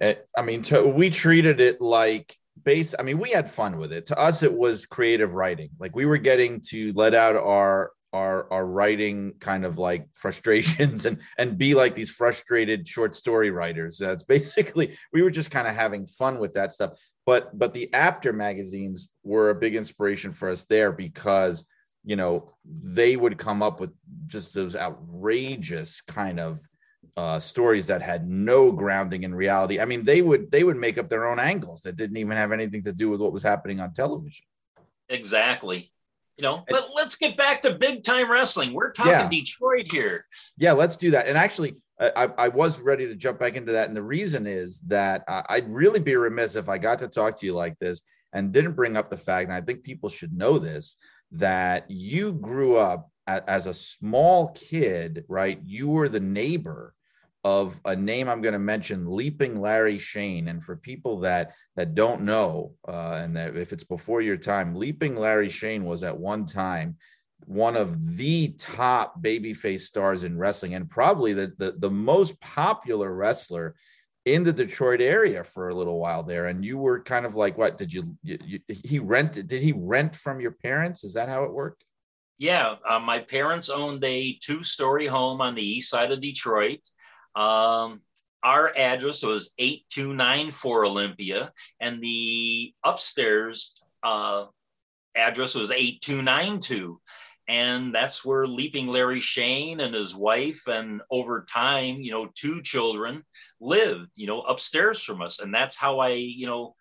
eh, 0.03 0.15
I 0.37 0.43
mean 0.43 0.63
to, 0.63 0.87
we 0.87 1.11
treated 1.11 1.61
it 1.61 1.81
like 1.81 2.37
base. 2.65 2.95
I 2.99 3.03
mean 3.03 3.19
we 3.19 3.31
had 3.31 3.51
fun 3.51 3.79
with 3.79 3.93
it. 3.93 4.07
To 4.07 4.19
us, 4.19 4.43
it 4.43 4.53
was 4.53 4.87
creative 4.87 5.33
writing. 5.35 5.71
Like 5.79 5.97
we 5.97 6.05
were 6.05 6.19
getting 6.19 6.61
to 6.69 6.93
let 6.93 7.15
out 7.15 7.37
our 7.37 7.93
our 8.13 8.53
our 8.53 8.67
writing 8.67 9.33
kind 9.41 9.65
of 9.65 9.79
like 9.79 10.07
frustrations 10.15 11.07
and 11.07 11.19
and 11.39 11.59
be 11.59 11.75
like 11.75 11.95
these 11.95 12.11
frustrated 12.11 12.87
short 12.87 13.15
story 13.15 13.51
writers 13.51 13.99
that's 13.99 14.25
basically 14.25 14.97
we 15.13 15.23
were 15.23 15.31
just 15.31 15.51
kind 15.51 15.69
of 15.69 15.75
having 15.75 16.07
fun 16.07 16.39
with 16.39 16.55
that 16.55 16.73
stuff 16.73 16.99
but 17.27 17.57
but 17.59 17.73
the 17.75 17.93
Apter 17.95 18.33
magazines 18.33 19.09
were 19.23 19.51
a 19.51 19.55
big 19.55 19.77
inspiration 19.77 20.33
for 20.33 20.49
us 20.49 20.65
there 20.65 20.93
because 20.93 21.65
you 22.05 22.17
know 22.17 22.55
they 22.65 23.17
would 23.17 23.39
come 23.39 23.63
up 23.63 23.81
with 23.81 23.93
just 24.27 24.55
those 24.55 24.75
outrageous 24.75 26.01
kind 26.01 26.41
of 26.41 26.61
uh, 27.17 27.39
stories 27.39 27.87
that 27.87 28.03
had 28.03 28.29
no 28.29 28.73
grounding 28.73 29.25
in 29.25 29.35
reality. 29.35 29.81
I 29.81 29.85
mean, 29.85 30.05
they 30.05 30.23
would 30.23 30.51
they 30.51 30.65
would 30.65 30.77
make 30.77 30.99
up 30.99 31.09
their 31.09 31.27
own 31.27 31.39
angles 31.39 31.83
that 31.83 31.97
didn't 31.97 32.17
even 32.17 32.37
have 32.37 32.53
anything 32.53 32.83
to 32.85 32.93
do 32.93 33.11
with 33.11 33.21
what 33.21 33.33
was 33.33 33.43
happening 33.43 33.81
on 33.81 33.93
television. 33.93 34.47
Exactly. 35.09 35.91
You 36.41 36.47
know, 36.47 36.65
but 36.71 36.89
let's 36.97 37.17
get 37.17 37.37
back 37.37 37.61
to 37.63 37.75
big 37.75 38.03
time 38.03 38.31
wrestling. 38.33 38.73
We're 38.73 38.93
talking 38.93 39.13
yeah. 39.13 39.29
Detroit 39.29 39.93
here. 39.93 40.25
Yeah, 40.57 40.73
let's 40.73 40.97
do 40.97 41.11
that. 41.11 41.27
And 41.27 41.37
actually, 41.37 41.77
I, 42.01 42.31
I 42.39 42.49
was 42.49 42.81
ready 42.81 43.07
to 43.07 43.15
jump 43.15 43.39
back 43.39 43.57
into 43.57 43.73
that. 43.73 43.89
And 43.89 43.95
the 43.95 44.03
reason 44.03 44.47
is 44.47 44.81
that 44.87 45.23
I'd 45.29 45.69
really 45.69 46.01
be 46.01 46.17
remiss 46.17 46.57
if 46.57 46.71
I 46.71 46.79
got 46.79 46.99
to 47.01 47.09
talk 47.09 47.37
to 47.37 47.45
you 47.45 47.53
like 47.53 47.79
this 47.79 48.01
and 48.33 48.55
didn't 48.55 48.73
bring 48.73 48.97
up 48.97 49.11
the 49.11 49.19
fact, 49.19 49.51
and 49.51 49.53
I 49.53 49.61
think 49.61 49.83
people 49.83 50.09
should 50.09 50.33
know 50.33 50.59
this, 50.59 50.97
that 51.33 51.85
you 51.91 52.33
grew 52.33 52.79
up 52.79 53.11
as 53.27 53.67
a 53.67 53.75
small 53.75 54.49
kid, 54.53 55.27
right? 55.29 55.61
You 55.63 55.91
were 55.91 56.09
the 56.09 56.21
neighbor 56.21 56.95
of 57.43 57.81
a 57.85 57.97
name 57.97 58.29
I'm 58.29 58.43
going 58.43 58.53
to 58.53 58.59
mention, 58.59 59.07
Leaping 59.07 59.61
Larry 59.61 59.99
Shane. 59.99 60.49
And 60.49 60.63
for 60.63 60.77
people 60.77 61.21
that 61.21 61.53
that 61.77 61.95
don't 61.95 62.23
know, 62.23 62.75
uh, 62.87 63.21
and 63.23 63.35
that 63.37 63.57
if 63.57 63.73
it's 63.73 63.85
before 63.85 64.21
your 64.21 64.37
time, 64.37 64.75
Leaping 64.75 65.17
Larry 65.17 65.49
Shane 65.49 65.85
was 65.85 66.03
at 66.03 66.17
one 66.17 66.47
time 66.47 66.97
one 67.47 67.77
of 67.77 68.17
the 68.17 68.55
top 68.59 69.23
babyface 69.23 69.81
stars 69.81 70.25
in 70.25 70.37
wrestling 70.37 70.75
and 70.75 70.91
probably 70.91 71.33
the, 71.33 71.53
the, 71.59 71.73
the 71.79 71.91
most 71.91 72.39
popular 72.41 73.15
wrestler 73.15 73.75
in 74.27 74.45
the 74.45 74.53
Detroit 74.53 75.01
area 75.01 75.43
for 75.43 75.69
a 75.69 75.75
little 75.75 75.99
while 75.99 76.23
there. 76.23 76.47
And 76.47 76.65
you 76.65 76.77
were 76.77 77.03
kind 77.03 77.25
of 77.25 77.35
like, 77.35 77.57
what 77.57 77.79
did 77.79 77.93
you, 77.93 78.17
you, 78.23 78.39
you 78.45 78.61
he 78.69 78.99
rented? 78.99 79.49
Did 79.49 79.63
he 79.63 79.73
rent 79.73 80.15
from 80.15 80.41
your 80.41 80.53
parents? 80.53 81.05
Is 81.05 81.15
that 81.15 81.29
how 81.29 81.45
it 81.45 81.53
worked? 81.53 81.85
Yeah. 82.39 82.77
Uh, 82.89 83.01
my 83.01 83.21
parents 83.21 83.71
owned 83.71 84.05
a 84.05 84.39
two 84.43 84.63
story 84.63 85.07
home 85.07 85.41
on 85.41 85.55
the 85.55 85.63
east 85.63 85.91
side 85.91 86.13
of 86.13 86.21
Detroit. 86.21 86.81
Um, 87.35 88.01
our 88.43 88.73
address 88.77 89.23
was 89.23 89.53
8294 89.59 90.87
Olympia, 90.87 91.53
and 91.81 92.01
the 92.01 92.73
upstairs 92.83 93.75
uh, 94.03 94.47
address 95.15 95.55
was 95.55 95.71
8292 95.71 97.01
and 97.51 97.93
that's 97.93 98.25
where 98.25 98.47
leaping 98.47 98.87
larry 98.87 99.19
shane 99.19 99.81
and 99.81 99.93
his 99.93 100.15
wife 100.15 100.63
and 100.69 101.03
over 101.11 101.45
time 101.53 101.97
you 102.01 102.13
know 102.13 102.31
two 102.37 102.63
children 102.63 103.25
lived 103.61 104.09
you 104.15 104.27
know 104.29 104.41
upstairs 104.43 105.03
from 105.03 105.21
us. 105.21 105.41
And 105.41 105.53
that's 105.53 105.77
how 105.77 105.99
i 105.99 106.11
you 106.11 106.47
know 106.47 106.77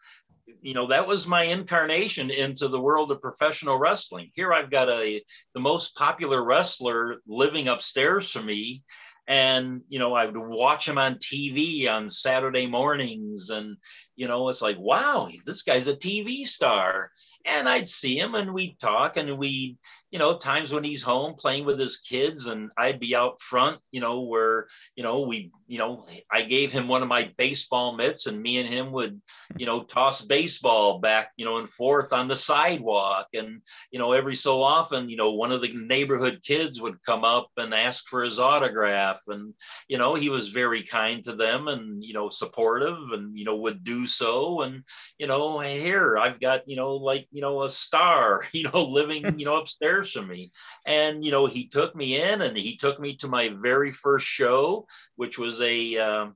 you 0.62 0.74
know 0.74 0.88
that 0.88 1.08
was 1.08 1.28
my 1.28 1.44
incarnation 1.44 2.30
into 2.30 2.68
the 2.68 2.80
world 2.80 3.12
of 3.12 3.22
professional 3.22 3.80
wrestling. 3.80 4.30
Here 4.36 4.54
i've 4.54 4.70
got 4.70 4.90
a 4.90 5.22
the 5.54 5.60
most 5.60 5.96
popular 5.96 6.46
wrestler 6.46 7.18
living 7.28 7.68
upstairs 7.68 8.32
from 8.32 8.46
me 8.46 8.84
and 9.30 9.82
you 9.88 10.00
know 10.00 10.14
i 10.14 10.26
would 10.26 10.36
watch 10.36 10.88
him 10.88 10.98
on 10.98 11.14
tv 11.16 11.88
on 11.88 12.10
saturday 12.10 12.66
mornings 12.66 13.50
and 13.52 13.78
you 14.16 14.28
know 14.28 14.50
it's 14.50 14.62
like 14.62 14.78
wow 14.80 15.30
this 15.46 15.62
guy's 15.62 15.88
a 15.88 15.96
tv 15.96 16.46
star. 16.46 17.12
And 17.46 17.70
i'd 17.70 17.88
see 17.88 18.20
him 18.20 18.36
and 18.36 18.54
we'd 18.54 18.78
talk 18.80 19.16
and 19.16 19.38
we'd 19.38 19.78
you 20.12 20.18
know, 20.18 20.38
times 20.38 20.74
when 20.74 20.84
he's 20.84 21.04
home 21.04 21.36
playing 21.36 21.66
with 21.66 21.80
his 21.80 21.98
kids 21.98 22.48
and 22.48 22.72
I'd 22.78 23.00
be 23.00 23.16
out 23.16 23.42
front, 23.42 23.80
you 23.92 24.02
know, 24.02 24.22
where, 24.22 24.68
you 24.96 25.04
know, 25.04 25.22
we, 25.22 25.52
you 25.68 25.78
know, 25.78 26.04
I 26.32 26.42
gave 26.42 26.72
him 26.72 26.88
one 26.88 27.04
of 27.04 27.08
my 27.08 27.32
baseball 27.38 27.96
mitts 27.96 28.26
and 28.26 28.42
me 28.42 28.58
and 28.58 28.68
him 28.68 28.92
would, 28.92 29.22
you 29.56 29.68
know, 29.68 29.84
toss 29.84 30.24
baseball 30.24 30.98
back, 30.98 31.32
you 31.38 31.46
know, 31.46 31.60
and 31.60 31.70
forth 31.70 32.12
on 32.12 32.28
the 32.28 32.36
sidewalk. 32.36 33.28
And, 33.36 33.62
you 33.92 34.00
know, 34.00 34.14
every 34.14 34.36
so 34.36 34.64
often, 34.64 35.10
you 35.10 35.16
know, 35.16 35.34
one 35.34 35.52
of 35.52 35.62
the 35.62 35.72
neighborhood 35.76 36.42
kids 36.44 36.82
would 36.82 37.04
come 37.04 37.24
up 37.24 37.52
and 37.58 37.72
ask 37.72 38.08
for 38.08 38.24
his 38.24 38.40
autograph. 38.40 39.22
And, 39.28 39.54
you 39.88 40.00
know, 40.00 40.16
he 40.16 40.30
was 40.30 40.50
very 40.50 40.82
kind 40.82 41.24
to 41.26 41.36
them 41.36 41.68
and, 41.68 42.04
you 42.04 42.14
know, 42.14 42.30
supportive 42.30 42.98
and, 43.12 43.38
you 43.38 43.46
know, 43.46 43.58
would 43.58 43.84
do 43.84 44.08
so. 44.08 44.62
And, 44.62 44.84
you 45.20 45.28
know, 45.28 45.60
here 45.60 46.18
I've 46.18 46.40
got, 46.40 46.68
you 46.68 46.78
know, 46.78 46.96
like, 46.96 47.28
you 47.32 47.42
know, 47.42 47.62
a 47.62 47.70
star, 47.70 48.42
you 48.54 48.64
know, 48.64 48.84
living, 48.84 49.38
you 49.38 49.46
know, 49.46 49.60
upstairs 49.60 49.99
years 50.00 50.12
from 50.12 50.28
me. 50.28 50.52
And, 50.86 51.24
you 51.24 51.32
know, 51.32 51.46
he 51.46 51.68
took 51.68 51.96
me 51.96 52.22
in 52.22 52.42
and 52.42 52.58
he 52.58 52.78
took 52.78 53.00
me 53.00 53.16
to 53.18 53.28
my 53.28 53.50
very 53.62 53.92
first 53.92 54.26
show, 54.26 54.88
which 55.16 55.38
was 55.38 55.62
a 55.62 55.98
um, 55.98 56.36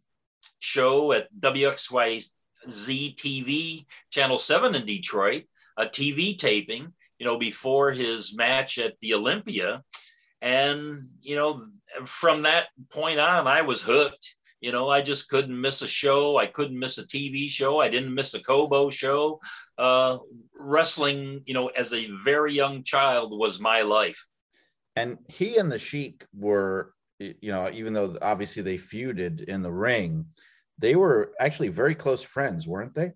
show 0.59 1.11
at 1.13 1.33
WXYZ 1.39 2.29
TV, 2.67 3.85
Channel 4.09 4.37
7 4.37 4.75
in 4.75 4.85
Detroit, 4.85 5.43
a 5.77 5.85
TV 5.85 6.37
taping, 6.37 6.93
you 7.19 7.25
know, 7.25 7.37
before 7.37 7.91
his 7.91 8.35
match 8.35 8.77
at 8.77 8.99
the 9.01 9.13
Olympia. 9.13 9.83
And, 10.41 10.99
you 11.21 11.35
know, 11.35 11.65
from 12.05 12.41
that 12.41 12.67
point 12.89 13.19
on, 13.19 13.47
I 13.47 13.61
was 13.61 13.81
hooked. 13.81 14.35
You 14.59 14.71
know, 14.71 14.89
I 14.89 15.01
just 15.01 15.27
couldn't 15.29 15.59
miss 15.59 15.81
a 15.81 15.87
show. 15.87 16.37
I 16.37 16.45
couldn't 16.45 16.79
miss 16.79 16.97
a 16.97 17.05
TV 17.05 17.49
show. 17.49 17.81
I 17.81 17.89
didn't 17.89 18.13
miss 18.15 18.33
a 18.33 18.41
Cobo 18.41 18.89
show. 18.89 19.41
Uh, 19.77 20.19
wrestling, 20.55 21.41
you 21.45 21.53
know, 21.53 21.67
as 21.67 21.93
a 21.93 22.07
very 22.23 22.53
young 22.53 22.83
child 22.83 23.37
was 23.37 23.59
my 23.59 23.81
life. 23.81 24.27
And 24.95 25.17
he 25.27 25.57
and 25.57 25.71
the 25.71 25.79
Sheik 25.79 26.25
were, 26.37 26.93
you 27.19 27.51
know, 27.51 27.69
even 27.71 27.93
though 27.93 28.17
obviously 28.21 28.61
they 28.61 28.77
feuded 28.77 29.45
in 29.45 29.61
the 29.61 29.71
ring, 29.71 30.25
they 30.77 30.95
were 30.95 31.31
actually 31.39 31.69
very 31.69 31.95
close 31.95 32.21
friends, 32.21 32.67
weren't 32.67 32.93
they? 32.93 33.13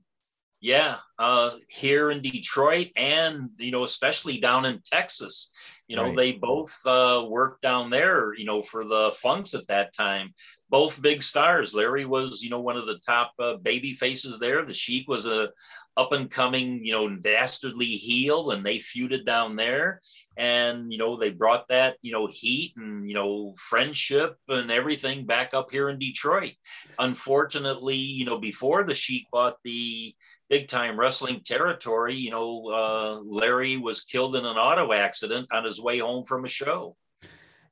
Yeah, 0.59 0.97
uh, 1.19 1.51
here 1.69 2.09
in 2.09 2.23
Detroit, 2.23 2.87
and 2.97 3.49
you 3.59 3.69
know, 3.69 3.83
especially 3.83 4.39
down 4.39 4.65
in 4.65 4.81
Texas. 4.83 5.51
You 5.87 5.95
know, 5.95 6.05
right. 6.05 6.15
they 6.15 6.31
both 6.33 6.75
uh, 6.83 7.27
worked 7.29 7.61
down 7.61 7.91
there. 7.91 8.33
You 8.33 8.45
know, 8.45 8.63
for 8.63 8.83
the 8.83 9.11
Funks 9.15 9.53
at 9.53 9.67
that 9.67 9.93
time 9.93 10.33
both 10.69 11.01
big 11.01 11.23
stars. 11.23 11.73
Larry 11.73 12.05
was, 12.05 12.41
you 12.43 12.49
know, 12.49 12.59
one 12.59 12.77
of 12.77 12.85
the 12.85 12.99
top 12.99 13.33
uh, 13.39 13.57
baby 13.57 13.93
faces 13.93 14.39
there. 14.39 14.65
The 14.65 14.73
Sheik 14.73 15.07
was 15.07 15.25
a 15.25 15.49
up 15.97 16.11
and 16.11 16.29
coming, 16.29 16.85
you 16.85 16.93
know, 16.93 17.15
dastardly 17.15 17.85
heel, 17.85 18.51
and 18.51 18.63
they 18.63 18.77
feuded 18.77 19.25
down 19.25 19.55
there. 19.55 20.01
And 20.37 20.91
you 20.91 20.99
know, 20.99 21.17
they 21.17 21.31
brought 21.31 21.67
that, 21.69 21.97
you 22.01 22.11
know, 22.11 22.27
heat 22.27 22.73
and 22.77 23.07
you 23.07 23.15
know, 23.15 23.55
friendship 23.57 24.37
and 24.47 24.71
everything 24.71 25.25
back 25.25 25.53
up 25.53 25.71
here 25.71 25.89
in 25.89 25.97
Detroit. 25.97 26.53
Unfortunately, 26.99 27.95
you 27.95 28.25
know, 28.25 28.37
before 28.37 28.83
the 28.83 28.93
Sheik 28.93 29.25
bought 29.31 29.57
the 29.63 30.13
big 30.49 30.67
time 30.67 30.99
wrestling 30.99 31.41
territory, 31.43 32.15
you 32.15 32.31
know, 32.31 32.67
uh, 32.67 33.19
Larry 33.25 33.77
was 33.77 34.03
killed 34.03 34.35
in 34.35 34.45
an 34.45 34.57
auto 34.57 34.93
accident 34.93 35.47
on 35.51 35.65
his 35.65 35.81
way 35.81 35.99
home 35.99 36.23
from 36.23 36.45
a 36.45 36.47
show. 36.47 36.95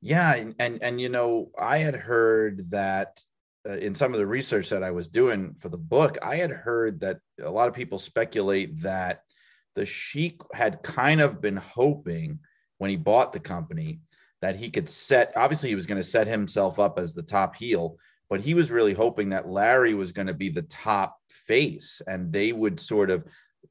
Yeah, 0.02 0.36
and 0.36 0.56
and, 0.60 0.84
and 0.84 1.00
you 1.00 1.10
know, 1.10 1.52
I 1.60 1.78
had 1.78 1.96
heard 1.96 2.72
that 2.72 3.22
uh, 3.68 3.78
in 3.78 3.96
some 3.96 4.14
of 4.14 4.20
the 4.20 4.28
research 4.28 4.70
that 4.70 4.84
I 4.84 4.92
was 4.92 5.08
doing 5.08 5.56
for 5.60 5.70
the 5.70 5.78
book, 5.78 6.18
I 6.22 6.36
had 6.36 6.52
heard 6.52 7.00
that 7.02 7.20
a 7.42 7.50
lot 7.50 7.68
of 7.68 7.74
people 7.74 8.00
speculate 8.00 8.82
that 8.82 9.22
the 9.76 9.86
Sheik 9.86 10.42
had 10.54 10.84
kind 10.84 11.22
of 11.22 11.42
been 11.42 11.58
hoping 11.58 12.40
when 12.78 12.90
he 12.90 12.96
bought 12.96 13.34
the 13.34 13.40
company 13.40 14.00
that 14.42 14.56
he 14.56 14.70
could 14.70 14.90
set. 14.90 15.34
Obviously, 15.36 15.70
he 15.70 15.76
was 15.76 15.86
going 15.86 16.02
to 16.02 16.08
set 16.08 16.28
himself 16.28 16.80
up 16.80 17.00
as 17.00 17.14
the 17.14 17.24
top 17.24 17.56
heel, 17.56 17.98
but 18.30 18.42
he 18.42 18.54
was 18.54 18.72
really 18.72 18.94
hoping 18.94 19.30
that 19.30 19.48
Larry 19.48 19.94
was 19.94 20.12
going 20.12 20.28
to 20.28 20.34
be 20.34 20.50
the 20.50 20.64
top 20.64 21.18
face, 21.30 22.02
and 22.08 22.32
they 22.32 22.54
would 22.54 22.80
sort 22.80 23.10
of, 23.10 23.26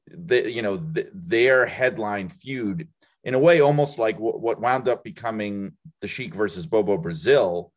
the, 0.07 0.51
you 0.51 0.61
know, 0.61 0.77
the, 0.77 1.09
their 1.13 1.65
headline 1.65 2.29
feud 2.29 2.87
in 3.23 3.33
a 3.33 3.39
way, 3.39 3.61
almost 3.61 3.97
like 3.97 4.19
what, 4.19 4.39
what 4.39 4.61
wound 4.61 4.87
up 4.87 5.03
becoming 5.03 5.73
the 6.01 6.07
Sheik 6.07 6.35
versus 6.35 6.67
Bobo 6.67 6.97
Brazil. 6.97 7.71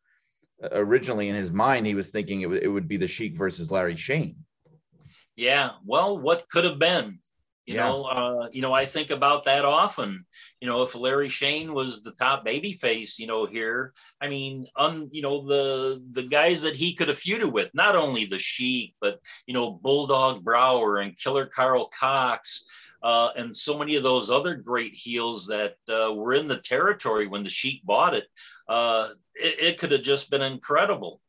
Originally, 0.71 1.29
in 1.29 1.35
his 1.35 1.51
mind, 1.51 1.87
he 1.87 1.95
was 1.95 2.11
thinking 2.11 2.41
it, 2.41 2.45
w- 2.45 2.61
it 2.61 2.67
would 2.67 2.87
be 2.87 2.97
the 2.97 3.07
Sheik 3.07 3.37
versus 3.37 3.71
Larry 3.71 3.95
Shane. 3.95 4.35
Yeah, 5.35 5.71
well, 5.85 6.19
what 6.19 6.49
could 6.49 6.65
have 6.65 6.79
been? 6.79 7.19
You 7.65 7.75
Yeah. 7.75 7.87
know, 7.87 8.03
uh, 8.05 8.49
you 8.51 8.61
know, 8.61 8.73
I 8.73 8.85
think 8.85 9.11
about 9.11 9.45
that 9.45 9.63
often. 9.63 10.25
You 10.59 10.67
know, 10.67 10.81
if 10.83 10.95
Larry 10.95 11.29
Shane 11.29 11.73
was 11.73 12.01
the 12.01 12.13
top 12.13 12.43
baby 12.43 12.73
face, 12.73 13.19
you 13.19 13.27
know, 13.27 13.45
here, 13.45 13.93
I 14.19 14.27
mean, 14.27 14.65
un, 14.75 15.07
you 15.11 15.21
know, 15.21 15.45
the 15.45 16.03
the 16.09 16.23
guys 16.23 16.63
that 16.63 16.75
he 16.75 16.95
could 16.95 17.09
have 17.09 17.19
feuded 17.19 17.53
with, 17.53 17.69
not 17.73 17.95
only 17.95 18.25
the 18.25 18.39
Sheik, 18.39 18.95
but 18.99 19.19
you 19.45 19.53
know, 19.53 19.71
Bulldog 19.71 20.43
Brower 20.43 20.97
and 20.97 21.15
Killer 21.17 21.45
Carl 21.45 21.89
Cox, 21.97 22.67
uh, 23.01 23.29
and 23.37 23.55
so 23.55 23.77
many 23.77 23.95
of 23.95 24.03
those 24.03 24.29
other 24.29 24.55
great 24.55 24.93
heels 24.93 25.47
that 25.47 25.75
uh, 25.87 26.13
were 26.13 26.33
in 26.33 26.47
the 26.47 26.57
territory 26.57 27.27
when 27.27 27.43
the 27.43 27.49
Sheik 27.49 27.83
bought 27.83 28.13
it. 28.13 28.25
Uh, 28.67 29.09
it, 29.35 29.73
it 29.73 29.77
could 29.77 29.91
have 29.91 30.01
just 30.01 30.29
been 30.29 30.41
incredible. 30.41 31.21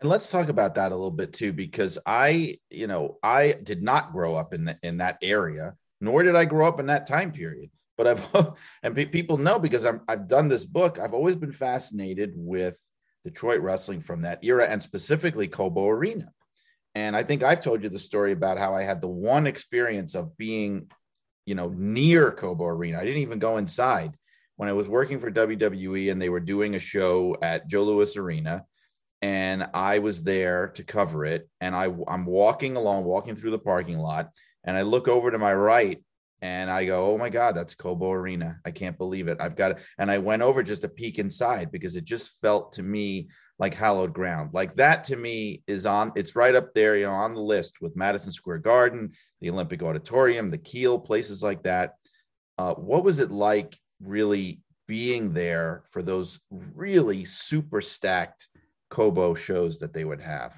And 0.00 0.08
let's 0.08 0.30
talk 0.30 0.48
about 0.48 0.76
that 0.76 0.92
a 0.92 0.94
little 0.94 1.10
bit 1.10 1.32
too, 1.32 1.52
because 1.52 1.98
I, 2.06 2.58
you 2.70 2.86
know, 2.86 3.18
I 3.22 3.56
did 3.62 3.82
not 3.82 4.12
grow 4.12 4.36
up 4.36 4.54
in 4.54 4.66
the, 4.66 4.78
in 4.82 4.98
that 4.98 5.18
area, 5.22 5.74
nor 6.00 6.22
did 6.22 6.36
I 6.36 6.44
grow 6.44 6.68
up 6.68 6.78
in 6.78 6.86
that 6.86 7.06
time 7.06 7.32
period. 7.32 7.70
But 7.96 8.06
I've 8.06 8.54
and 8.84 8.94
pe- 8.94 9.06
people 9.06 9.38
know 9.38 9.58
because 9.58 9.84
I'm 9.84 10.02
I've 10.06 10.28
done 10.28 10.48
this 10.48 10.64
book. 10.64 11.00
I've 11.00 11.14
always 11.14 11.34
been 11.34 11.52
fascinated 11.52 12.32
with 12.36 12.78
Detroit 13.24 13.60
wrestling 13.60 14.00
from 14.00 14.22
that 14.22 14.38
era, 14.44 14.66
and 14.68 14.80
specifically 14.80 15.48
Cobo 15.48 15.88
Arena. 15.88 16.32
And 16.94 17.14
I 17.14 17.22
think 17.22 17.42
I've 17.42 17.60
told 17.60 17.82
you 17.82 17.88
the 17.88 17.98
story 17.98 18.32
about 18.32 18.58
how 18.58 18.74
I 18.74 18.82
had 18.82 19.00
the 19.00 19.08
one 19.08 19.46
experience 19.46 20.14
of 20.14 20.36
being, 20.36 20.90
you 21.46 21.54
know, 21.54 21.68
near 21.68 22.32
Cobo 22.32 22.66
Arena. 22.66 22.98
I 22.98 23.04
didn't 23.04 23.22
even 23.22 23.38
go 23.38 23.56
inside 23.56 24.16
when 24.56 24.68
I 24.68 24.72
was 24.72 24.88
working 24.88 25.20
for 25.20 25.30
WWE, 25.30 26.10
and 26.10 26.20
they 26.20 26.28
were 26.28 26.40
doing 26.40 26.74
a 26.74 26.80
show 26.80 27.36
at 27.42 27.68
Joe 27.68 27.84
Louis 27.84 28.16
Arena 28.16 28.64
and 29.22 29.68
I 29.74 29.98
was 29.98 30.22
there 30.22 30.68
to 30.68 30.84
cover 30.84 31.24
it. 31.24 31.48
And 31.60 31.74
I, 31.74 31.92
I'm 32.06 32.24
walking 32.24 32.76
along, 32.76 33.04
walking 33.04 33.34
through 33.34 33.50
the 33.50 33.58
parking 33.58 33.98
lot, 33.98 34.30
and 34.64 34.76
I 34.76 34.82
look 34.82 35.08
over 35.08 35.30
to 35.30 35.38
my 35.38 35.52
right 35.52 36.02
and 36.40 36.70
I 36.70 36.84
go, 36.84 37.12
Oh 37.12 37.18
my 37.18 37.30
God, 37.30 37.56
that's 37.56 37.74
Cobo 37.74 38.12
Arena. 38.12 38.60
I 38.64 38.70
can't 38.70 38.98
believe 38.98 39.26
it. 39.28 39.38
I've 39.40 39.56
got 39.56 39.72
it. 39.72 39.78
And 39.98 40.10
I 40.10 40.18
went 40.18 40.42
over 40.42 40.62
just 40.62 40.82
to 40.82 40.88
peek 40.88 41.18
inside 41.18 41.72
because 41.72 41.96
it 41.96 42.04
just 42.04 42.30
felt 42.40 42.74
to 42.74 42.82
me 42.82 43.28
like 43.58 43.74
hallowed 43.74 44.12
ground. 44.12 44.50
Like 44.52 44.76
that 44.76 45.04
to 45.04 45.16
me 45.16 45.62
is 45.66 45.86
on, 45.86 46.12
it's 46.14 46.36
right 46.36 46.54
up 46.54 46.74
there, 46.74 46.96
you 46.96 47.06
know, 47.06 47.12
on 47.12 47.34
the 47.34 47.40
list 47.40 47.80
with 47.80 47.96
Madison 47.96 48.32
Square 48.32 48.58
Garden, 48.58 49.12
the 49.40 49.50
Olympic 49.50 49.82
Auditorium, 49.82 50.50
the 50.50 50.58
Kiel, 50.58 50.98
places 50.98 51.42
like 51.42 51.62
that. 51.64 51.94
Uh, 52.56 52.74
what 52.74 53.04
was 53.04 53.18
it 53.18 53.30
like 53.30 53.78
really 54.00 54.60
being 54.86 55.32
there 55.32 55.84
for 55.90 56.02
those 56.02 56.40
really 56.50 57.24
super 57.24 57.80
stacked 57.80 58.48
Cobo 58.90 59.34
shows 59.34 59.78
that 59.78 59.92
they 59.92 60.04
would 60.04 60.20
have. 60.20 60.52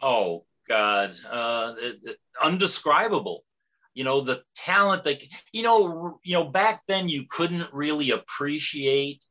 Oh 0.00 0.44
God, 0.68 1.14
uh, 1.30 1.74
undescribable. 2.42 3.42
You 3.94 4.04
know 4.04 4.20
the 4.20 4.42
talent 4.54 5.04
that 5.04 5.22
you 5.52 5.62
know. 5.62 6.18
You 6.22 6.34
know 6.34 6.48
back 6.48 6.82
then 6.86 7.08
you 7.08 7.24
couldn't 7.28 7.72
really 7.72 8.10
appreciate 8.10 9.22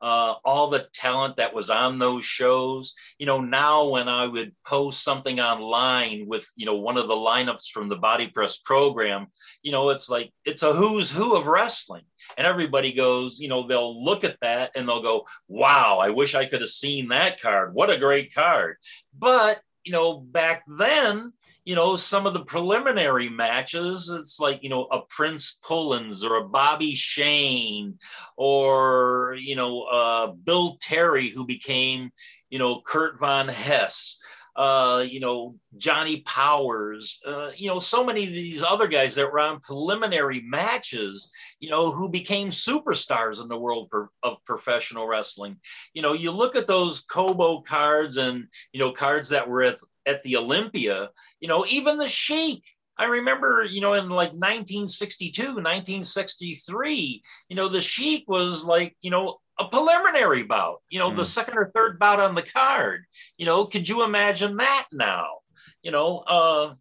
uh, 0.00 0.34
all 0.44 0.68
the 0.68 0.88
talent 0.92 1.36
that 1.36 1.54
was 1.54 1.70
on 1.70 1.98
those 1.98 2.24
shows. 2.24 2.94
You 3.18 3.26
know 3.26 3.40
now 3.40 3.88
when 3.90 4.08
I 4.08 4.26
would 4.26 4.54
post 4.66 5.04
something 5.04 5.40
online 5.40 6.26
with 6.26 6.48
you 6.56 6.66
know 6.66 6.76
one 6.76 6.96
of 6.96 7.08
the 7.08 7.14
lineups 7.14 7.70
from 7.72 7.88
the 7.88 7.98
Body 7.98 8.28
Press 8.28 8.58
program, 8.58 9.26
you 9.62 9.72
know 9.72 9.90
it's 9.90 10.08
like 10.08 10.32
it's 10.44 10.62
a 10.62 10.72
who's 10.72 11.10
who 11.10 11.36
of 11.36 11.46
wrestling. 11.46 12.02
And 12.36 12.46
everybody 12.46 12.92
goes, 12.92 13.40
you 13.40 13.48
know, 13.48 13.66
they'll 13.66 14.04
look 14.04 14.24
at 14.24 14.38
that 14.40 14.72
and 14.76 14.88
they'll 14.88 15.02
go, 15.02 15.26
wow, 15.48 15.98
I 16.00 16.10
wish 16.10 16.34
I 16.34 16.46
could 16.46 16.60
have 16.60 16.70
seen 16.70 17.08
that 17.08 17.40
card. 17.40 17.74
What 17.74 17.90
a 17.90 17.98
great 17.98 18.32
card. 18.34 18.76
But, 19.18 19.60
you 19.84 19.92
know, 19.92 20.20
back 20.20 20.62
then, 20.68 21.32
you 21.64 21.74
know, 21.74 21.96
some 21.96 22.26
of 22.26 22.34
the 22.34 22.44
preliminary 22.44 23.28
matches, 23.28 24.08
it's 24.08 24.40
like, 24.40 24.62
you 24.62 24.70
know, 24.70 24.84
a 24.84 25.02
Prince 25.08 25.58
Pullins 25.62 26.24
or 26.24 26.38
a 26.38 26.48
Bobby 26.48 26.94
Shane 26.94 27.98
or, 28.36 29.36
you 29.38 29.56
know, 29.56 29.82
uh, 29.82 30.32
Bill 30.32 30.78
Terry, 30.80 31.28
who 31.28 31.46
became, 31.46 32.10
you 32.48 32.58
know, 32.58 32.80
Kurt 32.80 33.20
Von 33.20 33.48
Hess. 33.48 34.18
Uh, 34.56 35.06
you 35.08 35.20
know, 35.20 35.54
Johnny 35.78 36.20
Powers, 36.22 37.20
uh, 37.24 37.50
you 37.56 37.68
know, 37.68 37.78
so 37.78 38.04
many 38.04 38.24
of 38.24 38.30
these 38.30 38.62
other 38.62 38.88
guys 38.88 39.14
that 39.14 39.32
were 39.32 39.38
on 39.38 39.60
preliminary 39.60 40.42
matches, 40.44 41.32
you 41.60 41.70
know, 41.70 41.92
who 41.92 42.10
became 42.10 42.48
superstars 42.50 43.40
in 43.40 43.48
the 43.48 43.56
world 43.56 43.88
of 44.22 44.44
professional 44.44 45.06
wrestling. 45.06 45.56
You 45.94 46.02
know, 46.02 46.14
you 46.14 46.32
look 46.32 46.56
at 46.56 46.66
those 46.66 47.00
Cobo 47.00 47.60
cards 47.60 48.16
and, 48.16 48.48
you 48.72 48.80
know, 48.80 48.92
cards 48.92 49.28
that 49.30 49.48
were 49.48 49.62
at, 49.62 49.78
at 50.04 50.22
the 50.24 50.36
Olympia, 50.36 51.10
you 51.40 51.48
know, 51.48 51.64
even 51.68 51.98
the 51.98 52.08
Sheik. 52.08 52.62
I 52.98 53.06
remember, 53.06 53.64
you 53.64 53.80
know, 53.80 53.94
in 53.94 54.10
like 54.10 54.32
1962, 54.32 55.54
1963, 55.54 57.22
you 57.48 57.56
know, 57.56 57.68
the 57.68 57.80
Sheik 57.80 58.24
was 58.28 58.64
like, 58.64 58.96
you 59.00 59.10
know, 59.10 59.38
a 59.58 59.68
preliminary 59.68 60.42
bout, 60.42 60.82
you 60.90 60.98
know, 60.98 61.10
Mm. 61.10 61.16
the 61.16 61.24
second 61.24 61.56
or 61.58 61.70
third 61.74 61.98
bout 61.98 62.20
on 62.20 62.34
the 62.34 62.42
card. 62.42 63.04
You 63.38 63.46
know, 63.46 63.64
could 63.64 63.88
you 63.88 64.04
imagine 64.04 64.56
that 64.56 64.86
now? 64.92 65.38
You 65.82 65.92
know, 65.92 66.18
uh, 66.26 66.74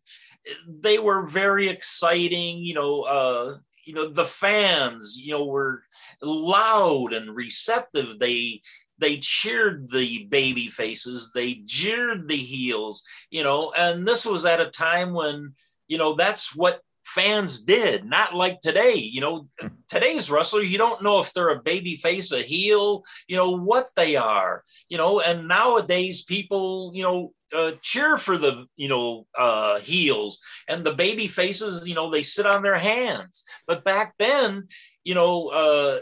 they 0.68 0.99
were 0.99 1.26
very 1.26 1.70
exciting, 1.70 2.64
you 2.64 2.74
know, 2.74 3.01
uh, 3.03 3.57
you 3.86 3.93
know, 3.93 4.10
the 4.10 4.26
fans, 4.26 5.18
you 5.18 5.32
know, 5.34 5.45
were 5.45 5.84
loud 6.22 7.14
and 7.14 7.36
receptive. 7.36 8.20
They 8.20 8.62
they 9.00 9.18
cheered 9.18 9.89
the 9.91 10.26
baby 10.30 10.68
faces, 10.68 11.32
they 11.34 11.62
jeered 11.66 12.28
the 12.28 12.36
heels, 12.36 13.04
you 13.30 13.43
know, 13.43 13.74
and 13.78 14.08
this 14.08 14.26
was 14.26 14.45
at 14.45 14.62
a 14.62 14.70
time 14.70 15.14
when, 15.14 15.54
you 15.88 15.97
know, 15.97 16.14
that's 16.14 16.56
what 16.56 16.82
fans 17.06 17.64
did, 17.64 18.06
not 18.06 18.36
like 18.36 18.60
today. 18.62 18.95
You 18.95 19.22
know, 19.22 19.47
today's 19.88 20.30
wrestler, 20.30 20.62
you 20.62 20.78
don't 20.78 21.02
know 21.02 21.20
if 21.20 21.34
they're 21.34 21.56
a 21.56 21.62
baby 21.62 21.95
face, 21.95 22.32
a 22.32 22.41
heel, 22.41 23.04
you 23.28 23.36
know, 23.36 23.58
what 23.58 23.89
they 23.95 24.16
are, 24.16 24.64
you 24.89 24.97
know, 24.97 25.20
and 25.20 25.47
nowadays 25.47 26.24
people, 26.24 26.91
you 26.93 27.04
know, 27.04 27.34
uh, 27.56 27.72
cheer 27.82 28.18
for 28.18 28.38
the, 28.38 28.68
you 28.78 28.88
know, 28.88 29.26
uh, 29.36 29.80
heels 29.80 30.39
and 30.68 30.84
the 30.84 30.93
baby 30.93 31.28
faces, 31.28 31.88
you 31.88 31.95
know, 31.95 32.12
they 32.12 32.22
sit 32.22 32.45
on 32.45 32.62
their 32.62 32.78
hands. 32.78 33.43
But 33.68 33.84
back 33.84 34.14
then, 34.20 34.68
you 35.04 35.16
know, 35.16 35.47
uh, 35.47 36.00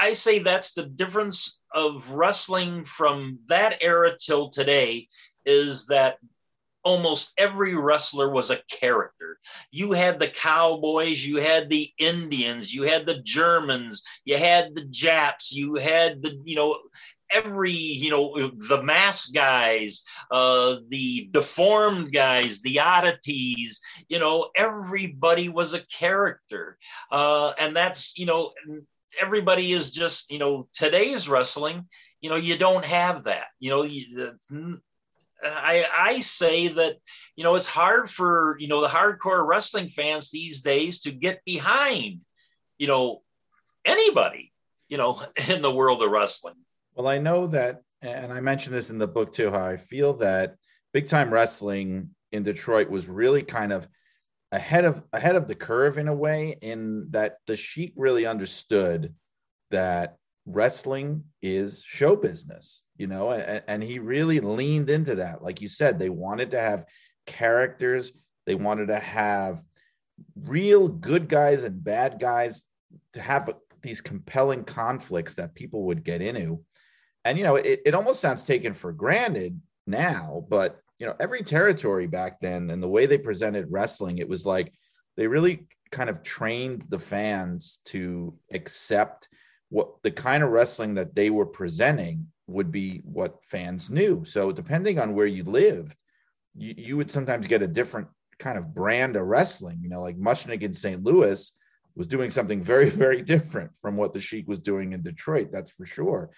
I, 0.00 0.08
I 0.08 0.12
say 0.14 0.38
that's 0.38 0.72
the 0.72 0.86
difference 0.86 1.58
of 1.76 2.12
wrestling 2.12 2.84
from 2.86 3.38
that 3.48 3.82
era 3.82 4.16
till 4.18 4.48
today 4.48 5.08
is 5.44 5.86
that 5.86 6.18
almost 6.82 7.34
every 7.36 7.76
wrestler 7.76 8.30
was 8.32 8.50
a 8.50 8.62
character. 8.70 9.38
You 9.70 9.92
had 9.92 10.18
the 10.18 10.28
cowboys, 10.28 11.24
you 11.24 11.36
had 11.36 11.68
the 11.68 11.90
Indians, 11.98 12.72
you 12.72 12.84
had 12.84 13.06
the 13.06 13.20
Germans, 13.22 14.02
you 14.24 14.38
had 14.38 14.74
the 14.74 14.86
Japs, 14.86 15.54
you 15.54 15.74
had 15.74 16.22
the, 16.22 16.40
you 16.44 16.56
know, 16.56 16.78
every, 17.30 17.72
you 17.72 18.10
know, 18.10 18.38
the 18.38 18.82
mask 18.82 19.34
guys, 19.34 20.04
uh, 20.30 20.76
the 20.88 21.28
deformed 21.30 22.12
guys, 22.12 22.60
the 22.62 22.80
oddities, 22.80 23.80
you 24.08 24.18
know, 24.18 24.48
everybody 24.56 25.48
was 25.48 25.74
a 25.74 25.84
character. 25.86 26.78
Uh, 27.10 27.52
and 27.58 27.76
that's, 27.76 28.16
you 28.16 28.26
know, 28.26 28.52
everybody 29.20 29.72
is 29.72 29.90
just, 29.90 30.30
you 30.30 30.38
know, 30.38 30.68
today's 30.72 31.28
wrestling, 31.28 31.86
you 32.20 32.30
know, 32.30 32.36
you 32.36 32.56
don't 32.56 32.84
have 32.84 33.24
that. 33.24 33.46
You 33.58 33.70
know, 33.70 33.82
you, 33.82 34.30
I, 35.42 35.84
I 35.92 36.20
say 36.20 36.68
that 36.68 36.96
you 37.36 37.44
know 37.44 37.54
it's 37.54 37.66
hard 37.66 38.10
for 38.10 38.56
you 38.58 38.68
know 38.68 38.80
the 38.80 38.88
hardcore 38.88 39.46
wrestling 39.46 39.90
fans 39.90 40.30
these 40.30 40.62
days 40.62 41.00
to 41.00 41.12
get 41.12 41.44
behind 41.44 42.22
you 42.78 42.86
know 42.86 43.22
anybody 43.84 44.52
you 44.88 44.96
know 44.96 45.20
in 45.50 45.62
the 45.62 45.74
world 45.74 46.02
of 46.02 46.10
wrestling 46.10 46.54
Well, 46.94 47.08
I 47.08 47.18
know 47.18 47.46
that, 47.48 47.82
and 48.02 48.32
I 48.32 48.40
mentioned 48.40 48.74
this 48.74 48.90
in 48.90 48.98
the 48.98 49.06
book 49.06 49.32
too, 49.32 49.50
how 49.50 49.64
I 49.64 49.76
feel 49.76 50.14
that 50.14 50.56
big 50.92 51.06
time 51.06 51.32
wrestling 51.32 52.10
in 52.32 52.42
Detroit 52.42 52.88
was 52.90 53.08
really 53.08 53.42
kind 53.42 53.72
of 53.72 53.86
ahead 54.52 54.84
of 54.84 55.02
ahead 55.12 55.36
of 55.36 55.48
the 55.48 55.54
curve 55.54 55.98
in 55.98 56.08
a 56.08 56.14
way, 56.14 56.56
in 56.62 57.08
that 57.10 57.38
the 57.46 57.56
Sheik 57.56 57.92
really 57.96 58.26
understood 58.26 59.14
that 59.70 60.16
wrestling 60.46 61.24
is 61.42 61.82
show 61.84 62.16
business, 62.16 62.84
you 62.96 63.06
know, 63.06 63.30
and, 63.30 63.62
and 63.66 63.82
he 63.82 63.98
really 63.98 64.40
leaned 64.40 64.90
into 64.90 65.16
that. 65.16 65.42
Like 65.42 65.60
you 65.60 65.68
said, 65.68 65.98
they 65.98 66.10
wanted 66.10 66.52
to 66.52 66.60
have 66.60 66.84
characters, 67.26 68.12
they 68.46 68.54
wanted 68.54 68.86
to 68.86 68.98
have 68.98 69.62
real 70.34 70.88
good 70.88 71.28
guys 71.28 71.62
and 71.62 71.82
bad 71.82 72.18
guys 72.20 72.64
to 73.12 73.20
have 73.20 73.52
these 73.82 74.00
compelling 74.00 74.64
conflicts 74.64 75.34
that 75.34 75.54
people 75.54 75.84
would 75.84 76.02
get 76.02 76.22
into 76.22 76.64
and 77.24 77.36
you 77.36 77.44
know 77.44 77.56
it, 77.56 77.80
it 77.84 77.94
almost 77.94 78.20
sounds 78.20 78.42
taken 78.42 78.72
for 78.72 78.92
granted 78.92 79.60
now 79.86 80.44
but 80.48 80.80
you 80.98 81.06
know 81.06 81.14
every 81.20 81.42
territory 81.42 82.06
back 82.06 82.40
then 82.40 82.70
and 82.70 82.82
the 82.82 82.88
way 82.88 83.06
they 83.06 83.18
presented 83.18 83.70
wrestling 83.70 84.18
it 84.18 84.28
was 84.28 84.46
like 84.46 84.72
they 85.16 85.26
really 85.26 85.66
kind 85.90 86.10
of 86.10 86.22
trained 86.22 86.84
the 86.88 86.98
fans 86.98 87.80
to 87.84 88.34
accept 88.52 89.28
what 89.68 90.02
the 90.02 90.10
kind 90.10 90.42
of 90.42 90.50
wrestling 90.50 90.94
that 90.94 91.14
they 91.14 91.30
were 91.30 91.46
presenting 91.46 92.26
would 92.46 92.70
be 92.70 93.02
what 93.04 93.42
fans 93.44 93.90
knew 93.90 94.24
so 94.24 94.52
depending 94.52 94.98
on 94.98 95.14
where 95.14 95.26
you 95.26 95.44
lived 95.44 95.96
you, 96.56 96.74
you 96.76 96.96
would 96.96 97.10
sometimes 97.10 97.46
get 97.46 97.62
a 97.62 97.66
different 97.66 98.08
kind 98.38 98.58
of 98.58 98.74
brand 98.74 99.16
of 99.16 99.26
wrestling. 99.26 99.78
You 99.82 99.88
know, 99.88 100.02
like 100.02 100.18
Muchnick 100.18 100.62
in 100.62 100.74
St. 100.74 101.02
Louis 101.02 101.52
was 101.94 102.06
doing 102.06 102.30
something 102.30 102.62
very, 102.62 102.90
very 103.04 103.22
different 103.22 103.70
from 103.80 103.96
what 103.96 104.14
the 104.14 104.20
Sheik 104.20 104.48
was 104.48 104.58
doing 104.58 104.92
in 104.92 105.02
Detroit. 105.02 105.50
That's 105.52 105.70
for 105.70 105.86
sure. 105.86 106.30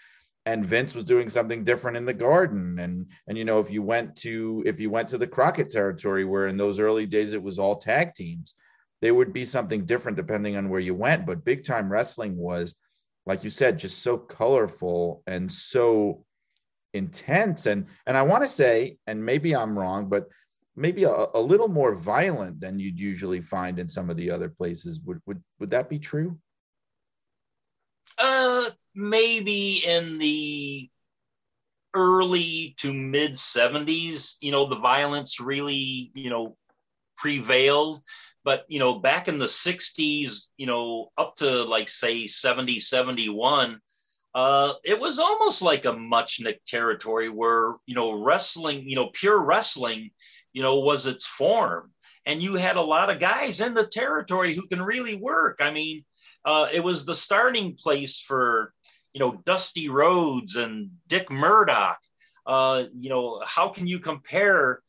And 0.48 0.64
Vince 0.64 0.94
was 0.94 1.04
doing 1.04 1.28
something 1.28 1.62
different 1.62 1.98
in 1.98 2.06
the 2.06 2.14
Garden. 2.14 2.78
And 2.78 3.10
and 3.26 3.36
you 3.36 3.44
know, 3.44 3.60
if 3.60 3.70
you 3.70 3.82
went 3.82 4.16
to 4.16 4.62
if 4.64 4.80
you 4.80 4.88
went 4.88 5.10
to 5.10 5.18
the 5.18 5.26
Crockett 5.26 5.68
territory, 5.68 6.24
where 6.24 6.46
in 6.46 6.56
those 6.56 6.80
early 6.80 7.04
days 7.04 7.34
it 7.34 7.42
was 7.42 7.58
all 7.58 7.76
tag 7.76 8.14
teams, 8.14 8.54
there 9.02 9.14
would 9.14 9.34
be 9.34 9.44
something 9.44 9.84
different 9.84 10.16
depending 10.16 10.56
on 10.56 10.70
where 10.70 10.80
you 10.80 10.94
went. 10.94 11.26
But 11.26 11.44
big 11.44 11.66
time 11.66 11.92
wrestling 11.92 12.34
was, 12.38 12.74
like 13.26 13.44
you 13.44 13.50
said, 13.50 13.78
just 13.78 13.98
so 14.02 14.16
colorful 14.16 15.22
and 15.26 15.52
so 15.52 16.24
intense. 16.94 17.66
And 17.66 17.84
and 18.06 18.16
I 18.16 18.22
want 18.22 18.42
to 18.42 18.48
say, 18.48 18.96
and 19.06 19.22
maybe 19.22 19.54
I'm 19.54 19.78
wrong, 19.78 20.08
but 20.08 20.28
maybe 20.76 21.04
a, 21.04 21.26
a, 21.34 21.40
little 21.40 21.68
more 21.68 21.94
violent 21.94 22.58
than 22.58 22.78
you'd 22.78 22.98
usually 22.98 23.42
find 23.42 23.78
in 23.78 23.86
some 23.86 24.08
of 24.08 24.16
the 24.16 24.30
other 24.30 24.48
places. 24.48 25.00
Would 25.04 25.20
would 25.26 25.42
would 25.60 25.70
that 25.72 25.90
be 25.90 25.98
true? 25.98 26.38
Uh, 28.16 28.70
maybe 28.98 29.82
in 29.86 30.18
the 30.18 30.90
early 31.94 32.74
to 32.78 32.92
mid 32.92 33.32
70s, 33.32 34.36
you 34.40 34.52
know, 34.52 34.66
the 34.66 34.78
violence 34.78 35.40
really, 35.40 36.10
you 36.14 36.30
know, 36.30 36.56
prevailed. 37.16 38.02
But, 38.44 38.64
you 38.68 38.78
know, 38.78 38.98
back 38.98 39.28
in 39.28 39.38
the 39.38 39.46
60s, 39.46 40.50
you 40.56 40.66
know, 40.66 41.10
up 41.16 41.34
to 41.36 41.64
like 41.64 41.88
say 41.88 42.26
70, 42.26 42.78
71, 42.78 43.80
uh, 44.34 44.72
it 44.84 44.98
was 44.98 45.18
almost 45.18 45.62
like 45.62 45.84
a 45.84 45.92
Muchnick 45.92 46.58
territory 46.66 47.28
where, 47.28 47.74
you 47.86 47.94
know, 47.94 48.12
wrestling, 48.22 48.88
you 48.88 48.96
know, 48.96 49.10
pure 49.12 49.44
wrestling 49.44 50.10
you 50.52 50.62
know, 50.62 50.80
was 50.80 51.06
its 51.06 51.26
form. 51.26 51.92
And 52.26 52.42
you 52.42 52.56
had 52.56 52.76
a 52.76 52.82
lot 52.82 53.10
of 53.10 53.20
guys 53.20 53.60
in 53.60 53.74
the 53.74 53.86
territory 53.86 54.54
who 54.54 54.66
can 54.66 54.82
really 54.82 55.14
work. 55.14 55.58
I 55.60 55.70
mean, 55.70 56.04
uh, 56.48 56.66
it 56.72 56.82
was 56.82 57.04
the 57.04 57.14
starting 57.14 57.74
place 57.74 58.18
for, 58.18 58.72
you 59.12 59.20
know, 59.20 59.38
Dusty 59.44 59.90
Rhodes 59.90 60.56
and 60.56 60.90
Dick 61.06 61.30
Murdoch. 61.30 61.98
Uh, 62.46 62.84
you 62.94 63.10
know, 63.10 63.42
how 63.44 63.68
can 63.68 63.86
you 63.86 63.98
compare, 63.98 64.80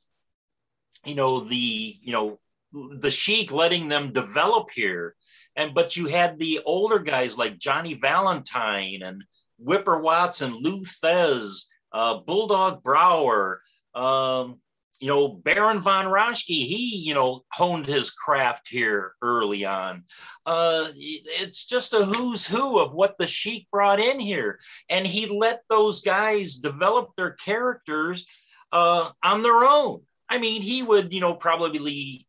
you 1.05 1.15
know, 1.15 1.41
the, 1.41 1.95
you 2.01 2.13
know, 2.13 2.39
the 2.71 3.11
Sheik 3.11 3.51
letting 3.51 3.89
them 3.89 4.13
develop 4.13 4.69
here? 4.73 5.15
And 5.57 5.73
but 5.73 5.97
you 5.97 6.07
had 6.07 6.39
the 6.39 6.61
older 6.65 6.99
guys 6.99 7.37
like 7.37 7.59
Johnny 7.59 7.95
Valentine 7.95 9.01
and 9.03 9.21
Whipper 9.57 10.01
Watson, 10.01 10.53
Lou 10.53 10.79
Thesz, 10.85 11.65
uh, 11.91 12.19
Bulldog 12.19 12.83
Brower, 12.83 13.61
um, 13.93 14.61
you 14.99 15.07
know, 15.07 15.29
Baron 15.29 15.79
von 15.79 16.05
Raschke, 16.05 16.47
he, 16.47 17.03
you 17.05 17.13
know, 17.13 17.45
honed 17.51 17.85
his 17.85 18.09
craft 18.11 18.67
here 18.67 19.13
early 19.21 19.63
on. 19.65 20.03
Uh, 20.45 20.85
it's 20.95 21.65
just 21.65 21.93
a 21.93 22.03
who's 22.03 22.45
who 22.45 22.79
of 22.79 22.93
what 22.93 23.17
the 23.17 23.27
Sheik 23.27 23.67
brought 23.71 23.99
in 23.99 24.19
here. 24.19 24.59
And 24.89 25.07
he 25.07 25.27
let 25.27 25.61
those 25.69 26.01
guys 26.01 26.55
develop 26.55 27.11
their 27.15 27.31
characters 27.31 28.25
uh, 28.71 29.09
on 29.23 29.41
their 29.41 29.63
own. 29.63 30.01
I 30.27 30.37
mean, 30.37 30.61
he 30.61 30.83
would, 30.83 31.13
you 31.13 31.21
know, 31.21 31.33
probably 31.33 32.27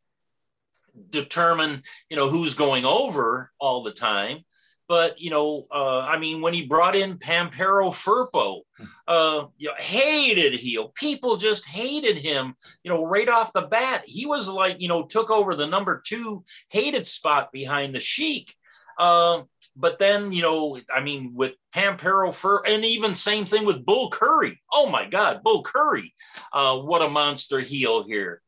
determine, 1.11 1.83
you 2.09 2.17
know, 2.17 2.29
who's 2.29 2.55
going 2.55 2.85
over 2.85 3.51
all 3.59 3.83
the 3.83 3.93
time 3.93 4.45
but 4.91 5.21
you 5.21 5.31
know, 5.31 5.69
uh, 5.71 6.01
I 6.01 6.19
mean, 6.19 6.41
when 6.41 6.53
he 6.53 6.67
brought 6.67 6.97
in 6.97 7.17
Pampero 7.17 7.93
Firpo, 7.93 8.63
uh, 9.07 9.47
you 9.57 9.69
know, 9.69 9.75
hated 9.79 10.53
heel. 10.53 10.91
People 10.97 11.37
just 11.37 11.65
hated 11.65 12.17
him. 12.17 12.57
You 12.83 12.91
know, 12.91 13.07
right 13.07 13.29
off 13.29 13.53
the 13.53 13.69
bat, 13.69 14.03
he 14.05 14.27
was 14.27 14.49
like, 14.49 14.81
you 14.81 14.89
know, 14.89 15.05
took 15.05 15.31
over 15.31 15.55
the 15.55 15.69
number 15.69 16.03
two 16.05 16.45
hated 16.71 17.07
spot 17.07 17.53
behind 17.53 17.95
the 17.95 18.01
Sheik. 18.01 18.53
Uh, 18.99 19.45
but 19.77 20.01
then, 20.01 20.33
you 20.33 20.43
know, 20.43 20.81
I 20.93 21.01
mean, 21.01 21.35
with 21.37 21.55
Pampero 21.73 22.35
Fur, 22.35 22.61
and 22.67 22.85
even 22.85 23.15
same 23.15 23.45
thing 23.45 23.65
with 23.65 23.87
Bull 23.87 24.11
Curry. 24.11 24.61
Oh 24.73 24.91
my 24.91 25.07
God, 25.07 25.45
Bull 25.45 25.63
Curry, 25.63 26.13
uh, 26.53 26.79
what 26.79 27.01
a 27.01 27.09
monster 27.09 27.61
heel 27.61 28.03
here. 28.03 28.43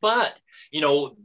But 0.00 0.38
you 0.70 0.80
know, 0.80 1.16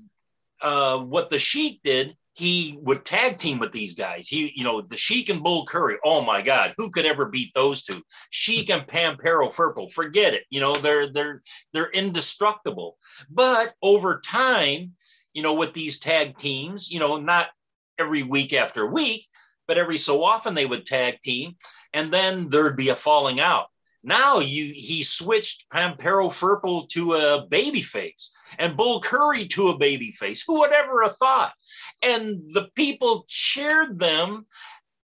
uh, 0.63 0.97
what 1.01 1.29
the 1.29 1.37
Sheik 1.37 1.81
did 1.83 2.15
he 2.37 2.77
would 2.83 3.03
tag 3.03 3.37
team 3.37 3.57
with 3.57 3.71
these 3.71 3.95
guys. 3.95 4.27
He, 4.27 4.53
you 4.55 4.63
know, 4.63 4.81
the 4.81 4.95
Sheik 4.95 5.29
and 5.29 5.43
Bull 5.43 5.65
Curry. 5.65 5.97
Oh 6.05 6.21
my 6.21 6.43
God, 6.43 6.75
who 6.77 6.91
could 6.91 7.07
ever 7.07 7.25
beat 7.25 7.51
those 7.55 7.83
two? 7.83 7.99
Sheik 8.29 8.69
and 8.69 8.85
Pampero 8.85 9.49
Firpo. 9.51 9.91
Forget 9.91 10.35
it. 10.35 10.43
You 10.51 10.59
know, 10.59 10.75
they're 10.75 11.11
they're 11.11 11.41
they're 11.73 11.89
indestructible. 11.89 12.97
But 13.31 13.73
over 13.81 14.21
time, 14.23 14.93
you 15.33 15.41
know, 15.41 15.55
with 15.55 15.73
these 15.73 15.99
tag 15.99 16.37
teams, 16.37 16.91
you 16.91 16.99
know, 16.99 17.17
not 17.17 17.49
every 17.97 18.21
week 18.21 18.53
after 18.53 18.85
week, 18.85 19.27
but 19.67 19.79
every 19.79 19.97
so 19.97 20.23
often 20.23 20.53
they 20.53 20.67
would 20.67 20.85
tag 20.85 21.19
team, 21.21 21.55
and 21.93 22.11
then 22.11 22.51
there'd 22.51 22.77
be 22.77 22.89
a 22.89 22.95
falling 22.95 23.39
out. 23.39 23.65
Now 24.03 24.39
you 24.39 24.71
he 24.73 25.01
switched 25.01 25.69
Pampero 25.69 26.29
Firpo 26.29 26.87
to 26.89 27.13
a 27.13 27.47
baby 27.49 27.81
face 27.81 28.31
and 28.59 28.77
Bull 28.77 29.01
Curry 29.01 29.47
to 29.47 29.69
a 29.69 29.77
baby 29.77 30.11
face. 30.11 30.43
Who 30.47 30.59
would 30.59 30.71
ever 30.71 31.03
have 31.03 31.17
thought? 31.17 31.53
And 32.01 32.41
the 32.53 32.69
people 32.75 33.25
cheered 33.27 33.99
them 33.99 34.45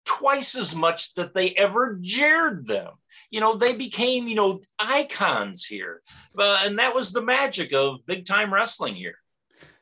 twice 0.05 0.57
as 0.57 0.75
much 0.75 1.15
that 1.15 1.35
they 1.35 1.51
ever 1.51 1.99
jeered 2.01 2.67
them. 2.67 2.93
You 3.31 3.41
know, 3.41 3.55
they 3.55 3.75
became, 3.75 4.27
you 4.27 4.35
know, 4.35 4.61
icons 4.79 5.65
here. 5.65 6.03
Uh, 6.37 6.63
and 6.65 6.79
that 6.79 6.95
was 6.95 7.13
the 7.13 7.23
magic 7.23 7.73
of 7.73 8.05
big 8.07 8.27
time 8.27 8.53
wrestling 8.53 8.95
here. 8.95 9.15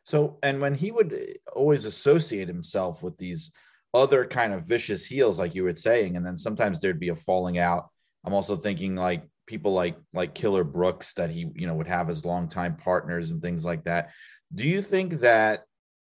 So, 0.04 0.38
and 0.42 0.60
when 0.60 0.74
he 0.74 0.90
would 0.90 1.38
always 1.54 1.84
associate 1.84 2.48
himself 2.48 3.02
with 3.02 3.16
these 3.16 3.52
other 3.94 4.26
kind 4.26 4.52
of 4.52 4.64
vicious 4.64 5.04
heels, 5.04 5.38
like 5.38 5.54
you 5.54 5.64
were 5.64 5.74
saying, 5.74 6.16
and 6.16 6.24
then 6.24 6.36
sometimes 6.36 6.80
there'd 6.80 7.00
be 7.00 7.10
a 7.10 7.16
falling 7.16 7.58
out. 7.58 7.88
I'm 8.24 8.34
also 8.34 8.56
thinking 8.56 8.96
like 8.96 9.24
people 9.46 9.72
like 9.72 9.96
like 10.12 10.34
Killer 10.34 10.64
Brooks 10.64 11.14
that 11.14 11.30
he 11.30 11.50
you 11.54 11.66
know 11.66 11.74
would 11.74 11.88
have 11.88 12.10
as 12.10 12.24
longtime 12.24 12.76
partners 12.76 13.30
and 13.30 13.40
things 13.40 13.64
like 13.64 13.84
that. 13.84 14.10
Do 14.54 14.68
you 14.68 14.82
think 14.82 15.20
that 15.20 15.64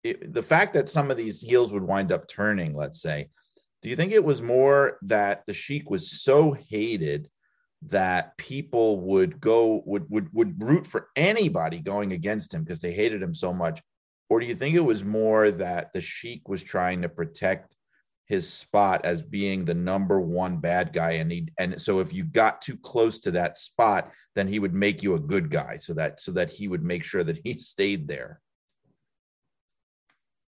it, 0.05 0.33
the 0.33 0.43
fact 0.43 0.75
that 0.75 0.89
some 0.89 1.11
of 1.11 1.17
these 1.17 1.41
heels 1.41 1.73
would 1.73 1.83
wind 1.83 2.13
up 2.13 2.29
turning, 2.29 2.75
let's 2.75 3.01
say, 3.01 3.29
do 3.83 3.89
you 3.89 3.97
think 3.97 4.13
it 4.13 4.25
was 4.25 4.43
more 4.43 4.99
that 5.03 5.43
the 5.47 5.55
Sheik 5.55 5.91
was 5.91 6.11
so 6.23 6.53
hated 6.53 7.29
that 7.83 8.37
people 8.37 9.01
would 9.01 9.41
go 9.41 9.83
would 9.87 10.09
would 10.11 10.33
would 10.33 10.61
root 10.63 10.87
for 10.87 11.09
anybody 11.15 11.79
going 11.79 12.13
against 12.13 12.53
him 12.53 12.65
because 12.65 12.81
they 12.81 12.93
hated 12.93 13.23
him 13.23 13.35
so 13.35 13.53
much, 13.53 13.81
or 14.29 14.41
do 14.41 14.47
you 14.47 14.55
think 14.55 14.75
it 14.75 14.81
was 14.81 15.05
more 15.05 15.51
that 15.51 15.93
the 15.93 16.01
Sheik 16.01 16.49
was 16.49 16.65
trying 16.65 17.03
to 17.03 17.09
protect 17.09 17.77
his 18.27 18.53
spot 18.53 19.05
as 19.05 19.23
being 19.23 19.65
the 19.65 19.75
number 19.75 20.21
one 20.21 20.57
bad 20.57 20.93
guy 20.93 21.13
and 21.13 21.31
he 21.31 21.49
and 21.59 21.81
so 21.81 22.01
if 22.01 22.13
you 22.13 22.25
got 22.25 22.61
too 22.61 22.77
close 22.77 23.21
to 23.21 23.31
that 23.31 23.57
spot 23.57 24.11
then 24.35 24.49
he 24.49 24.59
would 24.59 24.75
make 24.75 25.03
you 25.03 25.15
a 25.15 25.21
good 25.21 25.49
guy 25.49 25.77
so 25.77 25.95
that 25.95 26.21
so 26.21 26.33
that 26.33 26.51
he 26.51 26.67
would 26.67 26.83
make 26.83 27.05
sure 27.05 27.23
that 27.23 27.39
he 27.45 27.55
stayed 27.59 28.09
there 28.09 28.41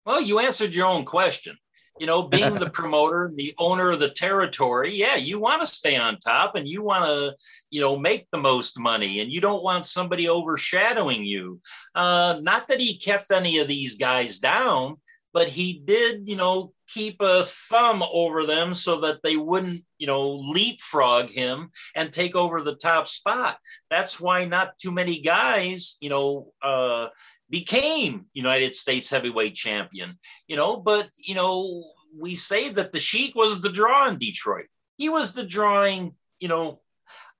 well 0.05 0.21
you 0.21 0.39
answered 0.39 0.73
your 0.73 0.87
own 0.87 1.05
question 1.05 1.57
you 1.99 2.07
know 2.07 2.23
being 2.23 2.55
the 2.55 2.69
promoter 2.73 3.31
the 3.35 3.53
owner 3.57 3.91
of 3.91 3.99
the 3.99 4.09
territory 4.09 4.91
yeah 4.93 5.15
you 5.15 5.39
want 5.39 5.61
to 5.61 5.67
stay 5.67 5.95
on 5.95 6.17
top 6.19 6.55
and 6.55 6.67
you 6.67 6.83
want 6.83 7.05
to 7.05 7.35
you 7.69 7.81
know 7.81 7.97
make 7.97 8.27
the 8.31 8.37
most 8.37 8.79
money 8.79 9.19
and 9.19 9.31
you 9.31 9.41
don't 9.41 9.63
want 9.63 9.85
somebody 9.85 10.29
overshadowing 10.29 11.23
you 11.23 11.59
uh, 11.95 12.39
not 12.41 12.67
that 12.67 12.79
he 12.79 12.97
kept 12.97 13.31
any 13.31 13.59
of 13.59 13.67
these 13.67 13.95
guys 13.97 14.39
down 14.39 14.95
but 15.33 15.47
he 15.47 15.81
did 15.85 16.27
you 16.27 16.35
know 16.35 16.71
keep 16.87 17.17
a 17.19 17.43
thumb 17.43 18.03
over 18.11 18.45
them 18.45 18.73
so 18.73 19.01
that 19.01 19.21
they 19.23 19.37
wouldn't, 19.37 19.81
you 19.97 20.07
know, 20.07 20.31
leapfrog 20.31 21.29
him 21.29 21.71
and 21.95 22.11
take 22.11 22.35
over 22.35 22.61
the 22.61 22.75
top 22.75 23.07
spot. 23.07 23.57
That's 23.89 24.19
why 24.19 24.45
not 24.45 24.77
too 24.77 24.91
many 24.91 25.21
guys, 25.21 25.97
you 25.99 26.09
know, 26.09 26.53
uh, 26.61 27.07
became 27.49 28.25
United 28.33 28.73
States 28.73 29.09
heavyweight 29.09 29.55
champion, 29.55 30.17
you 30.47 30.55
know, 30.55 30.77
but, 30.77 31.09
you 31.17 31.35
know, 31.35 31.83
we 32.17 32.35
say 32.35 32.69
that 32.69 32.91
the 32.91 32.99
Sheik 32.99 33.35
was 33.35 33.61
the 33.61 33.71
draw 33.71 34.07
in 34.07 34.17
Detroit. 34.17 34.67
He 34.97 35.09
was 35.09 35.33
the 35.33 35.45
drawing, 35.45 36.15
you 36.39 36.47
know, 36.47 36.81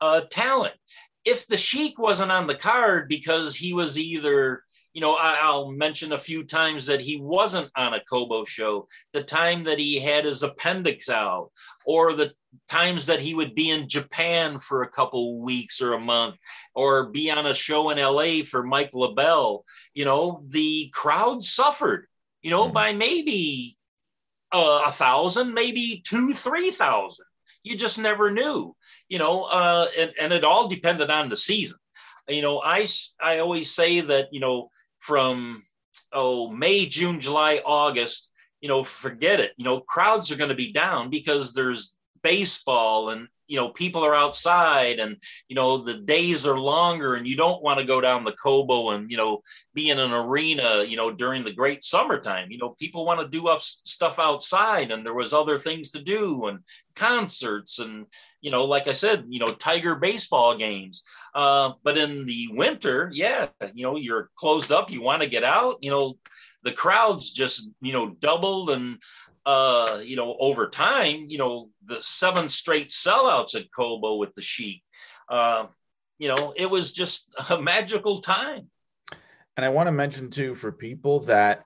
uh, 0.01 0.21
talent. 0.29 0.75
If 1.23 1.47
the 1.47 1.57
Sheik 1.57 1.97
wasn't 1.97 2.31
on 2.31 2.47
the 2.47 2.55
card 2.55 3.09
because 3.09 3.55
he 3.55 3.73
was 3.73 3.97
either 3.97 4.63
you 4.95 5.01
know, 5.01 5.17
I, 5.19 5.51
will 5.53 5.73
mention 5.73 6.13
a 6.13 6.17
few 6.17 6.45
times 6.45 6.85
that 6.85 7.01
he 7.01 7.19
wasn't 7.19 7.69
on 7.75 7.93
a 7.93 7.99
Cobo 7.99 8.45
show, 8.45 8.87
the 9.11 9.21
time 9.21 9.65
that 9.65 9.77
he 9.77 9.99
had 9.99 10.23
his 10.23 10.41
appendix 10.41 11.09
out, 11.09 11.51
or 11.85 12.13
the 12.13 12.31
times 12.69 13.05
that 13.07 13.19
he 13.19 13.35
would 13.35 13.53
be 13.55 13.71
in 13.71 13.89
Japan 13.89 14.57
for 14.57 14.83
a 14.83 14.89
couple 14.89 15.41
weeks 15.41 15.81
or 15.81 15.93
a 15.93 15.99
month, 15.99 16.37
or 16.73 17.09
be 17.09 17.29
on 17.29 17.45
a 17.45 17.53
show 17.53 17.89
in 17.89 17.97
LA 17.97 18.45
for 18.49 18.63
Mike 18.63 18.93
LeBell. 18.93 19.63
You 19.93 20.05
know, 20.05 20.45
the 20.47 20.89
crowd 20.93 21.43
suffered, 21.43 22.07
you 22.41 22.49
know, 22.49 22.63
mm-hmm. 22.63 22.73
by 22.73 22.93
maybe 22.93 23.75
uh, 24.53 24.83
a 24.85 24.91
thousand, 24.91 25.53
maybe 25.53 26.03
two, 26.05 26.31
three 26.31 26.71
thousand. 26.71 27.25
You 27.63 27.75
just 27.75 27.99
never 27.99 28.31
knew, 28.31 28.73
you 29.09 29.19
know, 29.19 29.45
uh, 29.51 29.87
and, 29.99 30.13
and 30.21 30.31
it 30.31 30.45
all 30.45 30.69
depended 30.69 31.09
on 31.09 31.27
the 31.27 31.35
season. 31.35 31.79
You 32.29 32.41
know, 32.41 32.61
I, 32.63 32.87
I 33.21 33.39
always 33.39 33.75
say 33.75 33.99
that, 33.99 34.29
you 34.31 34.39
know, 34.39 34.69
from 35.05 35.61
oh 36.11 36.49
May, 36.49 36.87
June, 36.87 37.19
July, 37.19 37.61
August, 37.63 38.31
you 38.59 38.67
know, 38.67 38.83
forget 38.83 39.39
it. 39.39 39.51
You 39.57 39.63
know, 39.63 39.81
crowds 39.81 40.31
are 40.31 40.37
going 40.37 40.49
to 40.49 40.55
be 40.55 40.73
down 40.73 41.09
because 41.09 41.53
there's 41.53 41.95
baseball 42.23 43.09
and 43.11 43.27
you 43.47 43.55
know 43.55 43.69
people 43.69 44.03
are 44.03 44.15
outside 44.15 44.97
and 44.97 45.15
you 45.47 45.55
know 45.55 45.77
the 45.77 45.99
days 45.99 46.47
are 46.47 46.59
longer 46.59 47.13
and 47.13 47.27
you 47.27 47.37
don't 47.37 47.61
want 47.61 47.79
to 47.79 47.85
go 47.85 48.01
down 48.01 48.23
the 48.23 48.31
Cobo 48.31 48.89
and 48.89 49.11
you 49.11 49.17
know 49.17 49.41
be 49.75 49.91
in 49.91 49.99
an 49.99 50.11
arena 50.11 50.83
you 50.83 50.97
know 50.97 51.11
during 51.11 51.43
the 51.43 51.53
great 51.53 51.83
summertime 51.83 52.49
you 52.49 52.57
know 52.57 52.69
people 52.79 53.05
want 53.05 53.19
to 53.19 53.27
do 53.27 53.47
stuff 53.59 54.17
outside 54.17 54.91
and 54.91 55.05
there 55.05 55.13
was 55.13 55.33
other 55.33 55.59
things 55.59 55.91
to 55.91 56.01
do 56.01 56.47
and 56.47 56.57
concerts 56.95 57.77
and 57.77 58.07
you 58.45 58.51
know 58.51 58.63
like 58.63 58.87
i 58.87 58.93
said 58.93 59.25
you 59.27 59.39
know 59.39 59.49
tiger 59.49 59.95
baseball 59.95 60.55
games 60.55 61.03
uh, 61.33 61.71
but 61.83 61.97
in 61.97 62.25
the 62.25 62.47
winter 62.51 63.09
yeah 63.11 63.47
you 63.73 63.83
know 63.83 63.95
you're 63.97 64.29
closed 64.35 64.71
up 64.71 64.91
you 64.91 65.01
want 65.01 65.21
to 65.21 65.27
get 65.27 65.43
out 65.43 65.77
you 65.81 65.89
know 65.89 66.13
the 66.63 66.71
crowds 66.71 67.31
just 67.31 67.69
you 67.81 67.91
know 67.91 68.11
doubled 68.19 68.69
and 68.69 68.99
uh, 69.47 70.01
you 70.03 70.15
know, 70.15 70.35
over 70.39 70.67
time, 70.67 71.25
you 71.27 71.37
know, 71.37 71.69
the 71.85 72.01
seven 72.01 72.49
straight 72.49 72.89
sellouts 72.89 73.55
at 73.55 73.71
Cobo 73.75 74.15
with 74.15 74.33
the 74.33 74.41
Sheik, 74.41 74.81
uh, 75.29 75.67
you 76.17 76.27
know, 76.27 76.53
it 76.55 76.69
was 76.69 76.93
just 76.93 77.27
a 77.51 77.61
magical 77.61 78.21
time. 78.21 78.69
And 79.55 79.65
I 79.65 79.69
want 79.69 79.87
to 79.87 79.91
mention 79.91 80.31
too 80.31 80.55
for 80.55 80.71
people 80.71 81.19
that 81.21 81.64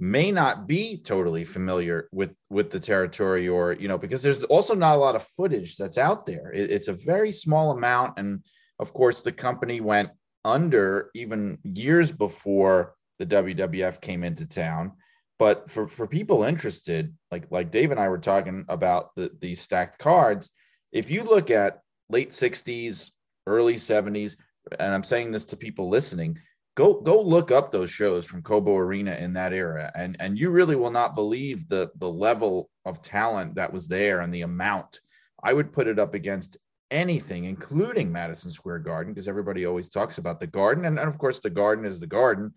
may 0.00 0.30
not 0.30 0.66
be 0.66 0.98
totally 0.98 1.44
familiar 1.44 2.08
with 2.12 2.34
with 2.50 2.70
the 2.70 2.80
territory, 2.80 3.48
or 3.48 3.72
you 3.72 3.88
know, 3.88 3.98
because 3.98 4.22
there's 4.22 4.44
also 4.44 4.74
not 4.74 4.96
a 4.96 4.98
lot 4.98 5.16
of 5.16 5.26
footage 5.36 5.76
that's 5.76 5.98
out 5.98 6.26
there. 6.26 6.52
It, 6.52 6.70
it's 6.70 6.88
a 6.88 6.92
very 6.92 7.32
small 7.32 7.70
amount, 7.70 8.18
and 8.18 8.44
of 8.78 8.92
course, 8.92 9.22
the 9.22 9.32
company 9.32 9.80
went 9.80 10.10
under 10.44 11.10
even 11.14 11.58
years 11.62 12.12
before 12.12 12.94
the 13.18 13.26
WWF 13.26 14.00
came 14.00 14.24
into 14.24 14.46
town 14.46 14.92
but 15.38 15.70
for 15.70 15.88
for 15.88 16.06
people 16.06 16.44
interested 16.44 17.14
like 17.30 17.46
like 17.50 17.70
dave 17.70 17.90
and 17.90 18.00
i 18.00 18.08
were 18.08 18.18
talking 18.18 18.64
about 18.68 19.14
the 19.16 19.30
these 19.40 19.60
stacked 19.60 19.98
cards 19.98 20.50
if 20.92 21.10
you 21.10 21.22
look 21.22 21.50
at 21.50 21.80
late 22.08 22.30
60s 22.30 23.10
early 23.46 23.76
70s 23.76 24.36
and 24.78 24.94
i'm 24.94 25.04
saying 25.04 25.30
this 25.30 25.44
to 25.44 25.56
people 25.56 25.88
listening 25.88 26.38
go 26.74 27.00
go 27.00 27.20
look 27.20 27.50
up 27.50 27.70
those 27.70 27.90
shows 27.90 28.24
from 28.24 28.42
cobo 28.42 28.76
arena 28.76 29.12
in 29.14 29.32
that 29.32 29.52
era 29.52 29.90
and 29.94 30.16
and 30.20 30.38
you 30.38 30.50
really 30.50 30.76
will 30.76 30.90
not 30.90 31.14
believe 31.14 31.68
the 31.68 31.90
the 31.98 32.10
level 32.10 32.70
of 32.84 33.02
talent 33.02 33.54
that 33.54 33.72
was 33.72 33.88
there 33.88 34.20
and 34.20 34.34
the 34.34 34.42
amount 34.42 35.00
i 35.42 35.52
would 35.52 35.72
put 35.72 35.86
it 35.86 35.98
up 35.98 36.14
against 36.14 36.56
anything 36.90 37.44
including 37.44 38.10
madison 38.10 38.50
square 38.50 38.78
garden 38.78 39.12
because 39.12 39.28
everybody 39.28 39.64
always 39.64 39.88
talks 39.88 40.18
about 40.18 40.40
the 40.40 40.46
garden 40.46 40.84
and, 40.84 40.98
and 40.98 41.08
of 41.08 41.18
course 41.18 41.40
the 41.40 41.50
garden 41.50 41.84
is 41.84 41.98
the 42.00 42.06
garden 42.06 42.52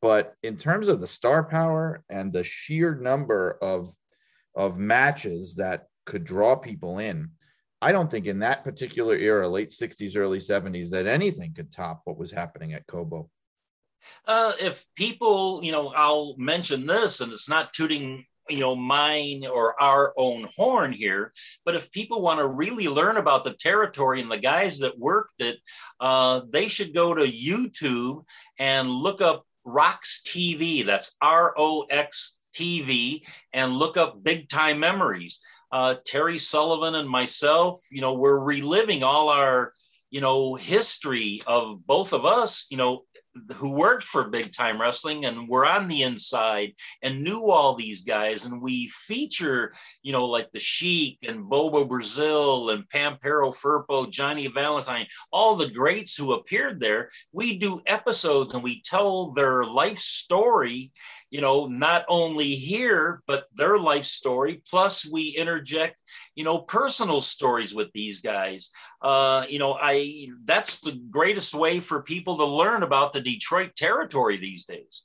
but 0.00 0.34
in 0.42 0.56
terms 0.56 0.88
of 0.88 1.00
the 1.00 1.06
star 1.06 1.44
power 1.44 2.02
and 2.10 2.32
the 2.32 2.44
sheer 2.44 2.94
number 2.94 3.58
of 3.62 3.94
of 4.54 4.78
matches 4.78 5.54
that 5.56 5.86
could 6.04 6.24
draw 6.24 6.56
people 6.56 6.98
in, 6.98 7.30
I 7.80 7.92
don't 7.92 8.10
think 8.10 8.26
in 8.26 8.40
that 8.40 8.64
particular 8.64 9.16
era, 9.16 9.48
late 9.48 9.70
60s, 9.70 10.16
early 10.16 10.38
70s, 10.38 10.90
that 10.90 11.06
anything 11.06 11.54
could 11.54 11.72
top 11.72 12.02
what 12.04 12.18
was 12.18 12.30
happening 12.30 12.74
at 12.74 12.86
Cobo. 12.86 13.30
Uh, 14.26 14.52
if 14.60 14.84
people, 14.94 15.60
you 15.62 15.72
know, 15.72 15.92
I'll 15.94 16.34
mention 16.38 16.86
this, 16.86 17.20
and 17.20 17.32
it's 17.32 17.48
not 17.48 17.72
tooting, 17.72 18.24
you 18.48 18.60
know, 18.60 18.74
mine 18.74 19.44
or 19.46 19.80
our 19.80 20.12
own 20.16 20.48
horn 20.56 20.92
here, 20.92 21.32
but 21.64 21.74
if 21.74 21.92
people 21.92 22.22
want 22.22 22.40
to 22.40 22.46
really 22.46 22.88
learn 22.88 23.16
about 23.16 23.44
the 23.44 23.54
territory 23.54 24.20
and 24.20 24.30
the 24.30 24.38
guys 24.38 24.78
that 24.80 24.98
worked 24.98 25.40
it, 25.40 25.58
uh, 26.00 26.42
they 26.50 26.68
should 26.68 26.94
go 26.94 27.14
to 27.14 27.22
YouTube 27.22 28.24
and 28.58 28.90
look 28.90 29.20
up 29.20 29.44
Rox 29.66 30.22
TV. 30.24 30.84
That's 30.84 31.16
R 31.20 31.54
O 31.56 31.86
X 31.88 32.38
TV, 32.54 33.22
and 33.52 33.72
look 33.72 33.96
up 33.96 34.22
Big 34.22 34.48
Time 34.48 34.78
Memories. 34.80 35.40
Uh, 35.70 35.94
Terry 36.04 36.38
Sullivan 36.38 36.96
and 36.96 37.08
myself, 37.08 37.80
you 37.90 38.02
know, 38.02 38.12
we're 38.12 38.40
reliving 38.40 39.02
all 39.02 39.30
our, 39.30 39.72
you 40.10 40.20
know, 40.20 40.54
history 40.54 41.40
of 41.46 41.86
both 41.86 42.12
of 42.12 42.26
us, 42.26 42.66
you 42.70 42.76
know, 42.76 43.04
who 43.54 43.72
worked 43.72 44.04
for 44.04 44.28
Big 44.28 44.52
Time 44.52 44.80
Wrestling 44.80 45.24
and 45.24 45.48
were 45.48 45.66
on 45.66 45.88
the 45.88 46.02
inside 46.02 46.72
and 47.02 47.22
knew 47.22 47.50
all 47.50 47.74
these 47.74 48.02
guys. 48.02 48.44
And 48.44 48.60
we 48.60 48.88
feature, 48.88 49.74
you 50.02 50.12
know, 50.12 50.26
like 50.26 50.50
the 50.52 50.60
Sheik 50.60 51.18
and 51.26 51.48
Bobo 51.48 51.84
Brazil 51.84 52.70
and 52.70 52.88
Pampero 52.88 53.52
Firpo, 53.52 54.10
Johnny 54.10 54.46
Valentine, 54.48 55.06
all 55.32 55.56
the 55.56 55.70
greats 55.70 56.16
who 56.16 56.34
appeared 56.34 56.80
there. 56.80 57.10
We 57.32 57.58
do 57.58 57.80
episodes 57.86 58.54
and 58.54 58.62
we 58.62 58.82
tell 58.82 59.32
their 59.32 59.64
life 59.64 59.98
story 59.98 60.92
you 61.32 61.40
know, 61.40 61.66
not 61.66 62.04
only 62.08 62.54
here, 62.54 63.22
but 63.26 63.46
their 63.54 63.78
life 63.78 64.04
story. 64.04 64.62
Plus, 64.68 65.06
we 65.10 65.30
interject, 65.30 65.96
you 66.34 66.44
know, 66.44 66.60
personal 66.60 67.22
stories 67.22 67.74
with 67.74 67.90
these 67.94 68.20
guys. 68.20 68.70
Uh, 69.02 69.44
you 69.48 69.58
know, 69.58 69.76
I 69.80 70.28
that's 70.44 70.80
the 70.80 71.00
greatest 71.10 71.54
way 71.54 71.80
for 71.80 72.02
people 72.02 72.36
to 72.38 72.44
learn 72.44 72.82
about 72.82 73.12
the 73.12 73.20
Detroit 73.20 73.74
territory 73.76 74.36
these 74.36 74.64
days. 74.64 75.04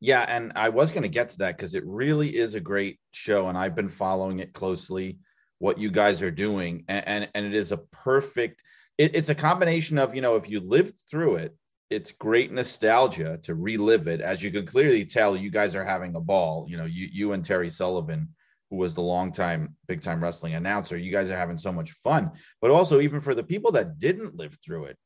Yeah, 0.00 0.26
and 0.28 0.52
I 0.54 0.68
was 0.68 0.92
going 0.92 1.04
to 1.04 1.08
get 1.08 1.30
to 1.30 1.38
that 1.38 1.56
because 1.56 1.74
it 1.74 1.84
really 1.86 2.36
is 2.36 2.54
a 2.54 2.60
great 2.60 3.00
show, 3.12 3.48
and 3.48 3.56
I've 3.56 3.74
been 3.74 3.88
following 3.88 4.40
it 4.40 4.52
closely. 4.52 5.18
What 5.58 5.78
you 5.78 5.90
guys 5.90 6.22
are 6.22 6.30
doing, 6.30 6.84
and 6.88 7.08
and, 7.08 7.30
and 7.34 7.46
it 7.46 7.54
is 7.54 7.72
a 7.72 7.78
perfect. 7.78 8.62
It, 8.98 9.16
it's 9.16 9.30
a 9.30 9.34
combination 9.34 9.98
of 9.98 10.14
you 10.14 10.20
know 10.20 10.36
if 10.36 10.48
you 10.50 10.60
lived 10.60 10.98
through 11.10 11.36
it 11.36 11.56
it's 11.90 12.12
great 12.12 12.52
nostalgia 12.52 13.38
to 13.42 13.54
relive 13.54 14.08
it. 14.08 14.20
As 14.20 14.42
you 14.42 14.50
can 14.50 14.66
clearly 14.66 15.04
tell, 15.04 15.36
you 15.36 15.50
guys 15.50 15.76
are 15.76 15.84
having 15.84 16.16
a 16.16 16.20
ball. 16.20 16.66
You 16.68 16.76
know, 16.76 16.84
you 16.84 17.08
you 17.12 17.32
and 17.32 17.44
Terry 17.44 17.70
Sullivan, 17.70 18.28
who 18.70 18.76
was 18.76 18.94
the 18.94 19.02
longtime 19.02 19.76
big 19.86 20.02
time 20.02 20.22
wrestling 20.22 20.54
announcer, 20.54 20.96
you 20.96 21.12
guys 21.12 21.30
are 21.30 21.36
having 21.36 21.58
so 21.58 21.72
much 21.72 21.92
fun. 22.04 22.32
But 22.60 22.70
also, 22.70 23.00
even 23.00 23.20
for 23.20 23.34
the 23.34 23.44
people 23.44 23.72
that 23.72 23.98
didn't 23.98 24.36
live 24.36 24.58
through 24.64 24.86
it, 24.86 24.98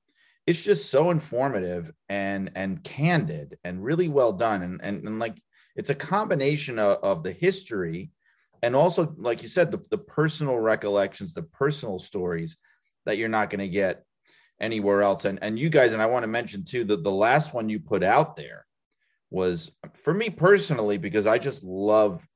it's 0.46 0.62
just 0.62 0.90
so 0.90 1.10
informative 1.10 1.92
and 2.08 2.52
and 2.54 2.82
candid 2.82 3.58
and 3.64 3.84
really 3.84 4.08
well 4.08 4.32
done. 4.32 4.62
And 4.62 4.80
and, 4.82 5.04
and 5.06 5.18
like 5.18 5.40
it's 5.76 5.90
a 5.90 5.94
combination 5.94 6.78
of, 6.78 6.98
of 7.02 7.22
the 7.22 7.32
history 7.32 8.10
and 8.62 8.76
also, 8.76 9.14
like 9.16 9.42
you 9.42 9.48
said, 9.48 9.70
the, 9.70 9.80
the 9.90 9.98
personal 9.98 10.58
recollections, 10.58 11.32
the 11.32 11.42
personal 11.42 11.98
stories 11.98 12.58
that 13.06 13.16
you're 13.16 13.28
not 13.28 13.50
going 13.50 13.60
to 13.60 13.68
get 13.68 14.04
anywhere 14.60 15.02
else. 15.02 15.24
And 15.24 15.38
and 15.42 15.58
you 15.58 15.70
guys, 15.70 15.92
and 15.92 16.02
I 16.02 16.06
want 16.06 16.24
to 16.24 16.28
mention 16.28 16.64
too 16.64 16.84
that 16.84 17.02
the 17.02 17.10
last 17.10 17.54
one 17.54 17.68
you 17.68 17.80
put 17.80 18.02
out 18.02 18.36
there 18.36 18.66
was 19.30 19.70
for 20.02 20.12
me 20.12 20.28
personally 20.28 20.98
because 20.98 21.26
I 21.26 21.38
just 21.38 21.64
love 21.64 22.26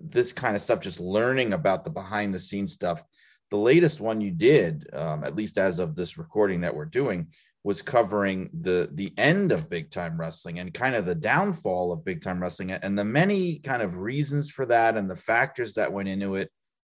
this 0.00 0.32
kind 0.32 0.56
of 0.56 0.62
stuff, 0.62 0.80
just 0.80 1.00
learning 1.00 1.52
about 1.52 1.84
the 1.84 1.90
behind 1.90 2.32
the 2.32 2.38
scenes 2.38 2.72
stuff. 2.72 3.02
The 3.50 3.56
latest 3.56 4.00
one 4.00 4.20
you 4.20 4.30
did, 4.30 4.88
um, 4.92 5.22
at 5.22 5.36
least 5.36 5.58
as 5.58 5.78
of 5.78 5.94
this 5.94 6.18
recording 6.18 6.62
that 6.62 6.74
we're 6.74 6.86
doing, 6.86 7.28
was 7.62 7.80
covering 7.80 8.50
the 8.60 8.90
the 8.92 9.12
end 9.16 9.50
of 9.50 9.70
big 9.70 9.90
time 9.90 10.20
wrestling 10.20 10.58
and 10.58 10.74
kind 10.74 10.94
of 10.94 11.06
the 11.06 11.14
downfall 11.14 11.92
of 11.92 12.04
big 12.04 12.22
time 12.22 12.40
wrestling 12.40 12.72
and 12.72 12.98
the 12.98 13.04
many 13.04 13.58
kind 13.58 13.80
of 13.80 13.96
reasons 13.96 14.50
for 14.50 14.66
that 14.66 14.96
and 14.96 15.10
the 15.10 15.16
factors 15.16 15.74
that 15.74 15.92
went 15.92 16.08
into 16.08 16.34
it 16.34 16.50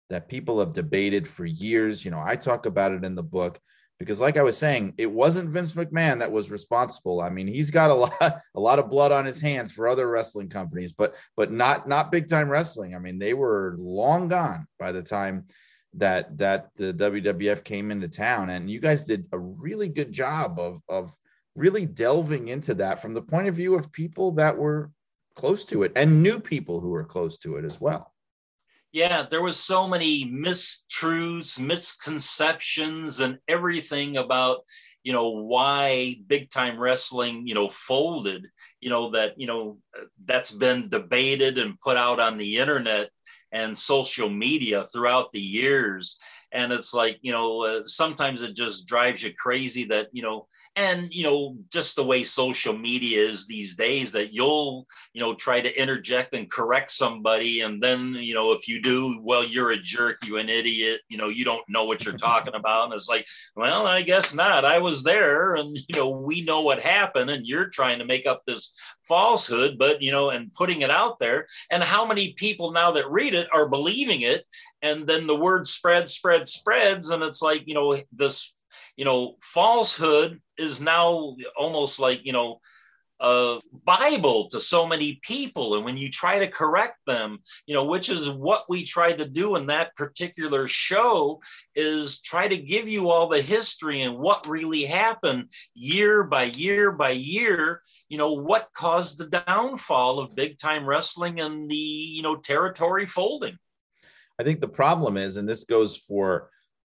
that 0.09 0.28
people 0.28 0.59
have 0.61 0.72
debated 0.72 1.28
for 1.28 1.45
years. 1.45 2.05
You 2.05 2.11
know, 2.11 2.22
I 2.22 2.37
talk 2.37 2.66
about 2.66 2.93
it 2.93 3.05
in 3.05 3.14
the 3.14 3.22
book 3.22 3.59
because 4.03 4.20
like 4.20 4.36
I 4.36 4.42
was 4.42 4.59
saying, 4.59 4.94
it 4.98 5.11
wasn't 5.11 5.50
Vince 5.50 5.72
McMahon 5.72 6.18
that 6.18 6.30
was 6.30 6.50
responsible. 6.50 7.20
I 7.20 7.30
mean, 7.30 7.46
he's 7.46 7.70
got 7.70 7.90
a 7.90 7.94
lot 8.20 8.40
a 8.55 8.61
lot 8.61 8.78
of 8.78 8.90
blood 8.90 9.12
on 9.12 9.24
his 9.24 9.38
hands 9.38 9.72
for 9.72 9.88
other 9.88 10.09
wrestling 10.09 10.48
companies, 10.48 10.92
but 10.92 11.14
but 11.36 11.50
not 11.50 11.86
not 11.86 12.12
big 12.12 12.28
time 12.28 12.48
wrestling. 12.48 12.94
I 12.94 12.98
mean, 12.98 13.18
they 13.18 13.34
were 13.34 13.76
long 13.78 14.28
gone 14.28 14.66
by 14.78 14.92
the 14.92 15.03
time 15.03 15.46
that 15.94 16.36
that 16.38 16.70
the 16.76 16.92
WWF 16.94 17.64
came 17.64 17.90
into 17.90 18.09
town 18.09 18.50
and 18.50 18.70
you 18.70 18.80
guys 18.80 19.05
did 19.05 19.26
a 19.32 19.38
really 19.38 19.88
good 19.88 20.12
job 20.12 20.59
of 20.59 20.80
of 20.88 21.14
really 21.57 21.86
delving 21.86 22.48
into 22.48 22.74
that 22.74 23.00
from 23.00 23.12
the 23.14 23.22
point 23.22 23.46
of 23.46 23.55
view 23.55 23.74
of 23.74 23.92
people 23.92 24.32
that 24.32 24.57
were 24.57 24.90
close 25.36 25.64
to 25.66 25.82
it 25.82 25.92
and 25.96 26.22
new 26.22 26.40
people 26.40 26.80
who 26.80 26.88
were 26.88 27.05
close 27.05 27.36
to 27.38 27.57
it 27.57 27.64
as 27.64 27.80
well 27.80 28.11
yeah 28.93 29.26
there 29.30 29.43
was 29.43 29.59
so 29.59 29.88
many 29.88 30.24
mistruths 30.26 31.59
misconceptions 31.59 33.20
and 33.20 33.38
everything 33.49 34.16
about 34.16 34.64
you 35.03 35.12
know 35.12 35.30
why 35.30 36.16
big 36.26 36.51
time 36.51 36.78
wrestling 36.78 37.47
you 37.47 37.55
know 37.55 37.68
folded 37.68 38.47
you 38.80 38.90
know 38.90 39.11
that 39.11 39.34
you 39.38 39.47
know 39.47 39.78
that's 40.24 40.51
been 40.51 40.88
debated 40.88 41.59
and 41.59 41.80
put 41.80 41.97
out 41.97 42.20
on 42.20 42.38
the 42.38 42.59
internet 42.59 43.09
and 43.53 43.76
social 43.76 44.28
media 44.28 44.84
throughout 44.84 45.30
the 45.32 45.40
years. 45.40 46.18
And 46.51 46.72
it's 46.72 46.93
like 46.93 47.18
you 47.22 47.32
know 47.32 47.64
uh, 47.64 47.82
sometimes 47.84 48.43
it 48.43 48.55
just 48.55 48.86
drives 48.86 49.22
you 49.22 49.32
crazy 49.34 49.84
that 49.86 50.09
you 50.12 50.22
know 50.22 50.49
and 50.76 51.14
you 51.14 51.24
know 51.24 51.56
just 51.70 51.96
the 51.96 52.04
way 52.04 52.24
social 52.24 52.76
media 52.76 53.20
is 53.20 53.46
these 53.46 53.76
days 53.76 54.12
that 54.12 54.32
you'll 54.32 54.86
you 55.12 55.20
know 55.20 55.34
try 55.34 55.60
to 55.60 55.80
interject 55.80 56.34
and 56.34 56.50
correct 56.50 56.90
somebody 56.90 57.60
and 57.60 57.82
then 57.82 58.14
you 58.14 58.32
know 58.32 58.52
if 58.52 58.66
you 58.66 58.80
do 58.80 59.20
well 59.22 59.44
you're 59.44 59.72
a 59.72 59.78
jerk 59.78 60.16
you 60.24 60.38
an 60.38 60.48
idiot 60.48 61.00
you 61.08 61.18
know 61.18 61.28
you 61.28 61.44
don't 61.44 61.68
know 61.68 61.84
what 61.84 62.04
you're 62.04 62.16
talking 62.16 62.54
about. 62.54 62.86
And 62.86 62.94
it's 62.94 63.08
like 63.08 63.26
well 63.54 63.86
i 63.86 64.02
guess 64.02 64.34
not. 64.34 64.64
I 64.64 64.78
was 64.78 65.02
there 65.02 65.56
and 65.56 65.76
you 65.88 65.96
know 65.96 66.10
we 66.10 66.42
know 66.42 66.62
what 66.62 66.80
happened 66.80 67.30
and 67.30 67.46
you're 67.46 67.68
trying 67.68 67.98
to 67.98 68.06
make 68.06 68.26
up 68.26 68.42
this 68.46 68.74
falsehood 69.06 69.76
but 69.78 70.00
you 70.00 70.10
know 70.10 70.30
and 70.30 70.52
putting 70.54 70.82
it 70.82 70.90
out 70.90 71.18
there. 71.18 71.46
And 71.70 71.82
how 71.82 72.06
many 72.06 72.32
people 72.34 72.72
now 72.72 72.92
that 72.92 73.10
read 73.10 73.34
it 73.34 73.48
are 73.52 73.68
believing 73.68 74.22
it? 74.22 74.44
And 74.80 75.06
then 75.06 75.26
the 75.26 75.38
word 75.38 75.66
spreads 75.66 76.14
spreads 76.14 76.52
spreads. 76.52 77.10
And 77.10 77.22
it's 77.22 77.42
like 77.42 77.64
you 77.66 77.74
know 77.74 77.96
this 78.12 78.54
you 78.97 79.05
know 79.05 79.36
falsehood 79.40 80.40
is 80.59 80.80
now 80.80 81.36
almost 81.57 82.01
like 82.01 82.24
you 82.24 82.32
know 82.32 82.61
a 83.20 83.61
bible 83.84 84.49
to 84.49 84.59
so 84.59 84.84
many 84.84 85.20
people. 85.22 85.76
And 85.76 85.84
when 85.84 85.97
you 85.97 86.11
try 86.11 86.40
to 86.40 86.49
correct 86.49 86.99
them 87.07 87.38
you 87.66 87.74
know 87.74 87.84
which 87.84 88.09
is 88.09 88.28
what 88.28 88.64
we 88.68 88.84
tried 88.84 89.18
to 89.18 89.28
do 89.28 89.57
in 89.57 89.66
that 89.66 89.95
particular 89.97 90.66
show 90.66 91.40
is 91.74 92.20
try 92.20 92.49
to 92.49 92.57
give 92.57 92.88
you 92.88 93.11
all 93.11 93.28
the 93.28 93.40
history 93.40 94.03
and 94.03 94.18
what 94.18 94.49
really 94.49 94.84
happened 94.84 95.49
year 95.74 96.24
by 96.24 96.45
year 96.45 96.93
by 96.93 97.11
year 97.11 97.82
you 98.12 98.18
know 98.18 98.32
what 98.32 98.68
caused 98.74 99.16
the 99.16 99.43
downfall 99.47 100.18
of 100.18 100.34
big 100.34 100.59
time 100.59 100.84
wrestling 100.84 101.40
and 101.40 101.70
the 101.70 101.74
you 101.74 102.20
know 102.20 102.36
territory 102.36 103.07
folding. 103.07 103.57
I 104.38 104.43
think 104.43 104.61
the 104.61 104.68
problem 104.68 105.16
is 105.16 105.38
and 105.38 105.49
this 105.49 105.64
goes 105.64 105.97
for 105.97 106.51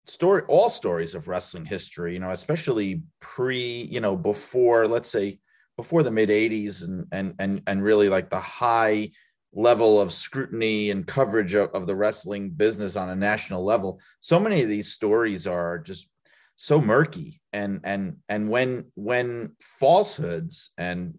story 0.07 0.43
all 0.47 0.69
stories 0.69 1.15
of 1.15 1.27
wrestling 1.27 1.65
history 1.65 2.13
you 2.13 2.19
know 2.19 2.29
especially 2.29 3.01
pre 3.19 3.83
you 3.91 3.99
know 3.99 4.15
before 4.15 4.87
let's 4.87 5.09
say 5.09 5.39
before 5.77 6.03
the 6.03 6.11
mid 6.11 6.29
80s 6.29 6.83
and 6.83 7.05
and 7.11 7.35
and 7.39 7.61
and 7.67 7.83
really 7.83 8.09
like 8.09 8.29
the 8.29 8.39
high 8.39 9.09
level 9.55 9.99
of 9.99 10.13
scrutiny 10.13 10.91
and 10.91 11.07
coverage 11.07 11.53
of, 11.53 11.69
of 11.71 11.87
the 11.87 11.95
wrestling 11.95 12.49
business 12.49 12.97
on 12.97 13.09
a 13.09 13.15
national 13.15 13.63
level. 13.63 14.01
So 14.19 14.37
many 14.39 14.61
of 14.61 14.67
these 14.67 14.91
stories 14.91 15.47
are 15.47 15.79
just 15.79 16.07
so 16.57 16.79
murky 16.79 17.41
and 17.51 17.81
and 17.83 18.17
and 18.29 18.49
when 18.49 18.91
when 18.95 19.55
falsehoods 19.59 20.71
and 20.77 21.17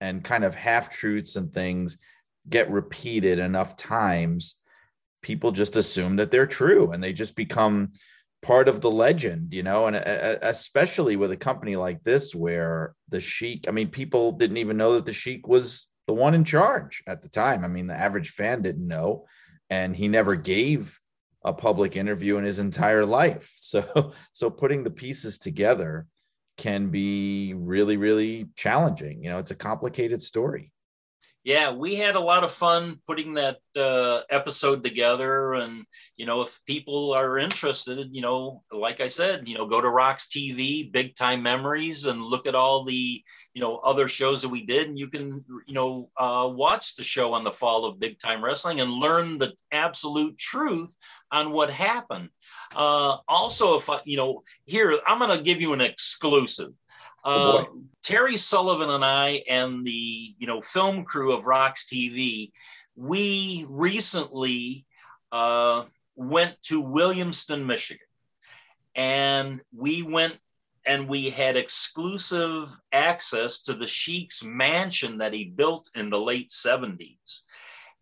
and 0.00 0.24
kind 0.24 0.44
of 0.44 0.54
half 0.54 0.90
truths 0.90 1.36
and 1.36 1.52
things 1.52 1.98
get 2.48 2.70
repeated 2.70 3.38
enough 3.38 3.76
times 3.76 4.56
people 5.22 5.52
just 5.52 5.76
assume 5.76 6.16
that 6.16 6.30
they're 6.30 6.46
true 6.46 6.92
and 6.92 7.04
they 7.04 7.12
just 7.12 7.36
become 7.36 7.92
part 8.42 8.68
of 8.68 8.80
the 8.80 8.90
legend, 8.90 9.52
you 9.52 9.62
know, 9.62 9.86
and 9.86 9.96
uh, 9.96 9.98
uh, 9.98 10.36
especially 10.42 11.16
with 11.16 11.30
a 11.30 11.36
company 11.36 11.76
like 11.76 12.02
this 12.02 12.34
where 12.34 12.94
the 13.08 13.20
Sheik, 13.20 13.66
I 13.68 13.70
mean, 13.70 13.88
people 13.88 14.32
didn't 14.32 14.56
even 14.56 14.76
know 14.76 14.94
that 14.94 15.04
the 15.04 15.12
Sheik 15.12 15.46
was 15.46 15.88
the 16.06 16.14
one 16.14 16.34
in 16.34 16.44
charge 16.44 17.02
at 17.06 17.22
the 17.22 17.28
time. 17.28 17.64
I 17.64 17.68
mean, 17.68 17.86
the 17.86 17.98
average 17.98 18.30
fan 18.30 18.62
didn't 18.62 18.86
know, 18.86 19.26
and 19.68 19.94
he 19.94 20.08
never 20.08 20.36
gave 20.36 20.98
a 21.44 21.52
public 21.52 21.96
interview 21.96 22.36
in 22.36 22.44
his 22.44 22.58
entire 22.58 23.06
life. 23.06 23.52
So, 23.70 24.12
so 24.32 24.50
putting 24.50 24.82
the 24.82 24.90
pieces 24.90 25.38
together 25.38 26.08
can 26.56 26.88
be 26.88 27.54
really, 27.54 27.96
really 27.96 28.48
challenging. 28.56 29.22
You 29.22 29.30
know, 29.30 29.38
it's 29.38 29.52
a 29.52 29.54
complicated 29.54 30.20
story 30.20 30.72
yeah, 31.42 31.72
we 31.72 31.94
had 31.94 32.16
a 32.16 32.20
lot 32.20 32.44
of 32.44 32.52
fun 32.52 33.00
putting 33.06 33.34
that 33.34 33.58
uh, 33.74 34.20
episode 34.28 34.84
together. 34.84 35.54
And, 35.54 35.86
you 36.16 36.26
know, 36.26 36.42
if 36.42 36.60
people 36.66 37.12
are 37.12 37.38
interested, 37.38 38.14
you 38.14 38.20
know, 38.20 38.62
like 38.70 39.00
I 39.00 39.08
said, 39.08 39.48
you 39.48 39.56
know, 39.56 39.66
go 39.66 39.80
to 39.80 39.86
Rox 39.86 40.28
TV, 40.28 40.92
Big 40.92 41.14
Time 41.14 41.42
Memories, 41.42 42.04
and 42.04 42.20
look 42.20 42.46
at 42.46 42.54
all 42.54 42.84
the, 42.84 43.22
you 43.54 43.60
know, 43.60 43.76
other 43.78 44.06
shows 44.06 44.42
that 44.42 44.50
we 44.50 44.66
did. 44.66 44.88
And 44.88 44.98
you 44.98 45.08
can, 45.08 45.42
you 45.66 45.74
know, 45.74 46.10
uh, 46.18 46.50
watch 46.52 46.96
the 46.96 47.02
show 47.02 47.32
on 47.32 47.42
the 47.42 47.50
fall 47.50 47.86
of 47.86 48.00
Big 48.00 48.18
Time 48.18 48.44
Wrestling 48.44 48.80
and 48.80 48.90
learn 48.90 49.38
the 49.38 49.54
absolute 49.72 50.36
truth 50.36 50.94
on 51.32 51.52
what 51.52 51.70
happened. 51.70 52.28
Uh, 52.76 53.16
also, 53.26 53.78
if 53.78 53.88
I, 53.88 54.00
you 54.04 54.18
know, 54.18 54.42
here, 54.66 54.98
I'm 55.06 55.18
going 55.18 55.36
to 55.36 55.42
give 55.42 55.62
you 55.62 55.72
an 55.72 55.80
exclusive. 55.80 56.72
Oh, 57.24 57.82
Terry 58.02 58.36
Sullivan 58.36 58.90
and 58.90 59.04
I 59.04 59.42
and 59.48 59.86
the 59.86 60.34
you 60.38 60.46
know 60.46 60.60
film 60.62 61.04
crew 61.04 61.32
of 61.32 61.44
Rox 61.44 61.84
TV, 61.86 62.50
we 62.96 63.66
recently 63.68 64.86
uh, 65.32 65.84
went 66.16 66.56
to 66.62 66.82
Williamston, 66.82 67.66
Michigan, 67.66 68.06
and 68.94 69.60
we 69.76 70.02
went 70.02 70.38
and 70.86 71.08
we 71.08 71.30
had 71.30 71.56
exclusive 71.56 72.76
access 72.92 73.62
to 73.62 73.74
the 73.74 73.86
Sheik's 73.86 74.42
mansion 74.42 75.18
that 75.18 75.34
he 75.34 75.44
built 75.44 75.88
in 75.94 76.10
the 76.10 76.18
late 76.18 76.48
70s. 76.48 77.42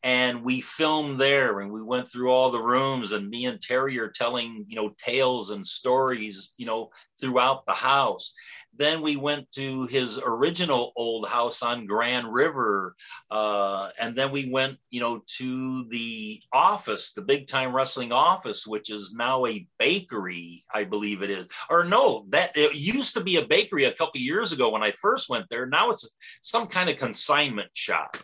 And 0.05 0.45
we 0.45 0.61
filmed 0.61 1.19
there 1.19 1.59
and 1.59 1.73
we 1.73 1.83
went 1.83 2.09
through 2.09 2.31
all 2.31 2.51
the 2.51 2.62
rooms 2.62 3.11
and 3.11 3.29
me 3.29 3.47
and 3.47 3.61
Terry 3.61 3.99
are 3.99 4.11
telling, 4.11 4.64
you 4.69 4.77
know, 4.77 4.95
tales 4.97 5.51
and 5.51 5.66
stories, 5.66 6.55
you 6.57 6.66
know, 6.66 6.91
throughout 7.21 7.66
the 7.66 7.73
house 7.73 8.33
then 8.77 9.03
we 9.03 9.16
went 9.16 9.51
to 9.53 9.87
his 9.87 10.21
original 10.25 10.93
old 10.97 11.29
house 11.29 11.62
on 11.62 11.87
Grand 11.87 12.33
River. 12.33 12.95
Uh, 13.31 13.91
and 14.01 14.16
then 14.16 14.31
we 14.31 14.49
went, 14.51 14.79
you 14.91 15.01
know, 15.01 15.23
to 15.39 15.85
the 15.89 16.41
office, 16.53 17.12
the 17.12 17.23
big 17.23 17.49
time 17.49 17.75
wrestling 17.75 18.12
office, 18.12 18.66
which 18.66 18.89
is 18.91 19.14
now 19.14 19.45
a 19.47 19.66
bakery, 19.79 20.64
I 20.73 20.85
believe 20.85 21.23
it 21.23 21.31
is. 21.31 21.49
Or 21.69 21.85
no, 21.85 22.27
that 22.29 22.57
it 22.57 22.75
used 22.77 23.14
to 23.14 23.25
be 23.25 23.37
a 23.37 23.47
bakery 23.47 23.85
a 23.85 23.93
couple 23.93 24.21
years 24.21 24.53
ago 24.53 24.71
when 24.71 24.83
I 24.83 24.93
first 24.93 25.29
went 25.29 25.47
there. 25.51 25.66
Now 25.66 25.91
it's 25.91 26.09
some 26.41 26.69
kind 26.69 26.89
of 26.89 26.97
consignment 26.97 27.71
shop. 27.73 28.16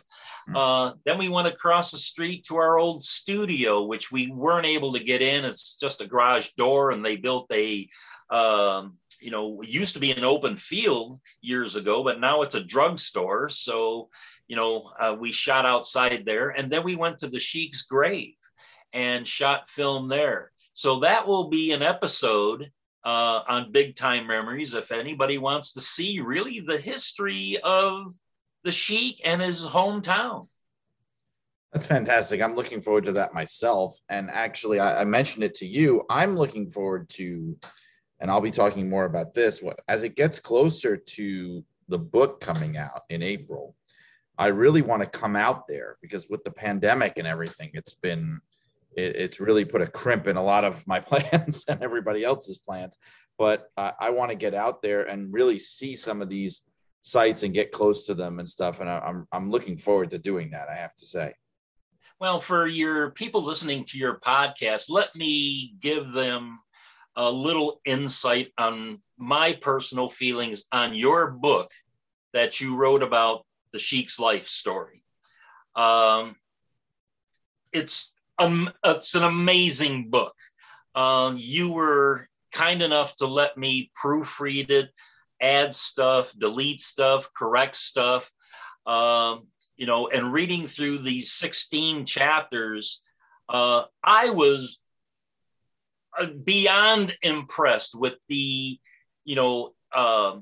Hmm. 0.47 0.55
Uh, 0.55 0.93
then 1.05 1.17
we 1.17 1.27
went 1.27 1.47
across 1.47 1.91
the 1.91 1.97
street 1.97 2.45
to 2.45 2.55
our 2.55 2.77
old 2.77 3.03
studio, 3.03 3.83
which 3.83 4.11
we 4.11 4.31
weren't 4.31 4.67
able 4.67 4.93
to 4.93 5.03
get 5.03 5.21
in. 5.21 5.43
It's 5.43 5.75
just 5.75 6.01
a 6.01 6.07
garage 6.07 6.49
door, 6.57 6.91
and 6.91 7.05
they 7.05 7.17
built 7.17 7.51
a 7.51 7.89
um, 8.29 8.97
you 9.25 9.31
know, 9.31 9.59
used 9.63 9.95
to 9.95 9.99
be 9.99 10.11
an 10.11 10.23
open 10.23 10.55
field 10.55 11.19
years 11.41 11.75
ago, 11.75 12.03
but 12.03 12.19
now 12.19 12.43
it's 12.43 12.53
a 12.53 12.63
drugstore. 12.63 13.49
So, 13.49 14.09
you 14.47 14.55
know, 14.55 14.91
uh, 14.99 15.17
we 15.19 15.31
shot 15.31 15.65
outside 15.65 16.27
there, 16.27 16.49
and 16.49 16.71
then 16.71 16.83
we 16.83 16.95
went 16.95 17.17
to 17.19 17.27
the 17.27 17.39
Sheik's 17.39 17.81
grave 17.81 18.35
and 18.93 19.27
shot 19.27 19.67
film 19.67 20.09
there. 20.09 20.51
So 20.75 20.99
that 20.99 21.25
will 21.25 21.49
be 21.49 21.71
an 21.71 21.81
episode 21.81 22.69
uh, 23.03 23.41
on 23.47 23.71
Big 23.71 23.95
Time 23.95 24.27
Memories 24.27 24.75
if 24.75 24.91
anybody 24.91 25.39
wants 25.39 25.73
to 25.73 25.81
see 25.81 26.19
really 26.19 26.59
the 26.59 26.77
history 26.77 27.57
of 27.63 28.13
the 28.63 28.71
Sheik 28.71 29.21
and 29.25 29.41
his 29.41 29.65
hometown. 29.65 30.49
That's 31.73 31.87
fantastic. 31.87 32.43
I'm 32.43 32.55
looking 32.55 32.79
forward 32.79 33.05
to 33.05 33.13
that 33.13 33.33
myself. 33.33 33.99
And 34.07 34.29
actually, 34.29 34.79
I, 34.79 35.01
I 35.01 35.03
mentioned 35.03 35.43
it 35.43 35.55
to 35.55 35.65
you. 35.65 36.03
I'm 36.11 36.37
looking 36.37 36.69
forward 36.69 37.09
to 37.09 37.57
and 38.19 38.31
I'll 38.31 38.41
be 38.41 38.51
talking 38.51 38.89
more 38.89 39.05
about 39.05 39.33
this 39.33 39.63
as 39.87 40.03
it 40.03 40.15
gets 40.15 40.39
closer 40.39 40.97
to 40.97 41.63
the 41.87 41.99
book 41.99 42.41
coming 42.41 42.77
out 42.77 43.01
in 43.09 43.21
April. 43.21 43.75
I 44.37 44.47
really 44.47 44.81
want 44.81 45.01
to 45.01 45.09
come 45.09 45.35
out 45.35 45.67
there 45.67 45.97
because 46.01 46.27
with 46.29 46.43
the 46.43 46.51
pandemic 46.51 47.13
and 47.17 47.27
everything, 47.27 47.71
it's 47.73 47.93
been 47.93 48.41
it, 48.95 49.15
it's 49.15 49.39
really 49.39 49.65
put 49.65 49.81
a 49.81 49.87
crimp 49.87 50.27
in 50.27 50.37
a 50.37 50.43
lot 50.43 50.63
of 50.63 50.85
my 50.87 50.99
plans 51.01 51.65
and 51.67 51.81
everybody 51.81 52.23
else's 52.23 52.57
plans. 52.57 52.97
But 53.37 53.69
uh, 53.77 53.91
I 53.99 54.11
want 54.11 54.31
to 54.31 54.37
get 54.37 54.53
out 54.53 54.81
there 54.81 55.03
and 55.03 55.33
really 55.33 55.59
see 55.59 55.95
some 55.95 56.21
of 56.21 56.29
these 56.29 56.61
sites 57.01 57.43
and 57.43 57.53
get 57.53 57.71
close 57.71 58.05
to 58.07 58.13
them 58.15 58.39
and 58.39 58.49
stuff. 58.49 58.79
And 58.79 58.89
I, 58.89 58.99
I'm 58.99 59.27
I'm 59.31 59.49
looking 59.49 59.77
forward 59.77 60.11
to 60.11 60.17
doing 60.17 60.51
that. 60.51 60.69
I 60.69 60.75
have 60.75 60.95
to 60.97 61.05
say. 61.05 61.33
Well, 62.19 62.39
for 62.39 62.65
your 62.65 63.11
people 63.11 63.43
listening 63.43 63.83
to 63.85 63.97
your 63.97 64.19
podcast, 64.21 64.89
let 64.89 65.13
me 65.15 65.75
give 65.81 66.13
them 66.13 66.59
a 67.15 67.31
little 67.31 67.81
insight 67.85 68.51
on 68.57 69.01
my 69.17 69.57
personal 69.61 70.09
feelings 70.09 70.65
on 70.71 70.93
your 70.93 71.31
book 71.31 71.71
that 72.33 72.59
you 72.59 72.77
wrote 72.77 73.03
about 73.03 73.45
the 73.71 73.79
Sheik's 73.79 74.19
life 74.19 74.47
story. 74.47 75.03
Um, 75.75 76.35
it's 77.71 78.13
um, 78.37 78.69
it's 78.83 79.15
an 79.15 79.23
amazing 79.23 80.09
book. 80.09 80.35
Uh, 80.93 81.33
you 81.35 81.73
were 81.73 82.27
kind 82.51 82.81
enough 82.81 83.15
to 83.17 83.27
let 83.27 83.57
me 83.57 83.91
proofread 84.01 84.69
it, 84.71 84.89
add 85.41 85.75
stuff, 85.75 86.33
delete 86.37 86.81
stuff, 86.81 87.29
correct 87.33 87.75
stuff. 87.75 88.31
Um, 88.85 89.47
you 89.77 89.85
know, 89.85 90.07
and 90.07 90.31
reading 90.31 90.67
through 90.67 90.99
these 90.99 91.33
16 91.33 92.05
chapters, 92.05 93.01
uh, 93.49 93.83
I 94.03 94.29
was 94.29 94.81
beyond 96.43 97.15
impressed 97.21 97.97
with 97.97 98.15
the, 98.29 98.79
you 99.23 99.35
know, 99.35 99.73
uh, 99.91 100.37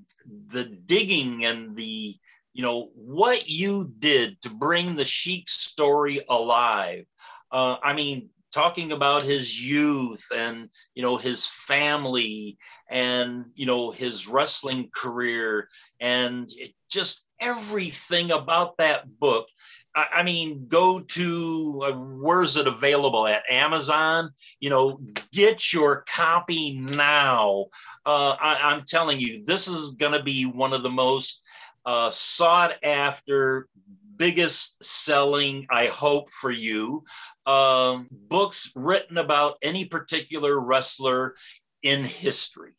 the 0.47 0.63
digging 0.63 1.45
and 1.45 1.75
the, 1.75 2.15
you 2.53 2.63
know, 2.63 2.89
what 2.95 3.49
you 3.49 3.91
did 3.99 4.41
to 4.41 4.49
bring 4.49 4.95
the 4.95 5.05
Sheik 5.05 5.49
story 5.49 6.19
alive. 6.29 7.05
Uh, 7.51 7.77
I 7.83 7.93
mean, 7.93 8.29
talking 8.53 8.91
about 8.91 9.23
his 9.23 9.67
youth 9.67 10.23
and 10.35 10.69
you 10.93 11.01
know 11.01 11.17
his 11.17 11.47
family 11.47 12.57
and 12.89 13.45
you 13.55 13.65
know 13.65 13.89
his 13.89 14.27
wrestling 14.27 14.89
career 14.93 15.67
and 15.99 16.47
just 16.89 17.27
everything 17.39 18.31
about 18.31 18.77
that 18.77 19.19
book 19.19 19.47
I, 19.95 20.23
mean, 20.23 20.67
go 20.67 20.99
to 20.99 21.81
uh, 21.83 21.91
where's 21.93 22.57
it 22.57 22.67
available 22.67 23.27
at 23.27 23.43
Amazon? 23.49 24.31
You 24.59 24.71
know, 24.71 24.99
get 25.31 25.71
your 25.71 26.03
copy 26.07 26.79
now. 26.79 27.65
Uh, 28.05 28.35
I, 28.39 28.73
am 28.73 28.83
telling 28.87 29.19
you, 29.19 29.45
this 29.45 29.67
is 29.67 29.91
going 29.91 30.13
to 30.13 30.23
be 30.23 30.45
one 30.45 30.73
of 30.73 30.83
the 30.83 30.89
most 30.89 31.43
uh, 31.85 32.09
sought 32.09 32.73
after, 32.83 33.67
biggest 34.15 34.83
selling, 34.83 35.67
I 35.69 35.87
hope, 35.87 36.31
for 36.31 36.51
you. 36.51 37.03
Um, 37.45 38.07
books 38.11 38.71
written 38.75 39.17
about 39.17 39.57
any 39.61 39.85
particular 39.85 40.59
wrestler 40.59 41.35
in 41.83 42.03
history. 42.03 42.71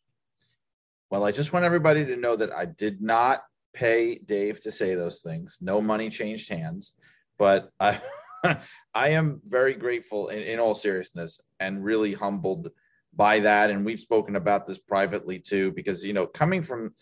Well, 1.11 1.23
I 1.23 1.31
just 1.31 1.53
want 1.53 1.65
everybody 1.65 2.05
to 2.05 2.15
know 2.17 2.35
that 2.35 2.51
I 2.51 2.65
did 2.65 3.01
not 3.01 3.43
pay 3.73 4.17
Dave 4.19 4.61
to 4.61 4.71
say 4.71 4.95
those 4.95 5.21
things. 5.21 5.59
No 5.61 5.81
money 5.81 6.09
changed 6.09 6.49
hands, 6.49 6.95
but 7.37 7.69
I, 7.79 7.99
I 8.93 9.09
am 9.09 9.41
very 9.45 9.73
grateful 9.73 10.29
in, 10.29 10.39
in 10.43 10.59
all 10.59 10.75
seriousness 10.75 11.41
and 11.59 11.83
really 11.83 12.13
humbled 12.13 12.69
by 13.13 13.39
that. 13.39 13.69
And 13.69 13.85
we've 13.85 13.99
spoken 13.99 14.35
about 14.35 14.67
this 14.67 14.79
privately 14.79 15.39
too, 15.39 15.71
because, 15.71 16.03
you 16.03 16.13
know, 16.13 16.27
coming 16.27 16.61
from 16.61 16.93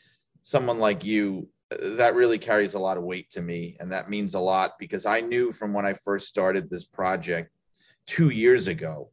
someone 0.44 0.80
like 0.80 1.04
you, 1.04 1.48
uh, 1.72 1.96
that 1.96 2.16
really 2.16 2.38
carries 2.38 2.74
a 2.74 2.80
lot 2.80 2.98
of 2.98 3.04
weight 3.04 3.30
to 3.32 3.42
me. 3.42 3.78
And 3.80 3.92
that 3.92 4.10
means 4.10 4.34
a 4.34 4.40
lot 4.40 4.74
because 4.80 5.06
I 5.06 5.22
knew 5.22 5.52
from 5.52 5.74
when 5.74 5.86
I 5.86 5.94
first 5.94 6.28
started 6.28 6.70
this 6.70 6.86
project 6.86 7.52
two 8.06 8.30
years 8.30 8.68
ago 8.68 9.10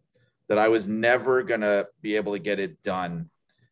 that 0.49 0.59
I 0.59 0.69
was 0.69 0.89
never 0.89 1.43
going 1.43 1.61
to 1.61 1.87
be 2.03 2.17
able 2.17 2.33
to 2.33 2.39
get 2.39 2.59
it 2.59 2.83
done, 2.83 3.31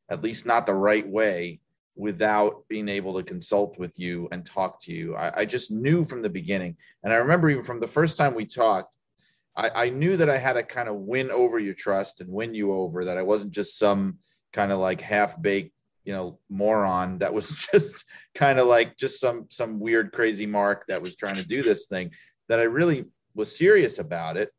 at 0.08 0.22
least 0.22 0.46
not 0.46 0.64
the 0.64 0.74
right 0.74 1.06
way, 1.06 1.60
without 1.98 2.62
being 2.68 2.88
able 2.88 3.12
to 3.14 3.24
consult 3.24 3.76
with 3.76 3.98
you 3.98 4.28
and 4.30 4.46
talk 4.46 4.80
to 4.80 4.92
you. 4.92 5.16
I, 5.16 5.40
I, 5.40 5.44
just 5.44 5.72
knew 5.72 6.04
from 6.04 6.22
the 6.22 6.30
beginning. 6.30 6.76
And 7.02 7.12
I 7.12 7.16
remember 7.16 7.50
even 7.50 7.64
from 7.64 7.80
the 7.80 7.88
first 7.88 8.16
time 8.16 8.36
we 8.36 8.46
talked, 8.46 8.94
I, 9.56 9.70
I 9.86 9.90
knew 9.90 10.16
that 10.16 10.30
I 10.30 10.38
had 10.38 10.52
to 10.52 10.62
kind 10.62 10.88
of 10.88 10.94
win 10.94 11.28
over 11.32 11.58
your 11.58 11.74
trust 11.74 12.20
and 12.20 12.30
win 12.30 12.54
you 12.54 12.72
over, 12.72 13.04
that 13.04 13.18
I 13.18 13.22
wasn't 13.22 13.50
just 13.50 13.78
some 13.78 14.18
kind 14.52 14.70
of 14.70 14.78
like 14.78 15.00
half 15.00 15.42
baked, 15.42 15.74
you 16.04 16.12
know, 16.12 16.38
moron 16.48 17.18
that 17.18 17.34
was 17.34 17.50
just 17.72 18.04
kind 18.32 18.60
of 18.60 18.68
like 18.68 18.96
just 18.96 19.18
some 19.18 19.46
some 19.50 19.80
weird 19.80 20.12
crazy 20.12 20.46
mark 20.46 20.86
that 20.86 21.02
was 21.02 21.16
trying 21.16 21.36
to 21.36 21.44
do 21.44 21.64
this 21.64 21.86
thing 21.86 22.12
that 22.48 22.60
I 22.60 22.64
really 22.64 23.06
was 23.34 23.56
serious 23.56 23.98
about 23.98 24.36
it 24.36 24.52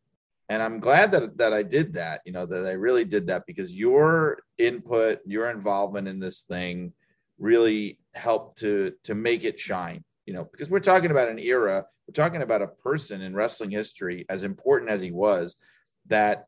and 0.48 0.64
i'm 0.64 0.80
glad 0.80 1.12
that 1.12 1.38
that 1.38 1.54
i 1.54 1.62
did 1.62 1.94
that 1.94 2.22
you 2.26 2.32
know 2.32 2.46
that 2.46 2.66
i 2.66 2.72
really 2.72 3.04
did 3.04 3.28
that 3.28 3.46
because 3.46 3.74
your 3.74 4.40
input 4.58 5.20
your 5.26 5.50
involvement 5.50 6.08
in 6.08 6.20
this 6.20 6.44
thing 6.44 6.94
really 7.40 7.98
help 8.14 8.56
to 8.58 8.94
to 9.04 9.16
make 9.16 9.44
it 9.44 9.60
shine 9.60 10.04
you 10.26 10.34
know 10.34 10.48
because 10.52 10.70
we're 10.70 10.80
talking 10.80 11.12
about 11.12 11.30
an 11.30 11.40
era 11.40 11.86
we're 12.08 12.14
talking 12.14 12.42
about 12.42 12.62
a 12.62 12.68
person 12.68 13.22
in 13.22 13.34
wrestling 13.34 13.72
history 13.72 14.26
as 14.30 14.44
important 14.44 14.92
as 14.92 15.02
he 15.02 15.12
was 15.12 15.56
that 16.08 16.46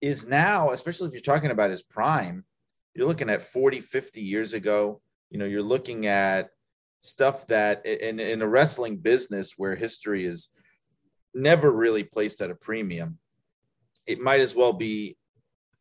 is 0.00 0.26
now 0.26 0.70
especially 0.70 1.08
if 1.08 1.14
you're 1.14 1.22
talking 1.22 1.50
about 1.50 1.70
his 1.70 1.82
prime 1.82 2.44
you're 2.94 3.08
looking 3.08 3.30
at 3.30 3.42
40 3.42 3.80
50 3.80 4.20
years 4.20 4.52
ago 4.52 5.00
you 5.30 5.38
know 5.38 5.46
you're 5.46 5.62
looking 5.62 6.06
at 6.06 6.50
stuff 7.00 7.46
that 7.46 7.86
in, 7.86 8.20
in 8.20 8.42
a 8.42 8.48
wrestling 8.48 8.98
business 8.98 9.54
where 9.56 9.74
history 9.74 10.24
is 10.24 10.50
never 11.34 11.70
really 11.70 12.04
placed 12.04 12.40
at 12.40 12.50
a 12.50 12.54
premium 12.54 13.18
it 14.06 14.20
might 14.20 14.40
as 14.40 14.54
well 14.54 14.72
be 14.72 15.16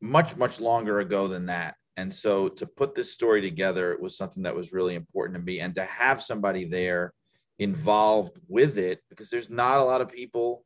much 0.02 0.36
much 0.38 0.60
longer 0.60 1.00
ago 1.00 1.28
than 1.28 1.48
that 1.48 1.76
and 1.98 2.14
so 2.14 2.48
to 2.50 2.66
put 2.66 2.96
this 2.96 3.12
story 3.12 3.42
together 3.42 3.98
was 4.00 4.18
something 4.18 4.44
that 4.44 4.56
was 4.56 4.74
really 4.74 4.96
important 4.96 5.38
to 5.38 5.44
me. 5.44 5.60
And 5.60 5.76
to 5.76 5.84
have 5.84 6.22
somebody 6.22 6.66
there 6.66 7.14
involved 7.58 8.38
with 8.48 8.78
it, 8.78 9.02
because 9.10 9.30
there's 9.30 9.50
not 9.50 9.80
a 9.80 9.84
lot 9.84 10.02
of 10.02 10.10
people 10.10 10.66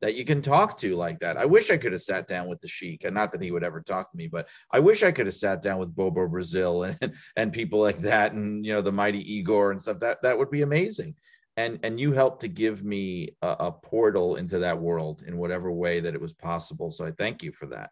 that 0.00 0.14
you 0.14 0.24
can 0.24 0.40
talk 0.40 0.78
to 0.78 0.94
like 0.94 1.18
that. 1.18 1.36
I 1.36 1.44
wish 1.44 1.70
I 1.70 1.76
could 1.76 1.90
have 1.90 2.02
sat 2.02 2.28
down 2.28 2.48
with 2.48 2.60
the 2.60 2.68
Sheik, 2.68 3.02
and 3.02 3.14
not 3.14 3.32
that 3.32 3.42
he 3.42 3.50
would 3.50 3.64
ever 3.64 3.80
talk 3.80 4.10
to 4.10 4.16
me, 4.16 4.28
but 4.28 4.46
I 4.70 4.78
wish 4.78 5.02
I 5.02 5.10
could 5.10 5.26
have 5.26 5.34
sat 5.34 5.60
down 5.60 5.78
with 5.78 5.94
Bobo 5.94 6.28
Brazil 6.28 6.84
and 7.00 7.14
and 7.36 7.52
people 7.52 7.80
like 7.80 7.98
that, 7.98 8.32
and 8.32 8.64
you 8.64 8.72
know 8.72 8.82
the 8.82 8.92
mighty 8.92 9.34
Igor 9.34 9.72
and 9.72 9.82
stuff. 9.82 9.98
That 9.98 10.22
that 10.22 10.38
would 10.38 10.50
be 10.50 10.62
amazing. 10.62 11.16
And 11.56 11.80
and 11.82 11.98
you 11.98 12.12
helped 12.12 12.42
to 12.42 12.48
give 12.48 12.84
me 12.84 13.30
a, 13.42 13.56
a 13.58 13.72
portal 13.72 14.36
into 14.36 14.60
that 14.60 14.80
world 14.80 15.24
in 15.26 15.36
whatever 15.36 15.72
way 15.72 15.98
that 15.98 16.14
it 16.14 16.20
was 16.20 16.32
possible. 16.32 16.92
So 16.92 17.04
I 17.04 17.10
thank 17.10 17.42
you 17.42 17.50
for 17.50 17.66
that. 17.66 17.90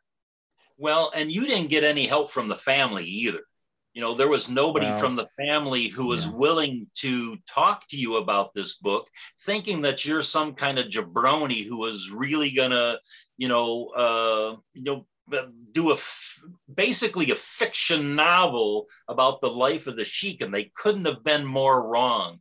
Well, 0.78 1.10
and 1.14 1.30
you 1.30 1.46
didn't 1.46 1.70
get 1.70 1.84
any 1.84 2.06
help 2.06 2.30
from 2.30 2.48
the 2.48 2.56
family 2.56 3.04
either. 3.04 3.42
You 3.94 4.02
know, 4.02 4.14
there 4.14 4.28
was 4.28 4.50
nobody 4.50 4.86
well, 4.86 5.00
from 5.00 5.16
the 5.16 5.28
family 5.38 5.88
who 5.88 6.08
was 6.08 6.26
yeah. 6.26 6.32
willing 6.34 6.86
to 6.96 7.36
talk 7.48 7.88
to 7.88 7.96
you 7.96 8.18
about 8.18 8.52
this 8.52 8.76
book, 8.76 9.08
thinking 9.46 9.80
that 9.82 10.04
you're 10.04 10.20
some 10.20 10.54
kind 10.54 10.78
of 10.78 10.88
jabroni 10.88 11.64
who 11.66 11.78
was 11.78 12.10
really 12.10 12.50
gonna, 12.50 12.98
you 13.38 13.48
know, 13.48 13.86
uh, 13.96 14.56
you 14.74 14.82
know, 14.82 15.06
do 15.72 15.92
a 15.92 15.96
basically 16.72 17.30
a 17.30 17.34
fiction 17.34 18.14
novel 18.14 18.86
about 19.08 19.40
the 19.40 19.50
life 19.50 19.86
of 19.86 19.96
the 19.96 20.04
sheik, 20.04 20.42
and 20.42 20.52
they 20.52 20.70
couldn't 20.74 21.06
have 21.06 21.24
been 21.24 21.46
more 21.46 21.88
wrong. 21.88 22.38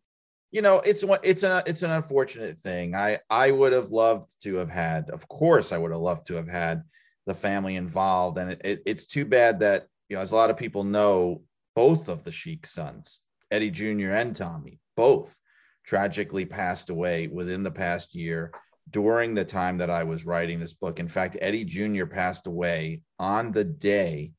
You 0.52 0.62
know, 0.62 0.82
it's 0.82 1.04
one, 1.04 1.20
it's 1.24 1.44
a 1.44 1.64
it's 1.66 1.84
an 1.84 1.92
unfortunate 1.92 2.58
thing. 2.58 2.96
I 2.96 3.20
I 3.30 3.52
would 3.52 3.72
have 3.72 3.90
loved 3.90 4.30
to 4.44 4.56
have 4.56 4.70
had, 4.70 5.10
of 5.10 5.28
course, 5.30 5.72
I 5.72 5.78
would 5.78 5.92
have 5.92 6.02
loved 6.02 6.28
to 6.28 6.36
have 6.36 6.50
had 6.50 6.84
the 7.26 7.34
family 7.34 7.76
involved. 7.76 8.38
And 8.38 8.52
it, 8.52 8.62
it, 8.64 8.82
it's 8.86 9.06
too 9.06 9.26
bad 9.26 9.60
that, 9.60 9.88
you 10.10 10.16
know, 10.16 10.22
as 10.22 10.32
a 10.32 10.36
lot 10.36 10.50
of 10.50 10.58
people 10.58 10.84
know, 10.84 11.42
both 11.76 12.08
of 12.08 12.24
the 12.24 12.32
Sheik 12.32 12.66
sons, 12.66 13.22
Eddie 13.52 13.72
Jr. 13.72 14.12
and 14.12 14.36
Tommy, 14.36 14.80
both 14.96 15.38
tragically 15.86 16.46
passed 16.46 16.90
away 16.90 17.28
within 17.28 17.64
the 17.64 17.72
past 17.72 18.16
year 18.16 18.52
during 18.90 19.34
the 19.34 19.46
time 19.46 19.78
that 19.80 19.90
I 19.90 20.04
was 20.04 20.26
writing 20.26 20.60
this 20.60 20.74
book. 20.74 21.00
In 21.00 21.08
fact, 21.08 21.38
Eddie 21.42 21.66
Jr. 21.66 22.06
passed 22.06 22.48
away 22.48 23.02
on 23.20 23.52
the 23.52 23.64
day 23.64 24.32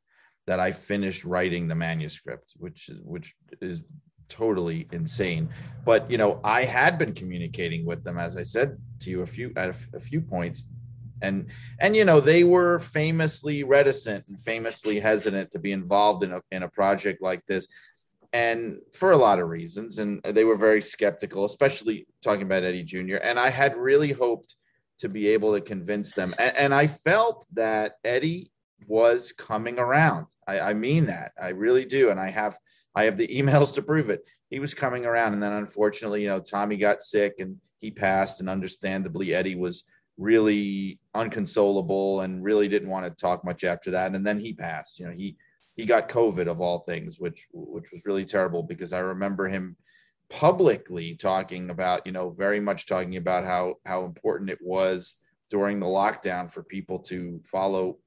that 0.46 0.60
I 0.60 0.72
finished 0.72 1.24
writing 1.24 1.66
the 1.66 1.74
manuscript, 1.74 2.52
which 2.56 2.88
is 2.88 3.00
which 3.02 3.34
is 3.60 3.82
totally 4.28 4.88
insane. 4.92 5.48
But 5.84 6.10
you 6.10 6.18
know, 6.18 6.40
I 6.44 6.64
had 6.64 6.98
been 6.98 7.12
communicating 7.12 7.84
with 7.84 8.04
them, 8.04 8.18
as 8.18 8.36
I 8.36 8.42
said 8.42 8.78
to 9.00 9.10
you 9.10 9.22
a 9.22 9.26
few 9.26 9.52
at 9.56 9.70
a, 9.70 9.96
a 9.96 10.00
few 10.00 10.20
points 10.20 10.66
and 11.22 11.46
and 11.80 11.96
you 11.96 12.04
know 12.04 12.20
they 12.20 12.44
were 12.44 12.78
famously 12.78 13.64
reticent 13.64 14.24
and 14.28 14.40
famously 14.40 14.98
hesitant 14.98 15.50
to 15.50 15.58
be 15.58 15.72
involved 15.72 16.24
in 16.24 16.32
a 16.32 16.42
in 16.50 16.62
a 16.62 16.68
project 16.68 17.22
like 17.22 17.44
this 17.46 17.68
and 18.32 18.80
for 18.92 19.12
a 19.12 19.16
lot 19.16 19.38
of 19.38 19.48
reasons 19.48 19.98
and 19.98 20.22
they 20.22 20.44
were 20.44 20.56
very 20.56 20.82
skeptical 20.82 21.44
especially 21.44 22.06
talking 22.22 22.42
about 22.42 22.64
Eddie 22.64 22.84
Jr 22.84 23.16
and 23.16 23.38
I 23.38 23.50
had 23.50 23.76
really 23.76 24.12
hoped 24.12 24.56
to 24.98 25.08
be 25.08 25.28
able 25.28 25.54
to 25.54 25.60
convince 25.60 26.14
them 26.14 26.34
and, 26.38 26.56
and 26.56 26.74
I 26.74 26.86
felt 26.86 27.46
that 27.52 27.94
Eddie 28.04 28.50
was 28.86 29.32
coming 29.32 29.78
around. 29.78 30.26
I, 30.46 30.60
I 30.60 30.74
mean 30.74 31.06
that. 31.06 31.32
I 31.42 31.48
really 31.48 31.84
do 31.84 32.10
and 32.10 32.20
I 32.20 32.30
have 32.30 32.58
I 32.94 33.04
have 33.04 33.16
the 33.16 33.28
emails 33.40 33.74
to 33.74 33.82
prove 33.82 34.10
it. 34.10 34.24
He 34.50 34.58
was 34.58 34.74
coming 34.74 35.06
around 35.06 35.32
and 35.32 35.42
then 35.42 35.52
unfortunately 35.52 36.22
you 36.22 36.28
know 36.28 36.40
Tommy 36.40 36.76
got 36.76 37.02
sick 37.02 37.36
and 37.38 37.56
he 37.78 37.90
passed 37.90 38.40
and 38.40 38.48
understandably 38.48 39.34
Eddie 39.34 39.54
was 39.54 39.84
really 40.18 40.98
unconsolable 41.14 42.22
and 42.22 42.42
really 42.42 42.68
didn't 42.68 42.88
want 42.88 43.04
to 43.04 43.10
talk 43.10 43.44
much 43.44 43.64
after 43.64 43.90
that. 43.90 44.14
And 44.14 44.26
then 44.26 44.38
he 44.38 44.52
passed. 44.52 44.98
You 44.98 45.06
know, 45.06 45.12
he 45.12 45.36
he 45.76 45.84
got 45.84 46.08
COVID 46.08 46.48
of 46.48 46.60
all 46.60 46.80
things, 46.80 47.20
which 47.20 47.46
which 47.52 47.92
was 47.92 48.06
really 48.06 48.24
terrible 48.24 48.62
because 48.62 48.92
I 48.92 49.00
remember 49.00 49.46
him 49.46 49.76
publicly 50.28 51.14
talking 51.14 51.70
about, 51.70 52.06
you 52.06 52.12
know, 52.12 52.30
very 52.30 52.60
much 52.60 52.86
talking 52.86 53.16
about 53.16 53.44
how 53.44 53.76
how 53.84 54.04
important 54.04 54.50
it 54.50 54.58
was 54.62 55.16
during 55.50 55.78
the 55.78 55.86
lockdown 55.86 56.50
for 56.50 56.62
people 56.62 56.98
to 56.98 57.40
follow, 57.44 57.98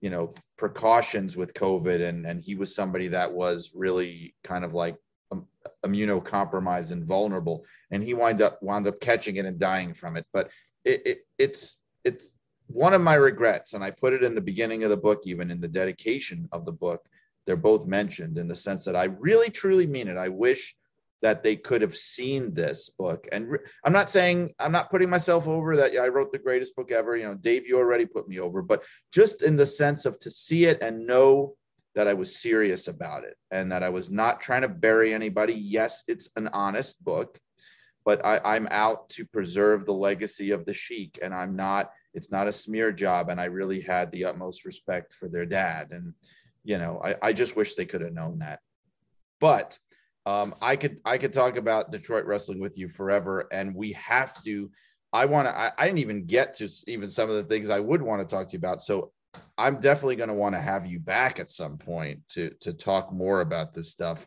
you 0.00 0.10
know, 0.10 0.34
precautions 0.58 1.36
with 1.36 1.54
COVID. 1.54 2.06
And 2.06 2.26
and 2.26 2.40
he 2.40 2.54
was 2.54 2.74
somebody 2.74 3.08
that 3.08 3.32
was 3.32 3.70
really 3.74 4.34
kind 4.44 4.64
of 4.64 4.74
like 4.74 4.96
um, 5.32 5.46
immunocompromised 5.84 6.92
and 6.92 7.04
vulnerable 7.04 7.64
and 7.90 8.02
he 8.02 8.14
wound 8.14 8.42
up 8.42 8.62
wound 8.62 8.86
up 8.86 9.00
catching 9.00 9.36
it 9.36 9.46
and 9.46 9.58
dying 9.58 9.94
from 9.94 10.16
it 10.16 10.26
but 10.32 10.50
it, 10.84 11.02
it, 11.06 11.18
it's 11.38 11.78
it's 12.04 12.34
one 12.66 12.94
of 12.94 13.00
my 13.00 13.14
regrets, 13.14 13.74
and 13.74 13.82
I 13.82 13.90
put 13.90 14.12
it 14.12 14.22
in 14.22 14.34
the 14.34 14.40
beginning 14.40 14.84
of 14.84 14.90
the 14.90 14.96
book, 14.96 15.22
even 15.26 15.50
in 15.50 15.60
the 15.60 15.68
dedication 15.68 16.48
of 16.52 16.64
the 16.64 16.72
book. 16.72 17.04
They're 17.46 17.56
both 17.56 17.86
mentioned 17.86 18.38
in 18.38 18.46
the 18.46 18.54
sense 18.54 18.84
that 18.84 18.94
I 18.94 19.04
really 19.04 19.50
truly 19.50 19.86
mean 19.86 20.08
it. 20.08 20.16
I 20.16 20.28
wish 20.28 20.76
that 21.22 21.42
they 21.42 21.56
could 21.56 21.82
have 21.82 21.96
seen 21.96 22.54
this 22.54 22.90
book. 22.90 23.28
And 23.32 23.50
re- 23.50 23.58
I'm 23.84 23.92
not 23.92 24.08
saying 24.08 24.54
I'm 24.58 24.72
not 24.72 24.90
putting 24.90 25.10
myself 25.10 25.46
over 25.48 25.76
that 25.76 25.96
I 25.96 26.08
wrote 26.08 26.32
the 26.32 26.38
greatest 26.38 26.74
book 26.76 26.92
ever. 26.92 27.16
You 27.16 27.24
know, 27.24 27.34
Dave, 27.34 27.66
you 27.66 27.78
already 27.78 28.06
put 28.06 28.28
me 28.28 28.38
over, 28.38 28.62
but 28.62 28.84
just 29.12 29.42
in 29.42 29.56
the 29.56 29.66
sense 29.66 30.06
of 30.06 30.18
to 30.20 30.30
see 30.30 30.64
it 30.64 30.80
and 30.80 31.06
know 31.06 31.56
that 31.94 32.06
I 32.06 32.14
was 32.14 32.36
serious 32.36 32.88
about 32.88 33.24
it 33.24 33.36
and 33.50 33.70
that 33.72 33.82
I 33.82 33.88
was 33.88 34.10
not 34.10 34.40
trying 34.40 34.62
to 34.62 34.68
bury 34.68 35.12
anybody. 35.12 35.54
Yes, 35.54 36.04
it's 36.06 36.30
an 36.36 36.48
honest 36.52 37.02
book 37.04 37.38
but 38.10 38.26
I, 38.26 38.40
I'm 38.56 38.66
out 38.72 39.08
to 39.10 39.24
preserve 39.24 39.86
the 39.86 39.92
legacy 39.92 40.50
of 40.50 40.64
the 40.64 40.74
Sheik, 40.74 41.20
and 41.22 41.32
I'm 41.32 41.54
not 41.54 41.92
it's 42.12 42.32
not 42.32 42.48
a 42.48 42.52
smear 42.52 42.90
job. 42.90 43.28
And 43.28 43.40
I 43.40 43.44
really 43.44 43.80
had 43.80 44.10
the 44.10 44.24
utmost 44.24 44.64
respect 44.64 45.12
for 45.12 45.28
their 45.28 45.46
dad. 45.46 45.92
And, 45.92 46.14
you 46.64 46.76
know, 46.76 47.00
I, 47.04 47.14
I 47.22 47.32
just 47.32 47.54
wish 47.54 47.76
they 47.76 47.84
could 47.84 48.00
have 48.00 48.12
known 48.12 48.40
that. 48.40 48.58
But 49.38 49.78
um, 50.26 50.56
I 50.60 50.74
could 50.74 50.98
I 51.04 51.18
could 51.18 51.32
talk 51.32 51.56
about 51.56 51.92
Detroit 51.92 52.24
wrestling 52.24 52.58
with 52.58 52.76
you 52.76 52.88
forever, 52.88 53.46
and 53.52 53.76
we 53.76 53.92
have 53.92 54.42
to. 54.42 54.72
I 55.12 55.26
want 55.26 55.46
to. 55.46 55.56
I, 55.56 55.70
I 55.78 55.86
didn't 55.86 56.00
even 56.00 56.26
get 56.26 56.54
to 56.54 56.68
even 56.88 57.08
some 57.08 57.30
of 57.30 57.36
the 57.36 57.44
things 57.44 57.70
I 57.70 57.78
would 57.78 58.02
want 58.02 58.28
to 58.28 58.34
talk 58.34 58.48
to 58.48 58.54
you 58.54 58.58
about. 58.58 58.82
So 58.82 59.12
I'm 59.56 59.78
definitely 59.78 60.16
going 60.16 60.30
to 60.30 60.34
want 60.34 60.56
to 60.56 60.60
have 60.60 60.84
you 60.84 60.98
back 60.98 61.38
at 61.38 61.48
some 61.48 61.78
point 61.78 62.26
to 62.30 62.50
to 62.62 62.72
talk 62.72 63.12
more 63.12 63.40
about 63.40 63.72
this 63.72 63.92
stuff 63.92 64.26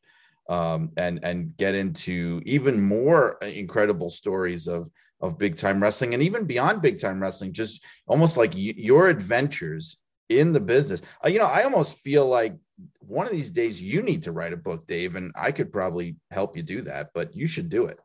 um, 0.49 0.91
and 0.97 1.19
and 1.23 1.55
get 1.57 1.75
into 1.75 2.41
even 2.45 2.81
more 2.81 3.37
incredible 3.41 4.09
stories 4.09 4.67
of 4.67 4.89
of 5.21 5.37
big 5.37 5.55
time 5.55 5.81
wrestling 5.81 6.13
and 6.13 6.21
even 6.21 6.45
beyond 6.45 6.81
big 6.81 6.99
time 6.99 7.21
wrestling 7.21 7.53
just 7.53 7.83
almost 8.07 8.35
like 8.35 8.53
y- 8.53 8.73
your 8.75 9.07
adventures 9.07 9.97
in 10.29 10.51
the 10.51 10.59
business. 10.59 11.01
Uh, 11.23 11.29
you 11.29 11.39
know 11.39 11.45
i 11.45 11.63
almost 11.63 11.97
feel 11.99 12.25
like 12.25 12.55
one 12.99 13.25
of 13.25 13.31
these 13.31 13.51
days 13.51 13.81
you 13.81 14.01
need 14.01 14.23
to 14.23 14.31
write 14.31 14.51
a 14.53 14.57
book 14.57 14.85
dave 14.85 15.15
and 15.15 15.31
i 15.39 15.51
could 15.51 15.71
probably 15.71 16.15
help 16.31 16.57
you 16.57 16.63
do 16.63 16.81
that 16.81 17.09
but 17.13 17.35
you 17.35 17.47
should 17.47 17.69
do 17.69 17.85
it. 17.85 17.99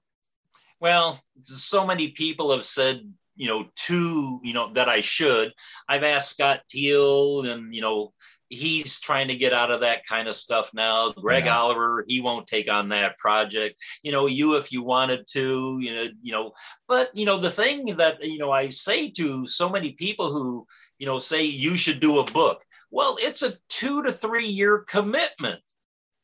Well 0.81 1.19
so 1.41 1.87
many 1.87 2.11
people 2.13 2.53
have 2.53 2.65
said 2.65 3.01
you 3.35 3.49
know 3.49 3.67
to 3.75 4.41
you 4.45 4.55
know 4.55 4.73
that 4.75 4.89
i 4.89 5.01
should. 5.01 5.53
I've 5.89 6.05
asked 6.05 6.31
scott 6.31 6.61
teal 6.71 7.43
and 7.43 7.75
you 7.75 7.81
know 7.81 8.13
he's 8.51 9.01
trying 9.01 9.29
to 9.29 9.37
get 9.37 9.53
out 9.53 9.71
of 9.71 9.81
that 9.81 10.07
kind 10.07 10.29
of 10.29 10.37
stuff 10.37 10.71
now. 10.73 11.13
Greg 11.13 11.45
yeah. 11.45 11.57
Oliver, 11.57 12.05
he 12.09 12.21
won't 12.21 12.47
take 12.47 12.71
on 12.71 12.89
that 12.89 13.19
project. 13.19 13.83
You 14.03 14.13
know, 14.13 14.27
you 14.27 14.57
if 14.57 14.73
you 14.73 14.83
wanted 14.83 15.27
to, 15.33 15.79
you 15.81 15.95
know, 15.95 16.07
you 16.23 16.33
know, 16.33 16.53
but 16.87 17.11
you 17.15 17.27
know, 17.27 17.39
the 17.39 17.51
thing 17.51 17.87
that 17.97 18.23
you 18.23 18.39
know 18.39 18.51
I 18.51 18.71
say 18.71 19.11
to 19.11 19.47
so 19.47 19.69
many 19.69 19.93
people 19.93 20.33
who, 20.33 20.67
you 20.99 21.07
know, 21.07 21.19
say 21.19 21.45
you 21.45 21.77
should 21.77 22.01
do 22.01 22.19
a 22.19 22.33
book. 22.33 22.63
Well, 22.91 23.17
it's 23.21 23.43
a 23.43 23.53
two 23.69 24.03
to 24.03 24.13
three 24.13 24.47
year 24.47 24.85
commitment. 24.89 25.61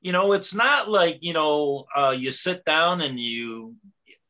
You 0.00 0.12
know, 0.12 0.32
it's 0.32 0.54
not 0.54 0.90
like, 0.90 1.18
you 1.22 1.32
know, 1.32 1.86
uh, 1.96 2.14
you 2.16 2.30
sit 2.30 2.64
down 2.64 3.00
and 3.00 3.18
you 3.18 3.74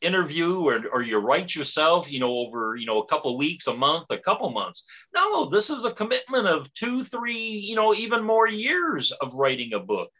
interview 0.04 0.60
or, 0.60 0.80
or 0.92 1.02
you 1.02 1.18
write 1.18 1.54
yourself, 1.54 2.10
you 2.10 2.20
know, 2.20 2.32
over, 2.38 2.76
you 2.76 2.86
know, 2.86 3.00
a 3.00 3.06
couple 3.06 3.36
weeks, 3.38 3.66
a 3.66 3.74
month, 3.74 4.06
a 4.10 4.18
couple 4.18 4.50
months. 4.50 4.84
No, 5.14 5.46
this 5.46 5.70
is 5.70 5.84
a 5.84 5.92
commitment 5.92 6.46
of 6.46 6.72
two, 6.72 7.02
three, 7.02 7.32
you 7.32 7.74
know, 7.74 7.94
even 7.94 8.22
more 8.22 8.48
years 8.48 9.12
of 9.12 9.34
writing 9.34 9.72
a 9.74 9.80
book. 9.80 10.10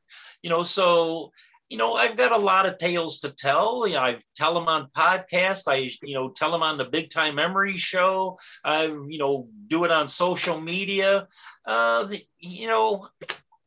You 0.43 0.51
know, 0.51 0.63
so 0.63 1.33
you 1.71 1.79
know, 1.79 1.95
I've 1.95 2.17
got 2.17 2.33
a 2.33 2.37
lot 2.37 2.67
of 2.67 2.79
tales 2.79 3.21
to 3.21 3.31
tell. 3.31 3.87
You 3.87 3.95
know, 3.95 4.01
I 4.01 4.19
tell 4.37 4.55
them 4.55 4.69
on 4.69 4.91
podcasts. 4.91 5.65
I, 5.67 5.91
you 6.03 6.15
know, 6.15 6.29
tell 6.29 6.53
them 6.53 6.63
on 6.63 6.79
the 6.79 6.85
Big 6.85 7.11
Time 7.11 7.35
Memory 7.35 7.77
Show. 7.77 8.39
I, 8.63 8.85
you 8.85 9.19
know, 9.19 9.49
do 9.67 9.85
it 9.85 9.91
on 9.91 10.07
social 10.07 10.61
media. 10.61 11.27
Uh, 11.67 12.05
the, 12.05 12.21
you 12.39 12.69
know, 12.69 13.09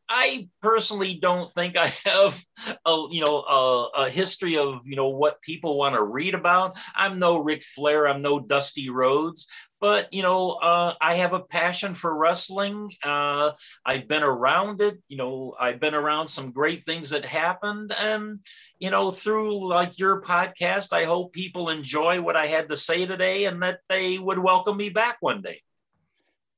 I 0.10 0.49
personally 0.62 1.16
don't 1.16 1.51
think 1.53 1.78
I 1.78 1.88
have 2.05 2.43
a 2.86 3.05
you 3.10 3.22
know 3.22 3.41
a, 3.41 3.88
a, 4.05 4.10
history 4.10 4.58
of 4.58 4.82
you 4.86 4.95
know 4.95 5.10
what 5.10 5.41
people 5.41 5.78
want 5.78 5.95
to 5.95 6.03
read 6.03 6.34
about. 6.34 6.78
I'm 6.95 7.20
no 7.20 7.41
Ric 7.41 7.64
Flair. 7.64 8.08
I'm 8.08 8.22
no 8.22 8.39
Dusty 8.39 8.89
Rhodes. 8.89 9.47
But 9.80 10.14
you 10.14 10.24
know, 10.24 10.53
uh, 10.53 10.95
I 10.99 11.16
have 11.16 11.34
a 11.34 11.39
passion 11.39 11.93
for 11.93 12.18
wrestling. 12.18 12.91
Uh, 13.03 13.51
I've 13.86 14.08
been 14.08 14.24
around 14.24 14.82
it. 14.82 14.97
You 15.08 15.18
know, 15.18 15.53
I've 15.60 15.80
been 15.80 15.93
around 15.93 16.30
some 16.30 16.51
great 16.51 16.84
things 16.84 17.12
that 17.12 17.26
happened, 17.26 17.93
and 18.01 18.39
you 18.80 18.89
know, 18.89 19.12
through 19.12 19.70
like 19.70 19.99
your 19.99 20.22
podcast, 20.22 20.93
I 20.93 21.03
hope 21.03 21.34
people 21.34 21.70
enjoy 21.70 22.22
what 22.22 22.36
I 22.36 22.47
had 22.47 22.70
to 22.70 22.78
say 22.78 23.05
today, 23.05 23.45
and 23.45 23.62
that 23.62 23.82
they 23.89 24.18
would 24.18 24.39
welcome 24.39 24.78
me 24.78 24.89
back 24.89 25.18
one 25.20 25.41
day. 25.41 25.62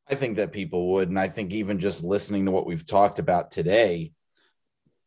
I 0.10 0.16
think 0.16 0.38
that 0.38 0.51
people 0.51 0.91
would. 0.93 1.10
And 1.10 1.20
I 1.20 1.28
think 1.28 1.53
even 1.53 1.80
just 1.80 2.03
listening 2.03 2.45
to 2.45 2.51
what 2.51 2.66
we've 2.66 2.86
talked 2.86 3.20
about 3.20 3.51
today, 3.51 4.12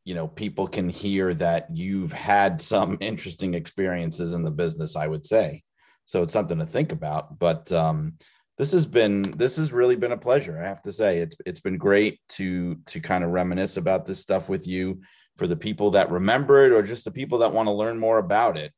you 0.04 0.14
know, 0.14 0.28
people 0.28 0.68
can 0.68 0.88
hear 0.88 1.34
that 1.34 1.68
you've 1.74 2.12
had 2.12 2.60
some 2.60 2.98
interesting 3.00 3.54
experiences 3.54 4.32
in 4.32 4.42
the 4.42 4.50
business, 4.50 4.96
I 4.96 5.06
would 5.06 5.26
say. 5.26 5.62
So 6.04 6.22
it's 6.22 6.32
something 6.32 6.58
to 6.58 6.66
think 6.66 6.92
about. 6.92 7.38
But 7.38 7.70
um, 7.72 8.14
this 8.58 8.72
has 8.72 8.86
been 8.86 9.22
this 9.36 9.56
has 9.56 9.72
really 9.72 9.96
been 9.96 10.12
a 10.12 10.16
pleasure. 10.16 10.60
I 10.60 10.68
have 10.68 10.82
to 10.82 10.92
say 10.92 11.18
it's 11.18 11.36
it's 11.46 11.60
been 11.60 11.78
great 11.78 12.20
to 12.30 12.76
to 12.86 13.00
kind 13.00 13.24
of 13.24 13.30
reminisce 13.30 13.76
about 13.76 14.06
this 14.06 14.20
stuff 14.20 14.48
with 14.48 14.66
you 14.66 15.00
for 15.36 15.46
the 15.46 15.56
people 15.56 15.92
that 15.92 16.10
remember 16.10 16.64
it 16.64 16.72
or 16.72 16.82
just 16.82 17.04
the 17.04 17.10
people 17.10 17.38
that 17.38 17.52
want 17.52 17.66
to 17.66 17.72
learn 17.72 17.98
more 17.98 18.18
about 18.18 18.56
it 18.56 18.72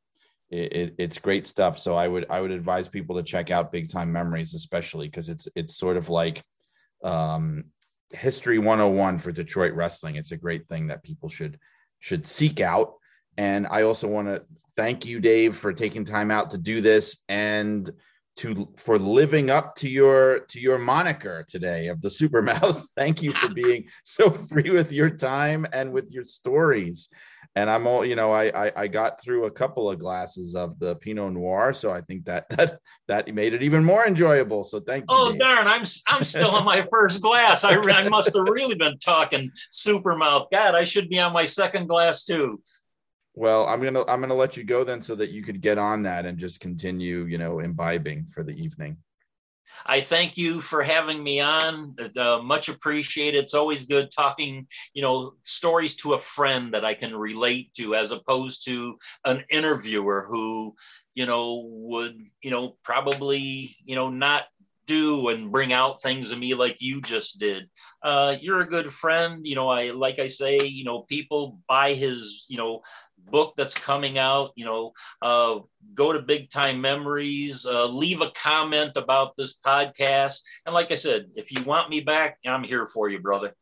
it, 0.54 0.72
it, 0.72 0.94
it's 0.98 1.18
great 1.18 1.46
stuff. 1.46 1.78
So 1.78 1.96
I 1.96 2.06
would 2.06 2.26
I 2.30 2.40
would 2.40 2.52
advise 2.52 2.88
people 2.88 3.16
to 3.16 3.22
check 3.22 3.50
out 3.50 3.72
Big 3.72 3.90
Time 3.90 4.12
Memories, 4.12 4.54
especially 4.54 5.08
because 5.08 5.28
it's 5.28 5.48
it's 5.56 5.76
sort 5.76 5.96
of 5.96 6.08
like 6.08 6.42
um, 7.02 7.64
history 8.12 8.58
101 8.58 9.18
for 9.18 9.32
Detroit 9.32 9.72
wrestling. 9.72 10.14
It's 10.14 10.32
a 10.32 10.36
great 10.36 10.68
thing 10.68 10.86
that 10.86 11.02
people 11.02 11.28
should 11.28 11.58
should 11.98 12.26
seek 12.26 12.60
out. 12.60 12.94
And 13.36 13.66
I 13.68 13.82
also 13.82 14.06
want 14.06 14.28
to 14.28 14.44
thank 14.76 15.04
you, 15.04 15.18
Dave, 15.18 15.56
for 15.56 15.72
taking 15.72 16.04
time 16.04 16.30
out 16.30 16.52
to 16.52 16.58
do 16.58 16.80
this 16.80 17.18
and 17.28 17.90
to 18.36 18.68
for 18.76 18.96
living 18.96 19.50
up 19.50 19.74
to 19.76 19.88
your 19.88 20.40
to 20.50 20.60
your 20.60 20.78
moniker 20.78 21.44
today 21.48 21.88
of 21.88 22.00
the 22.00 22.08
supermouth. 22.08 22.84
thank 22.96 23.22
you 23.22 23.32
for 23.32 23.52
being 23.52 23.88
so 24.04 24.30
free 24.30 24.70
with 24.70 24.92
your 24.92 25.10
time 25.10 25.66
and 25.72 25.92
with 25.92 26.12
your 26.12 26.24
stories 26.24 27.08
and 27.56 27.70
I'm 27.70 27.86
all, 27.86 28.04
you 28.04 28.16
know, 28.16 28.32
I, 28.32 28.66
I, 28.66 28.72
I 28.76 28.88
got 28.88 29.22
through 29.22 29.44
a 29.44 29.50
couple 29.50 29.88
of 29.88 29.98
glasses 29.98 30.56
of 30.56 30.78
the 30.80 30.96
Pinot 30.96 31.32
Noir, 31.32 31.72
so 31.72 31.92
I 31.92 32.00
think 32.00 32.24
that 32.24 32.48
that 32.50 32.78
that 33.06 33.32
made 33.32 33.54
it 33.54 33.62
even 33.62 33.84
more 33.84 34.06
enjoyable. 34.06 34.64
So 34.64 34.80
thank 34.80 35.02
you. 35.02 35.16
Oh 35.16 35.30
Dave. 35.30 35.40
darn, 35.40 35.66
I'm 35.66 35.84
I'm 36.08 36.24
still 36.24 36.50
on 36.50 36.64
my 36.64 36.86
first 36.92 37.22
glass. 37.22 37.64
I, 37.64 37.76
I 37.76 38.08
must 38.08 38.36
have 38.36 38.48
really 38.50 38.74
been 38.74 38.98
talking 38.98 39.50
super 39.70 40.16
mouth. 40.16 40.48
God, 40.52 40.74
I 40.74 40.84
should 40.84 41.08
be 41.08 41.20
on 41.20 41.32
my 41.32 41.44
second 41.44 41.86
glass 41.86 42.24
too. 42.24 42.60
Well, 43.34 43.66
I'm 43.66 43.82
gonna 43.82 44.04
I'm 44.06 44.20
gonna 44.20 44.34
let 44.34 44.56
you 44.56 44.64
go 44.64 44.82
then, 44.84 45.00
so 45.02 45.14
that 45.14 45.30
you 45.30 45.42
could 45.42 45.60
get 45.60 45.78
on 45.78 46.02
that 46.04 46.26
and 46.26 46.38
just 46.38 46.60
continue, 46.60 47.24
you 47.24 47.38
know, 47.38 47.60
imbibing 47.60 48.26
for 48.26 48.42
the 48.42 48.52
evening. 48.52 48.98
I 49.86 50.00
thank 50.00 50.36
you 50.36 50.60
for 50.60 50.82
having 50.82 51.22
me 51.22 51.40
on. 51.40 51.96
Uh, 52.16 52.40
much 52.42 52.68
appreciated. 52.68 53.38
It's 53.38 53.54
always 53.54 53.84
good 53.84 54.10
talking, 54.10 54.66
you 54.94 55.02
know, 55.02 55.34
stories 55.42 55.96
to 55.96 56.14
a 56.14 56.18
friend 56.18 56.74
that 56.74 56.84
I 56.84 56.94
can 56.94 57.14
relate 57.14 57.74
to, 57.74 57.94
as 57.94 58.10
opposed 58.10 58.64
to 58.66 58.98
an 59.24 59.44
interviewer 59.50 60.26
who, 60.28 60.74
you 61.14 61.26
know, 61.26 61.64
would, 61.66 62.16
you 62.42 62.50
know, 62.50 62.76
probably, 62.82 63.76
you 63.84 63.94
know, 63.94 64.10
not 64.10 64.44
do 64.86 65.28
and 65.28 65.50
bring 65.50 65.72
out 65.72 66.02
things 66.02 66.30
in 66.30 66.38
me 66.38 66.54
like 66.54 66.76
you 66.80 67.00
just 67.00 67.38
did. 67.38 67.68
Uh, 68.04 68.36
you're 68.40 68.60
a 68.60 68.68
good 68.68 68.92
friend. 68.92 69.46
You 69.46 69.54
know, 69.54 69.68
I 69.68 69.92
like 69.92 70.18
I 70.18 70.28
say, 70.28 70.58
you 70.62 70.84
know, 70.84 71.00
people 71.00 71.58
buy 71.66 71.94
his, 71.94 72.44
you 72.48 72.58
know, 72.58 72.82
book 73.30 73.54
that's 73.56 73.74
coming 73.74 74.18
out. 74.18 74.50
You 74.56 74.66
know, 74.66 74.92
uh, 75.22 75.60
go 75.94 76.12
to 76.12 76.20
Big 76.20 76.50
Time 76.50 76.82
Memories, 76.82 77.64
uh, 77.64 77.86
leave 77.86 78.20
a 78.20 78.30
comment 78.30 78.92
about 78.96 79.36
this 79.36 79.58
podcast. 79.58 80.40
And 80.66 80.74
like 80.74 80.92
I 80.92 80.96
said, 80.96 81.30
if 81.34 81.50
you 81.50 81.64
want 81.64 81.88
me 81.88 82.00
back, 82.00 82.38
I'm 82.46 82.62
here 82.62 82.86
for 82.86 83.08
you, 83.08 83.20
brother. 83.20 83.54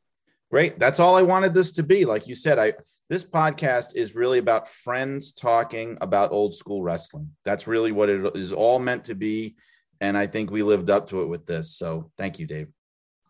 Great. 0.50 0.78
That's 0.78 0.98
all 0.98 1.16
I 1.16 1.22
wanted 1.22 1.54
this 1.54 1.72
to 1.74 1.84
be. 1.84 2.04
Like 2.04 2.26
you 2.26 2.34
said, 2.34 2.58
I 2.58 2.74
this 3.08 3.24
podcast 3.24 3.94
is 3.94 4.16
really 4.16 4.38
about 4.38 4.68
friends 4.68 5.32
talking 5.32 5.98
about 6.00 6.32
old 6.32 6.54
school 6.54 6.82
wrestling. 6.82 7.30
That's 7.44 7.68
really 7.68 7.92
what 7.92 8.08
it 8.08 8.34
is 8.34 8.52
all 8.52 8.80
meant 8.80 9.04
to 9.04 9.14
be. 9.14 9.54
And 10.00 10.18
I 10.18 10.26
think 10.26 10.50
we 10.50 10.64
lived 10.64 10.90
up 10.90 11.10
to 11.10 11.22
it 11.22 11.26
with 11.26 11.46
this. 11.46 11.76
So 11.76 12.10
thank 12.18 12.38
you, 12.38 12.46
Dave. 12.46 12.68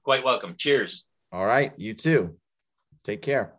Quite 0.05 0.25
welcome. 0.25 0.55
Cheers. 0.57 1.07
All 1.31 1.47
right. 1.47 1.73
You 1.77 1.95
too. 1.95 2.37
Take 3.05 3.23
care. 3.23 3.55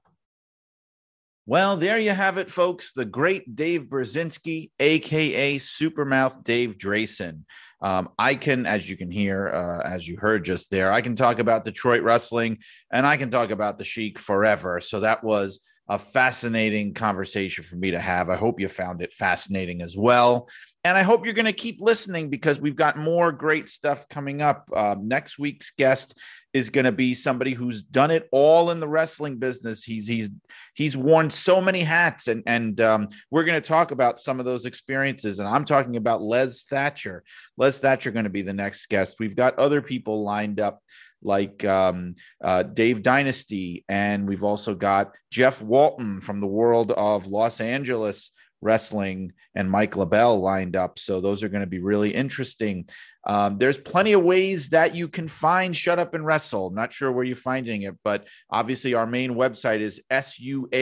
Well, 1.45 1.75
there 1.75 1.99
you 1.99 2.11
have 2.11 2.37
it, 2.37 2.49
folks. 2.49 2.93
The 2.93 3.03
great 3.03 3.53
Dave 3.53 3.83
Burzynski, 3.83 4.71
aka 4.79 5.57
Supermouth 5.57 6.43
Dave 6.43 6.77
Drason. 6.77 7.41
Um, 7.81 8.09
I 8.17 8.35
can, 8.35 8.65
as 8.65 8.89
you 8.89 8.95
can 8.95 9.11
hear, 9.11 9.49
uh, 9.49 9.81
as 9.85 10.07
you 10.07 10.15
heard 10.15 10.45
just 10.45 10.71
there, 10.71 10.93
I 10.93 11.01
can 11.01 11.17
talk 11.17 11.39
about 11.39 11.65
Detroit 11.65 12.01
wrestling 12.01 12.59
and 12.93 13.05
I 13.05 13.17
can 13.17 13.29
talk 13.29 13.49
about 13.49 13.77
the 13.77 13.83
Sheik 13.83 14.19
forever. 14.19 14.79
So 14.79 15.01
that 15.01 15.21
was 15.21 15.59
a 15.89 15.99
fascinating 15.99 16.93
conversation 16.93 17.65
for 17.65 17.75
me 17.75 17.91
to 17.91 17.99
have. 17.99 18.29
I 18.29 18.37
hope 18.37 18.61
you 18.61 18.69
found 18.69 19.01
it 19.01 19.13
fascinating 19.13 19.81
as 19.81 19.97
well. 19.97 20.47
And 20.85 20.97
I 20.97 21.03
hope 21.03 21.23
you're 21.23 21.33
going 21.33 21.45
to 21.45 21.53
keep 21.53 21.79
listening 21.79 22.29
because 22.29 22.59
we've 22.59 22.75
got 22.75 22.97
more 22.97 23.31
great 23.31 23.69
stuff 23.69 24.09
coming 24.09 24.41
up. 24.41 24.69
Uh, 24.75 24.95
next 24.99 25.39
week's 25.39 25.71
guest 25.77 26.17
is 26.53 26.69
going 26.69 26.83
to 26.83 26.91
be 26.91 27.13
somebody 27.13 27.53
who's 27.53 27.81
done 27.81 28.11
it 28.11 28.27
all 28.33 28.69
in 28.69 28.81
the 28.81 28.87
wrestling 28.87 29.37
business. 29.37 29.85
He's 29.85 30.07
he's 30.07 30.29
he's 30.73 30.97
worn 30.97 31.29
so 31.29 31.61
many 31.61 31.79
hats, 31.79 32.27
and 32.27 32.43
and 32.45 32.81
um, 32.81 33.09
we're 33.31 33.45
going 33.45 33.61
to 33.61 33.67
talk 33.67 33.91
about 33.91 34.19
some 34.19 34.39
of 34.39 34.45
those 34.45 34.65
experiences. 34.65 35.39
And 35.39 35.47
I'm 35.47 35.63
talking 35.63 35.95
about 35.95 36.21
Les 36.21 36.63
Thatcher. 36.63 37.23
Les 37.57 37.79
Thatcher 37.79 38.11
going 38.11 38.25
to 38.25 38.29
be 38.29 38.41
the 38.41 38.53
next 38.53 38.89
guest. 38.89 39.17
We've 39.19 39.37
got 39.37 39.57
other 39.57 39.81
people 39.81 40.23
lined 40.23 40.59
up 40.59 40.81
like 41.23 41.63
um, 41.63 42.15
uh, 42.43 42.63
Dave 42.63 43.03
Dynasty, 43.03 43.85
and 43.87 44.27
we've 44.27 44.43
also 44.43 44.75
got 44.75 45.13
Jeff 45.31 45.61
Walton 45.61 46.19
from 46.19 46.41
the 46.41 46.47
world 46.47 46.91
of 46.91 47.25
Los 47.25 47.61
Angeles 47.61 48.31
Wrestling 48.63 49.33
and 49.55 49.69
Mike 49.69 49.91
LeBell 49.93 50.41
lined 50.41 50.75
up. 50.75 50.97
So 50.97 51.21
those 51.21 51.43
are 51.43 51.49
going 51.49 51.61
to 51.61 51.67
be 51.67 51.79
really 51.79 52.13
interesting. 52.13 52.87
Um, 53.25 53.57
there's 53.57 53.77
plenty 53.77 54.13
of 54.13 54.23
ways 54.23 54.69
that 54.69 54.95
you 54.95 55.07
can 55.07 55.27
find 55.27 55.75
Shut 55.75 55.99
Up 55.99 56.13
and 56.13 56.25
Wrestle. 56.25 56.71
not 56.71 56.91
sure 56.91 57.11
where 57.11 57.23
you're 57.23 57.35
finding 57.35 57.83
it, 57.83 57.95
but 58.03 58.27
obviously 58.49 58.93
our 58.93 59.05
main 59.05 59.35
website 59.35 59.79
is 59.79 60.01
suawpod.com. 60.11 60.73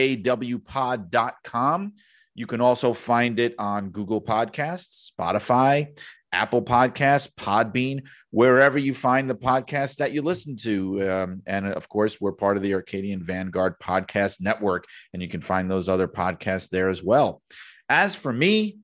You 2.34 2.46
can 2.46 2.62
also 2.62 2.94
find 2.94 3.38
it 3.38 3.54
on 3.58 3.90
Google 3.90 4.22
Podcasts, 4.22 5.10
Spotify, 5.12 5.98
Apple 6.32 6.62
Podcasts, 6.62 7.30
Podbean, 7.38 8.04
wherever 8.30 8.78
you 8.78 8.94
find 8.94 9.28
the 9.28 9.34
podcast 9.34 9.96
that 9.96 10.12
you 10.12 10.22
listen 10.22 10.56
to. 10.56 11.10
Um, 11.10 11.42
and 11.46 11.66
of 11.66 11.88
course, 11.88 12.20
we're 12.20 12.32
part 12.32 12.56
of 12.56 12.62
the 12.62 12.72
Arcadian 12.72 13.22
Vanguard 13.22 13.78
Podcast 13.78 14.40
Network, 14.40 14.86
and 15.12 15.22
you 15.22 15.28
can 15.28 15.42
find 15.42 15.70
those 15.70 15.88
other 15.90 16.08
podcasts 16.08 16.70
there 16.70 16.88
as 16.88 17.02
well. 17.02 17.42
As 17.92 18.14
for 18.14 18.32
me, 18.32 18.78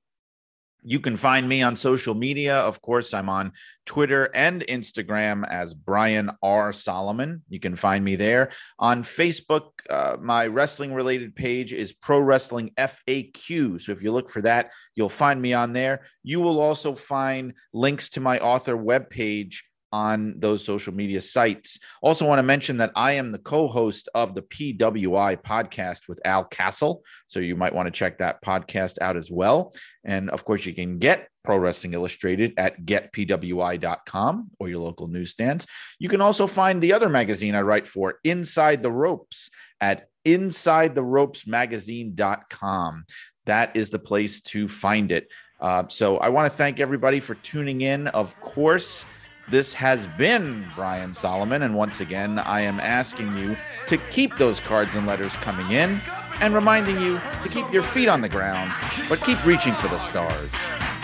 you 0.83 1.01
can 1.01 1.17
find 1.17 1.49
me 1.49 1.63
on 1.63 1.77
social 1.77 2.15
media. 2.15 2.59
Of 2.59 2.83
course, 2.83 3.15
I'm 3.15 3.31
on 3.31 3.53
Twitter 3.87 4.29
and 4.35 4.61
Instagram 4.69 5.49
as 5.49 5.73
Brian 5.73 6.31
R. 6.43 6.75
Solomon. 6.75 7.43
You 7.49 7.59
can 7.59 7.75
find 7.75 8.05
me 8.05 8.17
there. 8.17 8.51
On 8.79 9.03
Facebook, 9.03 9.71
uh, 9.89 10.19
my 10.21 10.47
wrestling 10.47 10.93
related 10.93 11.35
page 11.35 11.73
is 11.73 11.95
Pro 11.95 12.21
Wrestling 12.21 12.73
FAQ. 12.77 13.81
So 13.81 13.93
if 13.93 14.03
you 14.03 14.13
look 14.13 14.31
for 14.31 14.43
that, 14.43 14.73
you'll 14.95 15.09
find 15.09 15.41
me 15.41 15.55
on 15.55 15.73
there. 15.73 16.03
You 16.23 16.41
will 16.41 16.61
also 16.61 16.95
find 16.95 17.55
links 17.73 18.11
to 18.11 18.21
my 18.21 18.39
author 18.41 18.77
webpage 18.77 19.61
on 19.93 20.39
those 20.39 20.65
social 20.65 20.95
media 20.95 21.21
sites. 21.21 21.79
Also, 22.03 22.27
want 22.27 22.39
to 22.39 22.45
mention 22.45 22.79
that 22.79 22.93
I 22.95 23.13
am 23.13 23.33
the 23.33 23.39
co 23.39 23.69
host 23.69 24.09
of 24.15 24.35
the 24.35 24.43
PWI 24.43 25.43
podcast 25.43 26.09
with 26.09 26.21
Al 26.25 26.45
Castle. 26.45 27.03
So 27.27 27.41
you 27.41 27.57
might 27.57 27.75
want 27.75 27.87
to 27.87 27.91
check 27.91 28.19
that 28.19 28.43
podcast 28.43 29.01
out 29.01 29.17
as 29.17 29.31
well. 29.31 29.75
And 30.05 30.29
of 30.31 30.45
course, 30.45 30.67
you 30.67 30.75
can 30.75 30.99
get 30.99 31.29
Pro 31.45 31.57
Wrestling 31.57 31.95
Illustrated 31.95 32.55
at 32.59 32.85
getpwi.com 32.85 34.51
or 34.59 34.69
your 34.69 34.81
local 34.81 35.07
newsstands. 35.09 35.67
You 35.99 36.09
can 36.09 36.21
also 36.21 36.47
find 36.47 36.81
the 36.83 36.93
other 36.93 37.09
magazine 37.09 37.55
I 37.55 37.63
write 37.63 37.87
for, 37.87 38.19
Inside 38.25 38.83
the 38.83 38.93
Ropes, 38.93 39.49
at 39.81 40.09
insidetheropesmagazine.com. 40.27 43.05
That 43.47 43.77
is 43.77 43.89
the 43.89 43.99
place 43.99 44.43
to 44.43 44.69
find 44.69 45.11
it. 45.11 45.29
Uh, 45.61 45.85
so 45.89 46.19
I 46.19 46.29
want 46.29 46.53
to 46.53 46.57
thank 46.57 46.81
everybody 46.81 47.21
for 47.21 47.35
tuning 47.35 47.81
in. 47.81 48.09
Of 48.09 48.39
course, 48.41 49.05
this 49.51 49.73
has 49.73 50.07
been 50.19 50.67
Brian 50.75 51.15
Solomon. 51.15 51.63
And 51.63 51.75
once 51.75 52.01
again, 52.01 52.39
I 52.39 52.61
am 52.61 52.81
asking 52.81 53.37
you 53.37 53.57
to 53.87 53.97
keep 54.11 54.37
those 54.39 54.61
cards 54.61 54.95
and 54.95 55.07
letters 55.07 55.35
coming 55.37 55.71
in 55.71 56.01
and 56.41 56.55
reminding 56.55 57.01
you 57.01 57.21
to 57.43 57.49
keep 57.49 57.71
your 57.73 57.83
feet 57.83 58.09
on 58.09 58.21
the 58.21 58.29
ground, 58.29 58.73
but 59.09 59.23
keep 59.23 59.45
reaching 59.45 59.75
for 59.77 59.89
the 59.89 59.99
stars. 59.99 60.53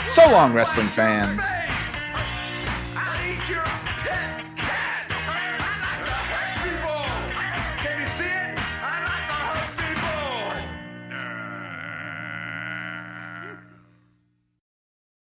So 0.09 0.31
long, 0.31 0.53
wrestling 0.53 0.89
fans. 0.91 1.43